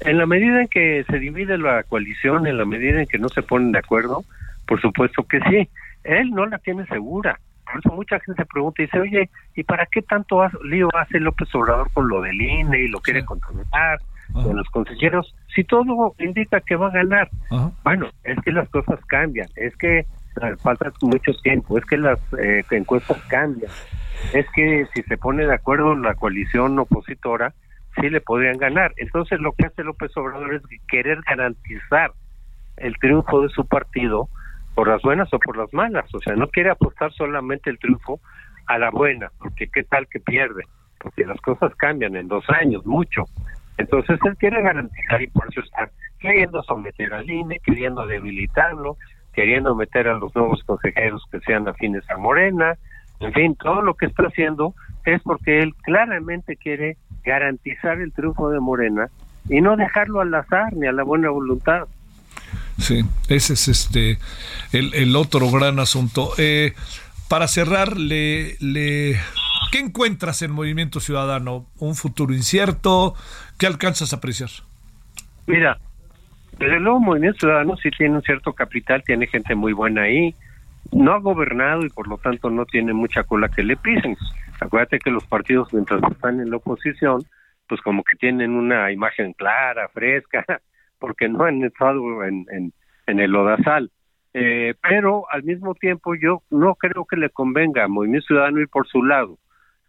En 0.00 0.18
la 0.18 0.26
medida 0.26 0.62
en 0.62 0.68
que 0.68 1.04
se 1.08 1.18
divide 1.20 1.58
la 1.58 1.84
coalición, 1.84 2.46
en 2.46 2.58
la 2.58 2.64
medida 2.64 3.00
en 3.00 3.06
que 3.06 3.18
no 3.18 3.28
se 3.28 3.42
ponen 3.42 3.70
de 3.70 3.78
acuerdo, 3.78 4.24
por 4.66 4.80
supuesto 4.80 5.22
que 5.24 5.38
sí. 5.48 5.68
Él 6.02 6.30
no 6.30 6.46
la 6.46 6.58
tiene 6.58 6.84
segura. 6.86 7.38
Por 7.72 7.80
eso 7.80 7.96
mucha 7.96 8.20
gente 8.20 8.42
se 8.42 8.46
pregunta 8.46 8.82
y 8.82 8.84
dice, 8.84 9.00
oye, 9.00 9.30
¿y 9.56 9.62
para 9.62 9.86
qué 9.86 10.02
tanto 10.02 10.42
lío 10.62 10.88
hace 10.94 11.18
López 11.18 11.48
Obrador 11.54 11.90
con 11.92 12.06
lo 12.06 12.20
del 12.20 12.38
INE 12.38 12.80
y 12.80 12.88
lo 12.88 13.00
quiere 13.00 13.24
controlar, 13.24 13.98
con 14.34 14.56
los 14.56 14.68
consejeros? 14.68 15.34
Si 15.54 15.64
todo 15.64 16.14
indica 16.18 16.60
que 16.60 16.76
va 16.76 16.88
a 16.88 16.92
ganar. 16.92 17.30
Ajá. 17.50 17.70
Bueno, 17.82 18.10
es 18.24 18.38
que 18.40 18.52
las 18.52 18.68
cosas 18.68 19.00
cambian, 19.06 19.48
es 19.56 19.74
que 19.76 20.00
eh, 20.00 20.56
falta 20.62 20.92
mucho 21.00 21.32
tiempo, 21.42 21.78
es 21.78 21.84
que 21.86 21.96
las 21.96 22.18
eh, 22.38 22.62
encuestas 22.70 23.18
cambian, 23.28 23.70
es 24.34 24.46
que 24.54 24.86
si 24.94 25.02
se 25.02 25.16
pone 25.16 25.46
de 25.46 25.54
acuerdo 25.54 25.94
la 25.94 26.14
coalición 26.14 26.78
opositora, 26.78 27.54
sí 27.96 28.10
le 28.10 28.20
podrían 28.20 28.58
ganar. 28.58 28.92
Entonces 28.98 29.40
lo 29.40 29.52
que 29.52 29.66
hace 29.66 29.82
López 29.82 30.14
Obrador 30.16 30.54
es 30.54 30.62
querer 30.88 31.20
garantizar 31.26 32.12
el 32.76 32.96
triunfo 32.98 33.42
de 33.42 33.48
su 33.48 33.66
partido 33.66 34.28
por 34.74 34.88
las 34.88 35.02
buenas 35.02 35.32
o 35.32 35.38
por 35.38 35.56
las 35.56 35.72
malas, 35.72 36.12
o 36.14 36.20
sea, 36.20 36.34
no 36.34 36.48
quiere 36.48 36.70
apostar 36.70 37.12
solamente 37.12 37.70
el 37.70 37.78
triunfo 37.78 38.20
a 38.66 38.78
la 38.78 38.90
buena, 38.90 39.30
porque 39.38 39.68
qué 39.68 39.82
tal 39.84 40.06
que 40.08 40.20
pierde, 40.20 40.64
porque 40.98 41.26
las 41.26 41.40
cosas 41.40 41.74
cambian 41.76 42.16
en 42.16 42.28
dos 42.28 42.44
años, 42.48 42.84
mucho. 42.86 43.24
Entonces 43.76 44.18
él 44.24 44.36
quiere 44.36 44.62
garantizar 44.62 45.20
y 45.20 45.26
por 45.28 45.46
eso 45.50 45.60
está 45.60 45.90
queriendo 46.18 46.62
someter 46.62 47.12
al 47.12 47.28
INE, 47.28 47.58
queriendo 47.64 48.06
debilitarlo, 48.06 48.96
queriendo 49.32 49.74
meter 49.74 50.08
a 50.08 50.14
los 50.14 50.34
nuevos 50.34 50.62
consejeros 50.64 51.24
que 51.30 51.40
sean 51.40 51.68
afines 51.68 52.08
a 52.10 52.16
Morena, 52.16 52.76
en 53.22 53.32
fin, 53.32 53.56
todo 53.56 53.82
lo 53.82 53.94
que 53.94 54.06
está 54.06 54.24
haciendo 54.24 54.74
es 55.04 55.22
porque 55.22 55.60
él 55.60 55.74
claramente 55.82 56.56
quiere 56.56 56.96
garantizar 57.24 58.00
el 58.00 58.12
triunfo 58.12 58.50
de 58.50 58.58
Morena 58.58 59.08
y 59.48 59.60
no 59.60 59.76
dejarlo 59.76 60.20
al 60.20 60.34
azar 60.34 60.72
ni 60.72 60.88
a 60.88 60.92
la 60.92 61.04
buena 61.04 61.30
voluntad. 61.30 61.86
Sí, 62.82 63.04
ese 63.28 63.52
es 63.52 63.68
este 63.68 64.18
el, 64.72 64.92
el 64.94 65.14
otro 65.14 65.48
gran 65.52 65.78
asunto. 65.78 66.32
Eh, 66.36 66.72
para 67.28 67.46
cerrar, 67.46 67.96
le, 67.96 68.56
le, 68.58 69.20
¿qué 69.70 69.78
encuentras 69.78 70.42
en 70.42 70.50
Movimiento 70.50 70.98
Ciudadano? 70.98 71.66
¿Un 71.78 71.94
futuro 71.94 72.34
incierto? 72.34 73.14
¿Qué 73.56 73.68
alcanzas 73.68 74.12
a 74.12 74.16
apreciar? 74.16 74.50
Mira, 75.46 75.78
desde 76.58 76.80
luego 76.80 76.98
Movimiento 76.98 77.38
Ciudadano 77.38 77.76
sí 77.76 77.88
tiene 77.96 78.16
un 78.16 78.22
cierto 78.22 78.52
capital, 78.52 79.04
tiene 79.04 79.28
gente 79.28 79.54
muy 79.54 79.72
buena 79.72 80.02
ahí, 80.02 80.34
no 80.90 81.12
ha 81.12 81.20
gobernado 81.20 81.86
y 81.86 81.88
por 81.88 82.08
lo 82.08 82.18
tanto 82.18 82.50
no 82.50 82.66
tiene 82.66 82.92
mucha 82.92 83.22
cola 83.22 83.48
que 83.48 83.62
le 83.62 83.76
pisen. 83.76 84.16
Acuérdate 84.58 84.98
que 84.98 85.10
los 85.12 85.24
partidos 85.24 85.72
mientras 85.72 86.02
están 86.10 86.40
en 86.40 86.50
la 86.50 86.56
oposición, 86.56 87.24
pues 87.68 87.80
como 87.80 88.02
que 88.02 88.16
tienen 88.16 88.50
una 88.50 88.90
imagen 88.90 89.34
clara, 89.34 89.88
fresca, 89.94 90.44
porque 91.02 91.28
no 91.28 91.42
han 91.42 91.64
estado 91.64 92.22
en, 92.22 92.72
el 93.08 93.30
lodazal. 93.32 93.90
Eh, 94.34 94.74
pero 94.80 95.24
al 95.30 95.42
mismo 95.42 95.74
tiempo 95.74 96.14
yo 96.14 96.42
no 96.48 96.76
creo 96.76 97.04
que 97.04 97.16
le 97.16 97.28
convenga 97.28 97.82
a 97.82 97.88
Movimiento 97.88 98.28
Ciudadano 98.28 98.60
ir 98.60 98.68
por 98.68 98.86
su 98.86 99.02
lado. 99.02 99.36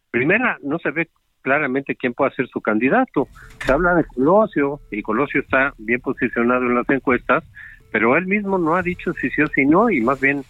Primera, 0.09 0.57
no 0.63 0.79
se 0.79 0.89
ve 0.89 1.09
claramente 1.43 1.95
quién 1.95 2.15
puede 2.15 2.31
ser 2.31 2.47
su 2.47 2.61
candidato. 2.61 3.27
Se 3.63 3.71
habla 3.71 3.93
de 3.93 4.05
Colosio 4.05 4.79
y 4.89 5.03
Colosio 5.03 5.41
está 5.41 5.75
bien 5.77 6.01
posicionado 6.01 6.65
en 6.65 6.73
las 6.73 6.89
encuestas, 6.89 7.43
pero 7.91 8.17
él 8.17 8.25
mismo 8.25 8.57
no 8.57 8.75
ha 8.75 8.81
dicho 8.81 9.13
si 9.13 9.29
sí 9.29 9.43
o 9.43 9.47
si 9.47 9.67
no 9.67 9.91
y 9.91 10.01
más 10.01 10.19
bien 10.19 10.43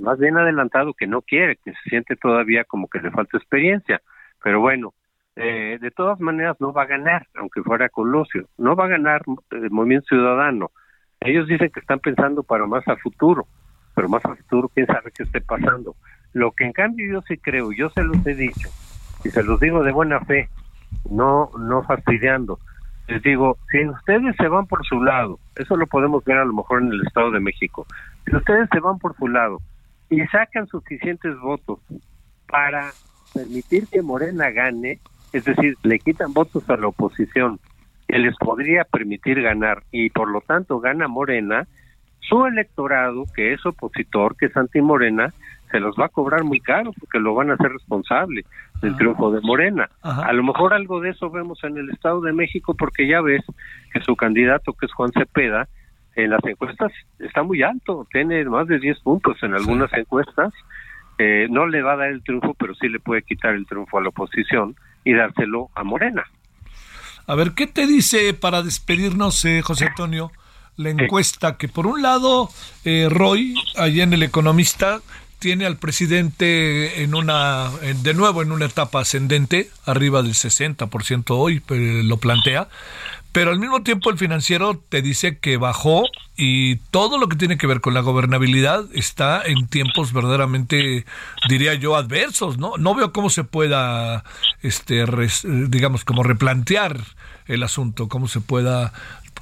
más 0.00 0.18
bien 0.20 0.36
adelantado 0.36 0.94
que 0.94 1.08
no 1.08 1.22
quiere, 1.22 1.56
que 1.56 1.72
se 1.72 1.90
siente 1.90 2.14
todavía 2.14 2.62
como 2.62 2.86
que 2.86 3.00
le 3.00 3.10
falta 3.10 3.36
experiencia. 3.36 4.00
Pero 4.44 4.60
bueno, 4.60 4.94
eh, 5.36 5.78
de 5.80 5.90
todas 5.90 6.20
maneras 6.20 6.56
no 6.60 6.72
va 6.72 6.82
a 6.82 6.86
ganar, 6.86 7.26
aunque 7.34 7.62
fuera 7.62 7.88
Colosio. 7.88 8.46
No 8.56 8.76
va 8.76 8.84
a 8.84 8.88
ganar 8.88 9.22
el 9.50 9.70
Movimiento 9.70 10.06
Ciudadano. 10.08 10.70
Ellos 11.20 11.48
dicen 11.48 11.70
que 11.70 11.80
están 11.80 12.00
pensando 12.00 12.42
para 12.42 12.66
más 12.66 12.86
a 12.86 12.96
futuro, 12.96 13.46
pero 13.94 14.08
más 14.08 14.24
a 14.24 14.36
futuro 14.36 14.68
quién 14.68 14.86
sabe 14.86 15.10
qué 15.12 15.24
esté 15.24 15.40
pasando. 15.40 15.96
Lo 16.32 16.52
que 16.52 16.64
en 16.64 16.72
cambio 16.72 17.10
yo 17.10 17.22
sí 17.22 17.38
creo, 17.38 17.72
yo 17.72 17.90
se 17.90 18.02
los 18.02 18.24
he 18.26 18.34
dicho, 18.34 18.68
y 19.24 19.30
se 19.30 19.42
los 19.42 19.58
digo 19.60 19.82
de 19.82 19.92
buena 19.92 20.20
fe, 20.20 20.48
no, 21.10 21.50
no 21.58 21.82
fastidiando. 21.84 22.58
Les 23.06 23.22
digo, 23.22 23.58
si 23.70 23.86
ustedes 23.86 24.34
se 24.36 24.48
van 24.48 24.66
por 24.66 24.84
su 24.84 25.02
lado, 25.02 25.38
eso 25.56 25.76
lo 25.76 25.86
podemos 25.86 26.24
ver 26.24 26.38
a 26.38 26.44
lo 26.44 26.52
mejor 26.52 26.82
en 26.82 26.88
el 26.88 27.06
Estado 27.06 27.30
de 27.30 27.40
México, 27.40 27.86
si 28.24 28.34
ustedes 28.34 28.68
se 28.72 28.80
van 28.80 28.98
por 28.98 29.16
su 29.16 29.28
lado 29.28 29.60
y 30.08 30.20
sacan 30.26 30.66
suficientes 30.66 31.38
votos 31.38 31.80
para 32.48 32.92
permitir 33.32 33.86
que 33.88 34.02
Morena 34.02 34.50
gane, 34.50 35.00
es 35.34 35.44
decir, 35.44 35.76
le 35.82 35.98
quitan 35.98 36.32
votos 36.32 36.70
a 36.70 36.76
la 36.76 36.86
oposición 36.86 37.58
que 38.06 38.18
les 38.20 38.36
podría 38.36 38.84
permitir 38.84 39.42
ganar 39.42 39.82
y 39.90 40.08
por 40.10 40.30
lo 40.30 40.40
tanto 40.40 40.78
gana 40.78 41.08
Morena, 41.08 41.66
su 42.20 42.46
electorado, 42.46 43.24
que 43.34 43.52
es 43.52 43.66
opositor, 43.66 44.36
que 44.36 44.46
es 44.46 44.56
anti-Morena, 44.56 45.34
se 45.72 45.80
los 45.80 45.96
va 45.96 46.06
a 46.06 46.08
cobrar 46.08 46.44
muy 46.44 46.60
caro 46.60 46.92
porque 46.92 47.18
lo 47.18 47.34
van 47.34 47.50
a 47.50 47.54
hacer 47.54 47.72
responsable 47.72 48.44
del 48.80 48.96
triunfo 48.96 49.32
de 49.32 49.40
Morena. 49.40 49.90
Ajá. 50.02 50.22
A 50.22 50.32
lo 50.32 50.44
mejor 50.44 50.72
algo 50.72 51.00
de 51.00 51.10
eso 51.10 51.28
vemos 51.30 51.64
en 51.64 51.78
el 51.78 51.90
Estado 51.90 52.20
de 52.20 52.32
México 52.32 52.74
porque 52.74 53.08
ya 53.08 53.20
ves 53.20 53.42
que 53.92 54.00
su 54.02 54.14
candidato, 54.14 54.72
que 54.74 54.86
es 54.86 54.92
Juan 54.92 55.10
Cepeda, 55.10 55.66
en 56.14 56.30
las 56.30 56.44
encuestas 56.44 56.92
está 57.18 57.42
muy 57.42 57.64
alto, 57.64 58.06
tiene 58.12 58.44
más 58.44 58.68
de 58.68 58.78
10 58.78 59.00
puntos 59.00 59.42
en 59.42 59.52
algunas 59.52 59.92
encuestas. 59.94 60.52
Eh, 61.18 61.48
no 61.50 61.66
le 61.66 61.82
va 61.82 61.94
a 61.94 61.96
dar 61.96 62.10
el 62.10 62.22
triunfo, 62.22 62.54
pero 62.54 62.72
sí 62.76 62.88
le 62.88 63.00
puede 63.00 63.22
quitar 63.22 63.54
el 63.54 63.66
triunfo 63.66 63.98
a 63.98 64.02
la 64.02 64.10
oposición 64.10 64.76
y 65.04 65.12
dárselo 65.14 65.70
a 65.74 65.84
Morena. 65.84 66.24
A 67.26 67.34
ver, 67.34 67.52
¿qué 67.52 67.66
te 67.66 67.86
dice 67.86 68.34
para 68.34 68.62
despedirnos, 68.62 69.44
eh, 69.44 69.62
José 69.62 69.86
Antonio? 69.86 70.30
La 70.76 70.90
encuesta 70.90 71.56
que 71.56 71.68
por 71.68 71.86
un 71.86 72.02
lado, 72.02 72.50
eh, 72.84 73.06
Roy, 73.10 73.54
allá 73.76 74.02
en 74.02 74.12
El 74.12 74.22
Economista, 74.22 75.00
tiene 75.38 75.66
al 75.66 75.76
presidente 75.76 77.02
en 77.02 77.14
una, 77.14 77.70
en- 77.82 78.02
de 78.02 78.14
nuevo 78.14 78.42
en 78.42 78.50
una 78.50 78.64
etapa 78.64 79.00
ascendente, 79.00 79.70
arriba 79.86 80.22
del 80.22 80.34
60% 80.34 81.36
hoy, 81.38 81.60
pero 81.60 82.02
lo 82.02 82.16
plantea, 82.16 82.68
pero 83.34 83.50
al 83.50 83.58
mismo 83.58 83.82
tiempo 83.82 84.10
el 84.10 84.16
financiero 84.16 84.80
te 84.88 85.02
dice 85.02 85.38
que 85.40 85.56
bajó 85.56 86.04
y 86.36 86.76
todo 86.92 87.18
lo 87.18 87.28
que 87.28 87.34
tiene 87.34 87.58
que 87.58 87.66
ver 87.66 87.80
con 87.80 87.92
la 87.92 88.00
gobernabilidad 88.00 88.84
está 88.94 89.42
en 89.44 89.66
tiempos 89.66 90.12
verdaderamente, 90.12 91.04
diría 91.48 91.74
yo, 91.74 91.96
adversos, 91.96 92.58
¿no? 92.58 92.76
No 92.78 92.94
veo 92.94 93.12
cómo 93.12 93.30
se 93.30 93.42
pueda, 93.42 94.22
este, 94.62 95.04
digamos, 95.42 96.04
como 96.04 96.22
replantear 96.22 97.00
el 97.46 97.64
asunto, 97.64 98.08
cómo 98.08 98.28
se 98.28 98.40
pueda 98.40 98.92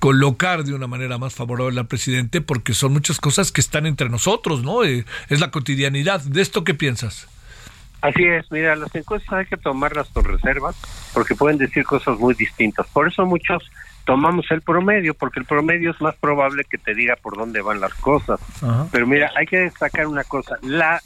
colocar 0.00 0.64
de 0.64 0.72
una 0.72 0.86
manera 0.86 1.18
más 1.18 1.34
favorable 1.34 1.78
al 1.78 1.86
presidente, 1.86 2.40
porque 2.40 2.72
son 2.72 2.94
muchas 2.94 3.20
cosas 3.20 3.52
que 3.52 3.60
están 3.60 3.84
entre 3.84 4.08
nosotros, 4.08 4.62
¿no? 4.62 4.84
Eh, 4.84 5.04
es 5.28 5.38
la 5.38 5.50
cotidianidad. 5.50 6.22
¿De 6.22 6.40
esto 6.40 6.64
qué 6.64 6.72
piensas? 6.72 7.28
Así 8.02 8.24
es, 8.24 8.50
mira, 8.50 8.74
las 8.74 8.92
encuestas 8.96 9.32
hay 9.32 9.46
que 9.46 9.56
tomarlas 9.56 10.08
con 10.08 10.24
reservas 10.24 10.76
porque 11.14 11.36
pueden 11.36 11.56
decir 11.56 11.84
cosas 11.84 12.18
muy 12.18 12.34
distintas. 12.34 12.84
Por 12.88 13.06
eso 13.06 13.24
muchos 13.24 13.70
tomamos 14.04 14.50
el 14.50 14.60
promedio, 14.60 15.14
porque 15.14 15.38
el 15.38 15.46
promedio 15.46 15.92
es 15.92 16.00
más 16.00 16.16
probable 16.16 16.64
que 16.64 16.78
te 16.78 16.94
diga 16.94 17.14
por 17.14 17.36
dónde 17.36 17.62
van 17.62 17.80
las 17.80 17.94
cosas. 17.94 18.40
Pero 18.90 19.06
mira, 19.06 19.30
hay 19.36 19.46
que 19.46 19.58
destacar 19.58 20.08
una 20.08 20.24
cosa, 20.24 20.58
la 20.62 21.00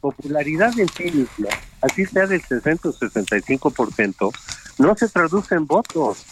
popularidad 0.00 0.76
en 0.76 0.88
sí 0.88 1.04
misma, 1.04 1.50
así 1.82 2.04
sea 2.04 2.26
del 2.26 2.42
60 2.42 2.88
o 2.88 2.92
65%, 2.94 4.32
no 4.78 4.94
se 4.96 5.08
traduce 5.08 5.54
en 5.54 5.66
votos. 5.66 6.26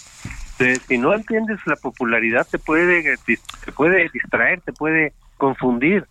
si 0.88 0.98
no 0.98 1.14
entiendes 1.14 1.60
la 1.64 1.76
popularidad, 1.76 2.44
te 2.50 2.58
puede, 2.58 3.16
te 3.24 3.72
puede 3.72 4.08
distraer, 4.12 4.62
te 4.62 4.72
puede 4.72 5.12
confundir. 5.36 6.08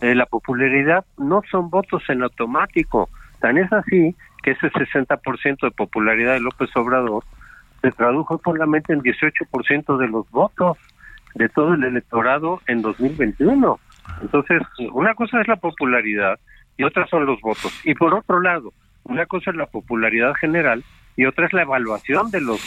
Eh, 0.00 0.14
la 0.14 0.24
popularidad 0.24 1.04
no 1.18 1.42
son 1.50 1.68
votos 1.68 2.02
en 2.08 2.22
automático 2.22 3.10
Tan 3.40 3.58
es 3.58 3.72
así 3.72 4.14
que 4.42 4.52
ese 4.52 4.70
60% 4.70 5.60
de 5.60 5.70
popularidad 5.70 6.34
de 6.34 6.40
López 6.40 6.70
Obrador 6.76 7.24
se 7.82 7.90
tradujo 7.92 8.40
solamente 8.44 8.92
en 8.92 9.00
18% 9.00 9.96
de 9.96 10.08
los 10.08 10.30
votos 10.30 10.76
de 11.34 11.48
todo 11.48 11.74
el 11.74 11.84
electorado 11.84 12.60
en 12.66 12.82
2021. 12.82 13.78
Entonces, 14.22 14.62
una 14.92 15.14
cosa 15.14 15.40
es 15.40 15.48
la 15.48 15.56
popularidad 15.56 16.38
y 16.76 16.84
otra 16.84 17.06
son 17.06 17.26
los 17.26 17.40
votos. 17.40 17.72
Y 17.84 17.94
por 17.94 18.14
otro 18.14 18.40
lado, 18.40 18.72
una 19.04 19.26
cosa 19.26 19.50
es 19.50 19.56
la 19.56 19.66
popularidad 19.66 20.34
general 20.34 20.84
y 21.16 21.24
otra 21.24 21.46
es 21.46 21.52
la 21.52 21.62
evaluación 21.62 22.30
de 22.30 22.40
los 22.40 22.60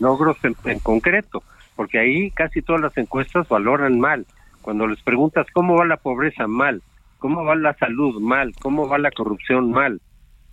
logros 0.00 0.36
en, 0.44 0.54
en, 0.64 0.78
concreto, 0.80 1.42
porque 1.76 1.98
ahí 1.98 2.30
casi 2.30 2.62
todas 2.62 2.82
las 2.82 2.96
encuestas 2.98 3.48
valoran 3.48 3.98
mal. 3.98 4.26
Cuando 4.62 4.86
les 4.86 5.00
preguntas 5.02 5.46
cómo 5.52 5.76
va 5.76 5.86
la 5.86 5.96
pobreza 5.96 6.46
mal, 6.46 6.82
cómo 7.18 7.44
va 7.44 7.54
la 7.56 7.74
salud 7.74 8.20
mal, 8.20 8.52
cómo 8.60 8.88
va 8.88 8.98
la 8.98 9.10
corrupción 9.10 9.70
mal, 9.70 10.00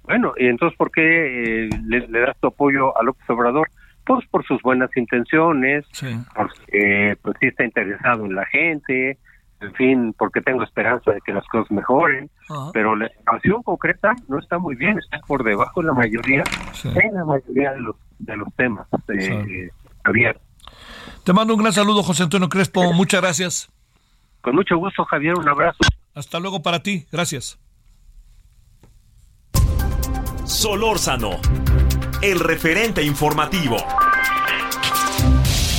bueno, 0.06 0.34
y 0.38 0.47
entonces, 0.47 0.78
¿por 0.78 0.91
qué 0.91 1.66
eh, 1.66 1.70
le, 1.88 2.20
das 2.20 2.38
tu 2.39 2.47
apoyo 2.47 2.97
a 2.97 3.03
López 3.03 3.30
Obrador? 3.30 3.70
Pues 4.06 4.26
por 4.28 4.45
sus 4.45 4.62
buenas 4.62 4.95
intenciones, 4.95 5.86
porque 6.36 7.18
pues, 7.22 7.38
sí 7.39 7.47
está 7.47 7.64
interesado 7.64 8.26
en 8.26 8.36
la 8.36 8.45
gente, 8.45 9.18
en 9.62 9.74
fin, 9.74 10.16
porque 10.18 10.41
tengo 10.41 10.64
esperanza 10.64 11.12
de 11.12 11.22
que 11.22 11.34
las 11.34 11.45
cosas 11.47 11.72
mejoren, 11.72 12.30
pero 12.72 12.95
la 12.95 13.10
situación 13.10 13.64
concreta 13.64 14.14
no 14.28 14.38
está 14.38 14.60
muy 14.60 14.76
bien, 14.76 14.99
está 14.99 15.20
por 15.26 15.43
debajo 15.43 15.82
de 15.82 15.88
la 15.88 15.93
mayoría, 15.93 16.43
en 16.84 17.14
la 17.14 17.26
mayoría 17.26 17.72
de 17.72 17.80
los, 17.80 17.95
de 18.20 18.38
los 18.38 18.53
temas 18.56 18.88
eh, 19.08 19.70
Javier. 20.03 20.39
Te 21.24 21.34
mando 21.34 21.56
un 21.56 21.62
gran 21.62 21.74
saludo, 21.74 22.03
José 22.03 22.24
Antonio 22.24 22.47
Crespo, 22.47 22.93
muchas 22.93 23.22
gracias. 23.22 23.72
Con 24.41 24.56
mucho 24.56 24.78
gusto, 24.78 25.03
Javier, 25.06 25.34
un 25.36 25.49
abrazo. 25.49 25.80
Hasta 26.14 26.39
luego 26.39 26.62
para 26.62 26.84
ti, 26.84 27.08
gracias. 27.12 27.60
Solórzano, 30.46 31.39
el 32.22 32.39
referente 32.39 33.02
informativo. 33.02 33.78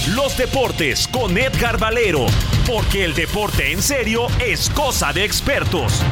Los 0.09 0.37
deportes 0.37 1.07
con 1.07 1.39
Edgar 1.39 1.79
Valero, 1.79 2.27
porque 2.67 3.05
el 3.05 3.15
deporte 3.15 3.71
en 3.71 3.81
serio 3.81 4.27
es 4.45 4.69
cosa 4.71 5.13
de 5.13 5.25
expertos. 5.25 6.03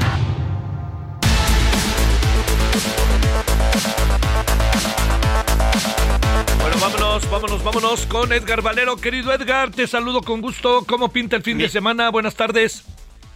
Bueno, 6.60 6.76
vámonos, 6.80 7.28
vámonos, 7.28 7.64
vámonos 7.64 8.06
con 8.06 8.32
Edgar 8.32 8.62
Valero. 8.62 8.96
Querido 8.96 9.32
Edgar, 9.32 9.72
te 9.72 9.88
saludo 9.88 10.22
con 10.22 10.40
gusto. 10.40 10.84
¿Cómo 10.86 11.08
pinta 11.08 11.34
el 11.34 11.42
fin 11.42 11.58
de 11.58 11.68
semana? 11.68 12.08
Buenas 12.10 12.36
tardes. 12.36 12.84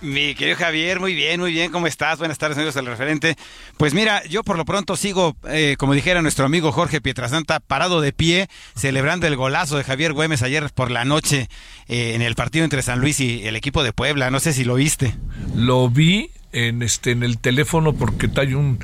Mi 0.00 0.36
querido 0.36 0.56
Javier, 0.56 1.00
muy 1.00 1.12
bien, 1.12 1.40
muy 1.40 1.50
bien, 1.50 1.72
¿cómo 1.72 1.88
estás? 1.88 2.20
Buenas 2.20 2.38
tardes, 2.38 2.56
amigos 2.56 2.74
del 2.74 2.86
referente. 2.86 3.36
Pues 3.76 3.94
mira, 3.94 4.24
yo 4.26 4.44
por 4.44 4.56
lo 4.56 4.64
pronto 4.64 4.96
sigo, 4.96 5.36
eh, 5.48 5.74
como 5.76 5.92
dijera 5.92 6.22
nuestro 6.22 6.46
amigo 6.46 6.70
Jorge 6.70 7.00
Pietrasanta, 7.00 7.58
parado 7.58 8.00
de 8.00 8.12
pie, 8.12 8.48
celebrando 8.76 9.26
el 9.26 9.34
golazo 9.34 9.76
de 9.76 9.82
Javier 9.82 10.12
Güemes 10.12 10.42
ayer 10.42 10.70
por 10.72 10.92
la 10.92 11.04
noche 11.04 11.48
eh, 11.88 12.12
en 12.14 12.22
el 12.22 12.36
partido 12.36 12.64
entre 12.64 12.82
San 12.82 13.00
Luis 13.00 13.18
y 13.18 13.44
el 13.48 13.56
equipo 13.56 13.82
de 13.82 13.92
Puebla. 13.92 14.30
No 14.30 14.38
sé 14.38 14.52
si 14.52 14.62
lo 14.62 14.76
viste. 14.76 15.16
Lo 15.56 15.90
vi 15.90 16.30
en 16.52 16.82
este 16.82 17.10
en 17.10 17.24
el 17.24 17.38
teléfono 17.38 17.92
porque 17.92 18.30
hay 18.36 18.54
un 18.54 18.78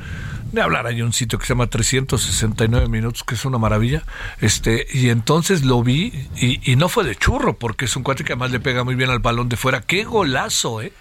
de 0.54 0.62
hablar. 0.62 0.86
Hay 0.86 1.02
un 1.02 1.12
sitio 1.12 1.38
que 1.38 1.46
se 1.46 1.52
llama 1.52 1.66
369 1.66 2.88
minutos 2.88 3.24
que 3.24 3.34
es 3.34 3.44
una 3.44 3.58
maravilla. 3.58 4.02
Este 4.40 4.86
y 4.92 5.10
entonces 5.10 5.64
lo 5.64 5.82
vi 5.82 6.28
y, 6.36 6.70
y 6.70 6.76
no 6.76 6.88
fue 6.88 7.04
de 7.04 7.16
churro 7.16 7.58
porque 7.58 7.86
es 7.86 7.96
un 7.96 8.02
cuate 8.02 8.24
que 8.24 8.32
además 8.32 8.50
le 8.50 8.60
pega 8.60 8.84
muy 8.84 8.94
bien 8.94 9.10
al 9.10 9.18
balón 9.18 9.48
de 9.48 9.56
fuera. 9.56 9.80
Qué 9.80 10.04
golazo 10.04 10.82
eh 10.82 10.92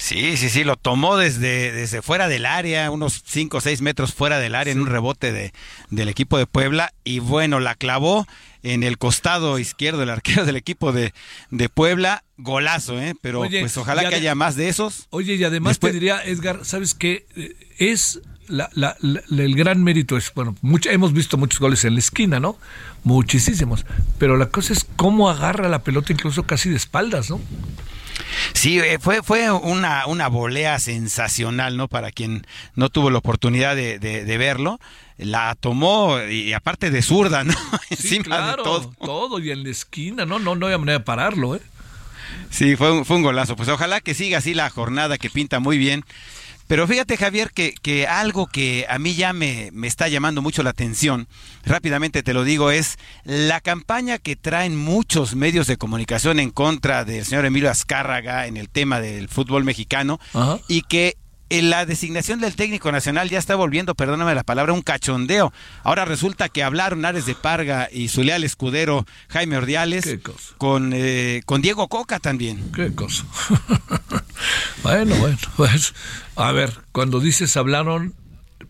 Sí, 0.00 0.38
sí, 0.38 0.48
sí, 0.48 0.64
lo 0.64 0.76
tomó 0.76 1.18
desde, 1.18 1.72
desde 1.72 2.00
fuera 2.00 2.26
del 2.26 2.46
área, 2.46 2.90
unos 2.90 3.22
5 3.26 3.58
o 3.58 3.60
6 3.60 3.82
metros 3.82 4.14
fuera 4.14 4.38
del 4.38 4.54
área 4.54 4.72
en 4.72 4.80
un 4.80 4.86
rebote 4.86 5.30
de, 5.30 5.52
del 5.90 6.08
equipo 6.08 6.38
de 6.38 6.46
Puebla. 6.46 6.94
Y 7.04 7.18
bueno, 7.18 7.60
la 7.60 7.74
clavó 7.74 8.26
en 8.62 8.82
el 8.82 8.96
costado 8.96 9.58
izquierdo 9.58 10.00
del 10.00 10.08
arquero 10.08 10.46
del 10.46 10.56
equipo 10.56 10.92
de, 10.92 11.12
de 11.50 11.68
Puebla, 11.68 12.24
golazo, 12.38 12.98
¿eh? 12.98 13.14
Pero 13.20 13.40
pues 13.40 13.76
ojalá 13.76 14.08
que 14.08 14.14
haya 14.14 14.34
más 14.34 14.56
de 14.56 14.70
esos. 14.70 15.06
Oye, 15.10 15.34
y 15.34 15.44
además 15.44 15.78
te 15.78 15.92
diría, 15.92 16.24
Edgar, 16.24 16.64
¿sabes 16.64 16.94
qué? 16.94 17.26
Eh, 17.36 17.54
es 17.78 18.22
la, 18.50 18.70
la, 18.74 18.96
el 19.00 19.54
gran 19.54 19.82
mérito 19.82 20.16
es, 20.16 20.32
bueno, 20.34 20.56
hemos 20.84 21.12
visto 21.12 21.36
muchos 21.36 21.60
goles 21.60 21.84
en 21.84 21.94
la 21.94 22.00
esquina, 22.00 22.40
¿no? 22.40 22.58
Muchísimos, 23.04 23.86
pero 24.18 24.36
la 24.36 24.46
cosa 24.46 24.72
es 24.72 24.86
cómo 24.96 25.30
agarra 25.30 25.68
la 25.68 25.82
pelota 25.82 26.12
incluso 26.12 26.42
casi 26.42 26.68
de 26.68 26.76
espaldas, 26.76 27.30
¿no? 27.30 27.40
Sí, 28.52 28.78
eh, 28.78 28.98
fue, 29.00 29.22
fue 29.22 29.50
una, 29.50 30.06
una 30.06 30.28
volea 30.28 30.78
sensacional, 30.78 31.76
¿no? 31.76 31.88
Para 31.88 32.10
quien 32.10 32.46
no 32.74 32.90
tuvo 32.90 33.10
la 33.10 33.18
oportunidad 33.18 33.74
de, 33.76 33.98
de, 33.98 34.38
verlo. 34.38 34.78
La 35.16 35.54
tomó, 35.54 36.18
y 36.22 36.52
aparte 36.52 36.90
de 36.90 37.02
zurda, 37.02 37.44
¿no? 37.44 37.54
Encima 37.90 38.50
de 38.50 38.62
todo. 38.62 38.92
Todo, 39.00 39.38
y 39.38 39.50
en 39.50 39.64
la 39.64 39.70
esquina, 39.70 40.26
¿no? 40.26 40.38
No, 40.38 40.54
no 40.54 40.66
había 40.66 40.78
manera 40.78 40.98
de 40.98 41.04
pararlo, 41.04 41.56
¿eh? 41.56 41.60
Sí, 42.50 42.76
fue 42.76 42.92
un, 42.92 43.04
fue 43.04 43.16
un 43.16 43.22
golazo. 43.22 43.56
Pues 43.56 43.68
ojalá 43.68 44.00
que 44.00 44.14
siga 44.14 44.38
así 44.38 44.54
la 44.54 44.70
jornada, 44.70 45.18
que 45.18 45.30
pinta 45.30 45.60
muy 45.60 45.78
bien. 45.78 46.04
Pero 46.70 46.86
fíjate, 46.86 47.16
Javier, 47.16 47.50
que, 47.50 47.74
que 47.82 48.06
algo 48.06 48.46
que 48.46 48.86
a 48.88 49.00
mí 49.00 49.16
ya 49.16 49.32
me, 49.32 49.70
me, 49.72 49.88
está 49.88 50.06
llamando 50.06 50.40
mucho 50.40 50.62
la 50.62 50.70
atención, 50.70 51.26
rápidamente 51.64 52.22
te 52.22 52.32
lo 52.32 52.44
digo, 52.44 52.70
es 52.70 52.96
la 53.24 53.60
campaña 53.60 54.18
que 54.18 54.36
traen 54.36 54.76
muchos 54.76 55.34
medios 55.34 55.66
de 55.66 55.78
comunicación 55.78 56.38
en 56.38 56.50
contra 56.50 57.04
del 57.04 57.24
señor 57.24 57.44
Emilio 57.44 57.72
Azcárraga 57.72 58.46
en 58.46 58.56
el 58.56 58.68
tema 58.68 59.00
del 59.00 59.28
fútbol 59.28 59.64
mexicano 59.64 60.20
y 60.68 60.82
que 60.82 61.16
la 61.50 61.84
designación 61.84 62.40
del 62.40 62.54
técnico 62.54 62.92
nacional 62.92 63.28
ya 63.28 63.38
está 63.38 63.56
volviendo, 63.56 63.94
perdóname 63.94 64.34
la 64.34 64.44
palabra, 64.44 64.72
un 64.72 64.82
cachondeo. 64.82 65.52
Ahora 65.82 66.04
resulta 66.04 66.48
que 66.48 66.62
hablaron 66.62 67.04
Ares 67.04 67.26
de 67.26 67.34
Parga 67.34 67.88
y 67.90 68.08
su 68.08 68.22
leal 68.22 68.44
escudero 68.44 69.04
Jaime 69.28 69.56
Ordiales 69.56 70.18
con, 70.58 70.92
eh, 70.94 71.42
con 71.46 71.60
Diego 71.60 71.88
Coca 71.88 72.20
también. 72.20 72.70
Qué 72.72 72.94
cosa. 72.94 73.24
bueno, 74.82 75.16
bueno, 75.16 75.38
pues 75.56 75.94
a 76.36 76.52
ver, 76.52 76.72
cuando 76.92 77.20
dices 77.20 77.56
hablaron, 77.56 78.14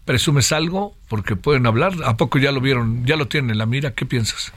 presumes 0.05 0.53
algo 0.53 0.97
porque 1.09 1.37
pueden 1.37 1.67
hablar. 1.67 1.93
¿A 2.05 2.17
poco 2.17 2.39
ya 2.39 2.51
lo 2.53 2.61
vieron, 2.61 3.05
ya 3.07 3.17
lo 3.17 3.29
tienen 3.29 3.51
en 3.51 3.59
la 3.59 3.67
mira? 3.67 3.95
¿Qué 3.95 4.07
piensas? 4.07 4.53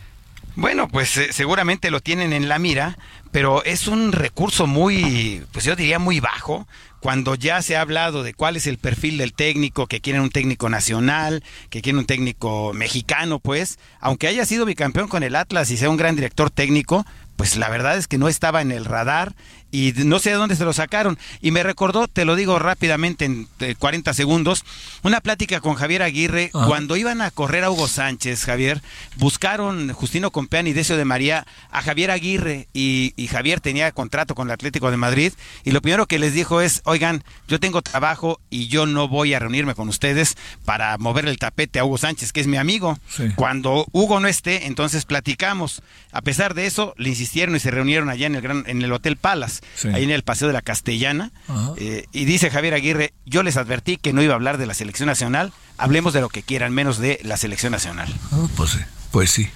Bueno, 0.55 0.87
pues 0.87 1.17
eh, 1.17 1.29
seguramente 1.31 1.89
lo 1.89 1.99
tienen 1.99 2.31
en 2.31 2.47
la 2.47 2.59
mira, 2.59 2.97
pero 3.33 3.63
es 3.65 3.87
un 3.87 4.11
recurso 4.11 4.67
muy, 4.67 5.43
pues 5.51 5.65
yo 5.65 5.75
diría 5.75 5.97
muy 5.97 6.19
bajo, 6.19 6.67
cuando 6.99 7.33
ya 7.33 7.63
se 7.63 7.75
ha 7.75 7.81
hablado 7.81 8.21
de 8.21 8.35
cuál 8.35 8.55
es 8.55 8.67
el 8.67 8.77
perfil 8.77 9.17
del 9.17 9.33
técnico, 9.33 9.87
que 9.87 10.01
quieren 10.01 10.21
un 10.21 10.29
técnico 10.29 10.69
nacional, 10.69 11.43
que 11.71 11.81
quieren 11.81 11.97
un 11.97 12.05
técnico 12.05 12.73
mexicano, 12.73 13.39
pues, 13.39 13.79
aunque 13.99 14.27
haya 14.27 14.45
sido 14.45 14.65
bicampeón 14.65 15.07
con 15.07 15.23
el 15.23 15.35
Atlas 15.35 15.71
y 15.71 15.77
sea 15.77 15.89
un 15.89 15.97
gran 15.97 16.15
director 16.15 16.51
técnico, 16.51 17.07
pues 17.35 17.57
la 17.57 17.69
verdad 17.69 17.97
es 17.97 18.07
que 18.07 18.19
no 18.19 18.27
estaba 18.27 18.61
en 18.61 18.71
el 18.71 18.85
radar 18.85 19.33
y 19.73 19.91
no 20.05 20.19
sé 20.19 20.29
de 20.29 20.35
dónde 20.35 20.55
se 20.55 20.65
lo 20.65 20.71
sacaron. 20.71 21.17
Y 21.41 21.49
me 21.49 21.63
recordó, 21.63 22.07
te 22.07 22.25
lo 22.25 22.35
digo 22.35 22.59
rápidamente 22.59 23.25
en 23.25 23.47
40 23.79 24.11
eh, 24.11 24.13
segundos, 24.13 24.63
una 25.01 25.19
plática 25.19 25.61
con 25.61 25.73
Javier 25.73 26.03
Aguirre 26.03 26.51
cuando 26.51 26.95
iban 26.95 27.21
a 27.21 27.31
correr 27.31 27.63
a 27.63 27.71
Hugo 27.71 27.87
Sánchez, 27.87 28.45
Javier, 28.45 28.83
buscaron 29.17 29.91
Justino 29.91 30.29
Compeán 30.29 30.67
y 30.67 30.73
Decio 30.73 30.95
de 30.95 31.05
María 31.05 31.47
a 31.71 31.81
Javier 31.81 32.11
Aguirre 32.11 32.67
y, 32.71 33.13
y 33.15 33.27
Javier 33.27 33.61
tenía 33.61 33.91
contrato 33.91 34.35
con 34.35 34.47
el 34.47 34.53
Atlético 34.53 34.91
de 34.91 34.97
Madrid 34.97 35.33
y 35.63 35.71
lo 35.71 35.81
primero 35.81 36.05
que 36.05 36.19
les 36.19 36.33
dijo 36.33 36.61
es, 36.61 36.81
oigan, 36.85 37.23
yo 37.47 37.59
tengo 37.59 37.81
trabajo 37.81 38.39
y 38.51 38.67
yo 38.67 38.85
no 38.85 39.07
voy 39.07 39.33
a 39.33 39.39
reunirme 39.39 39.73
con 39.73 39.89
ustedes 39.89 40.37
para 40.65 40.97
mover 40.99 41.27
el 41.27 41.39
tapete 41.39 41.79
a 41.79 41.85
Hugo 41.85 41.97
Sánchez, 41.97 42.31
que 42.31 42.41
es 42.41 42.47
mi 42.47 42.57
amigo. 42.57 42.99
Cuando 43.35 43.87
Hugo 43.91 44.19
no 44.19 44.27
esté, 44.27 44.67
entonces 44.67 45.05
platicamos. 45.05 45.81
A 46.11 46.21
pesar 46.21 46.53
de 46.53 46.67
eso, 46.67 46.93
le 46.97 47.09
insistieron 47.09 47.55
y 47.55 47.59
se 47.59 47.71
reunieron 47.71 48.09
allá 48.09 48.27
en 48.27 48.35
el, 48.35 48.41
gran, 48.41 48.63
en 48.67 48.81
el 48.81 48.91
Hotel 48.93 49.17
Palace, 49.17 49.61
ahí 49.93 50.03
en 50.03 50.11
el 50.11 50.23
Paseo 50.23 50.47
de 50.47 50.53
la 50.53 50.61
Castellana. 50.61 51.31
Eh, 51.77 52.05
y 52.11 52.25
dice 52.25 52.49
Javier 52.49 52.73
Aguirre, 52.73 53.13
yo 53.25 53.43
les 53.43 53.57
advertí 53.57 53.97
que 53.97 54.13
no 54.13 54.21
iba 54.21 54.33
a 54.33 54.35
hablar 54.35 54.57
de 54.57 54.65
la 54.65 54.73
selección 54.73 55.07
nacional, 55.07 55.53
hablemos 55.77 56.13
de 56.13 56.21
lo 56.21 56.29
que 56.29 56.43
quieran, 56.43 56.73
menos 56.73 56.97
de 56.97 57.19
la 57.23 57.37
selección 57.37 57.71
nacional. 57.71 58.13
Ah, 58.31 58.47
pues 58.55 58.71
sí, 58.71 58.79
pues 59.11 59.31
sí. 59.31 59.49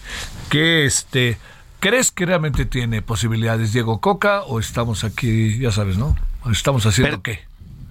Que 0.49 0.85
este... 0.85 1.37
¿Crees 1.79 2.09
que 2.09 2.25
realmente 2.25 2.65
tiene 2.65 3.03
posibilidades 3.03 3.71
Diego 3.71 4.01
Coca 4.01 4.41
o 4.41 4.59
estamos 4.59 5.03
aquí, 5.03 5.59
ya 5.59 5.71
sabes, 5.71 5.97
¿no? 5.97 6.17
¿Estamos 6.51 6.85
haciendo 6.87 7.21
qué? 7.21 7.41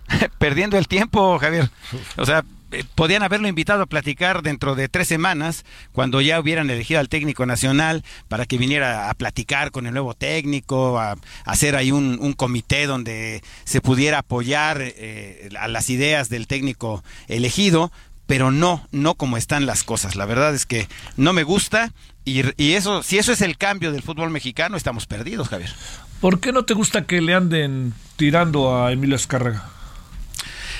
Perdiendo 0.38 0.76
el 0.76 0.88
tiempo, 0.88 1.38
Javier. 1.38 1.70
O 2.16 2.26
sea, 2.26 2.44
podían 2.94 3.22
haberlo 3.22 3.48
invitado 3.48 3.82
a 3.82 3.86
platicar 3.86 4.42
dentro 4.42 4.74
de 4.74 4.88
tres 4.88 5.08
semanas, 5.08 5.64
cuando 5.92 6.20
ya 6.20 6.40
hubieran 6.40 6.70
elegido 6.70 7.00
al 7.00 7.08
técnico 7.08 7.46
nacional 7.46 8.04
para 8.28 8.46
que 8.46 8.58
viniera 8.58 9.10
a 9.10 9.14
platicar 9.14 9.70
con 9.70 9.86
el 9.86 9.92
nuevo 9.92 10.14
técnico, 10.14 10.98
a, 10.98 11.16
hacer 11.44 11.76
ahí 11.76 11.92
un, 11.92 12.16
comité 12.36 12.86
donde 12.86 13.42
se 13.64 13.80
pudiera 13.80 14.18
apoyar 14.18 14.78
eh, 14.80 15.48
a 15.58 15.68
las 15.68 15.90
ideas 15.90 16.28
del 16.28 16.46
técnico 16.46 17.02
elegido, 17.28 17.92
pero 18.26 18.50
no, 18.50 18.86
no 18.90 19.14
como 19.14 19.36
están 19.36 19.64
las 19.64 19.84
cosas. 19.84 20.16
La 20.16 20.26
verdad 20.26 20.54
es 20.54 20.66
que 20.66 20.88
no 21.16 21.32
me 21.32 21.44
gusta 21.44 21.92
y, 22.24 22.42
y 22.62 22.72
eso, 22.72 23.02
si 23.02 23.18
eso 23.18 23.32
es 23.32 23.40
el 23.40 23.56
cambio 23.56 23.92
del 23.92 24.02
fútbol 24.02 24.30
mexicano, 24.30 24.76
estamos 24.76 25.06
perdidos, 25.06 25.48
Javier. 25.48 25.70
¿Por 26.20 26.40
qué 26.40 26.52
no 26.52 26.64
te 26.64 26.74
gusta 26.74 27.06
que 27.06 27.20
le 27.20 27.34
anden 27.34 27.94
tirando 28.16 28.76
a 28.76 28.92
Emilio 28.92 29.16
Escárraga? 29.16 29.75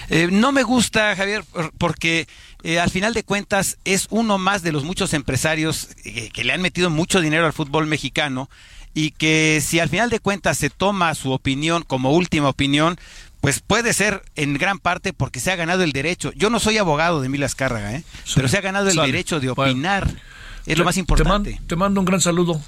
Eh, 0.09 0.29
no 0.31 0.53
me 0.53 0.63
gusta, 0.63 1.15
Javier, 1.17 1.45
porque 1.79 2.27
eh, 2.63 2.79
al 2.79 2.91
final 2.91 3.15
de 3.15 3.25
cuentas 3.25 3.79
es 3.85 4.07
uno 4.11 4.39
más 4.39 4.63
de 4.63 4.73
los 4.73 4.85
muchos 4.85 5.15
empresarios 5.15 5.89
eh, 6.05 6.31
que 6.33 6.45
le 6.45 6.53
han 6.53 6.63
metido 6.63 6.91
mucho 6.91 7.21
dinero 7.21 7.47
al 7.47 7.53
fútbol 7.53 7.87
mexicano 7.87 8.49
y 8.95 9.11
que 9.11 9.63
si 9.65 9.79
al 9.79 9.89
final 9.89 10.11
de 10.11 10.21
cuentas 10.21 10.59
se 10.59 10.71
toma 10.71 11.15
su 11.15 11.33
opinión 11.33 11.83
como 11.83 12.13
última 12.13 12.49
opinión, 12.49 12.99
pues 13.41 13.61
puede 13.61 13.93
ser 13.93 14.23
en 14.37 14.55
gran 14.55 14.79
parte 14.79 15.13
porque 15.13 15.41
se 15.41 15.53
ha 15.53 15.57
ganado 15.57 15.83
el 15.83 15.93
derecho. 15.93 16.33
Yo 16.35 16.51
no 16.51 16.61
soy 16.61 16.79
abogado 16.79 17.21
de 17.21 17.29
Mila 17.29 17.47
Azcárraga, 17.47 17.95
¿eh? 17.95 18.05
pero 18.35 18.49
se 18.49 18.59
ha 18.59 18.63
ganado 18.63 18.89
el 18.89 18.97
derecho 18.97 19.39
de 19.39 19.51
opinar. 19.51 20.09
es 20.65 20.79
lo 20.79 20.85
más 20.85 20.97
importante. 20.97 21.61
te 21.67 21.77
mando 21.77 22.01
un 22.01 22.07
gran 22.07 22.21
saludo. 22.21 22.61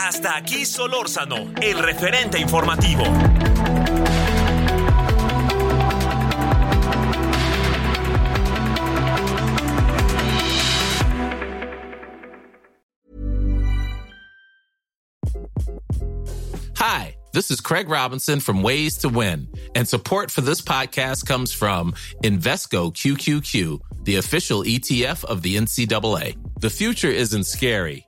Hasta 0.00 0.36
aquí 0.36 0.64
Solórzano, 0.64 1.52
el 1.60 1.76
referente 1.82 2.38
informativo. 2.38 3.02
Hi, 16.76 17.16
this 17.32 17.50
is 17.50 17.60
Craig 17.60 17.88
Robinson 17.88 18.38
from 18.38 18.62
Ways 18.62 18.98
to 18.98 19.08
Win, 19.08 19.48
and 19.74 19.88
support 19.88 20.30
for 20.30 20.42
this 20.42 20.62
podcast 20.62 21.26
comes 21.26 21.52
from 21.52 21.92
Invesco 22.22 22.94
QQQ, 22.94 23.80
the 24.04 24.14
official 24.14 24.62
ETF 24.62 25.24
of 25.24 25.42
the 25.42 25.56
NCAA. 25.56 26.36
The 26.60 26.70
future 26.70 27.10
isn't 27.10 27.46
scary 27.46 28.07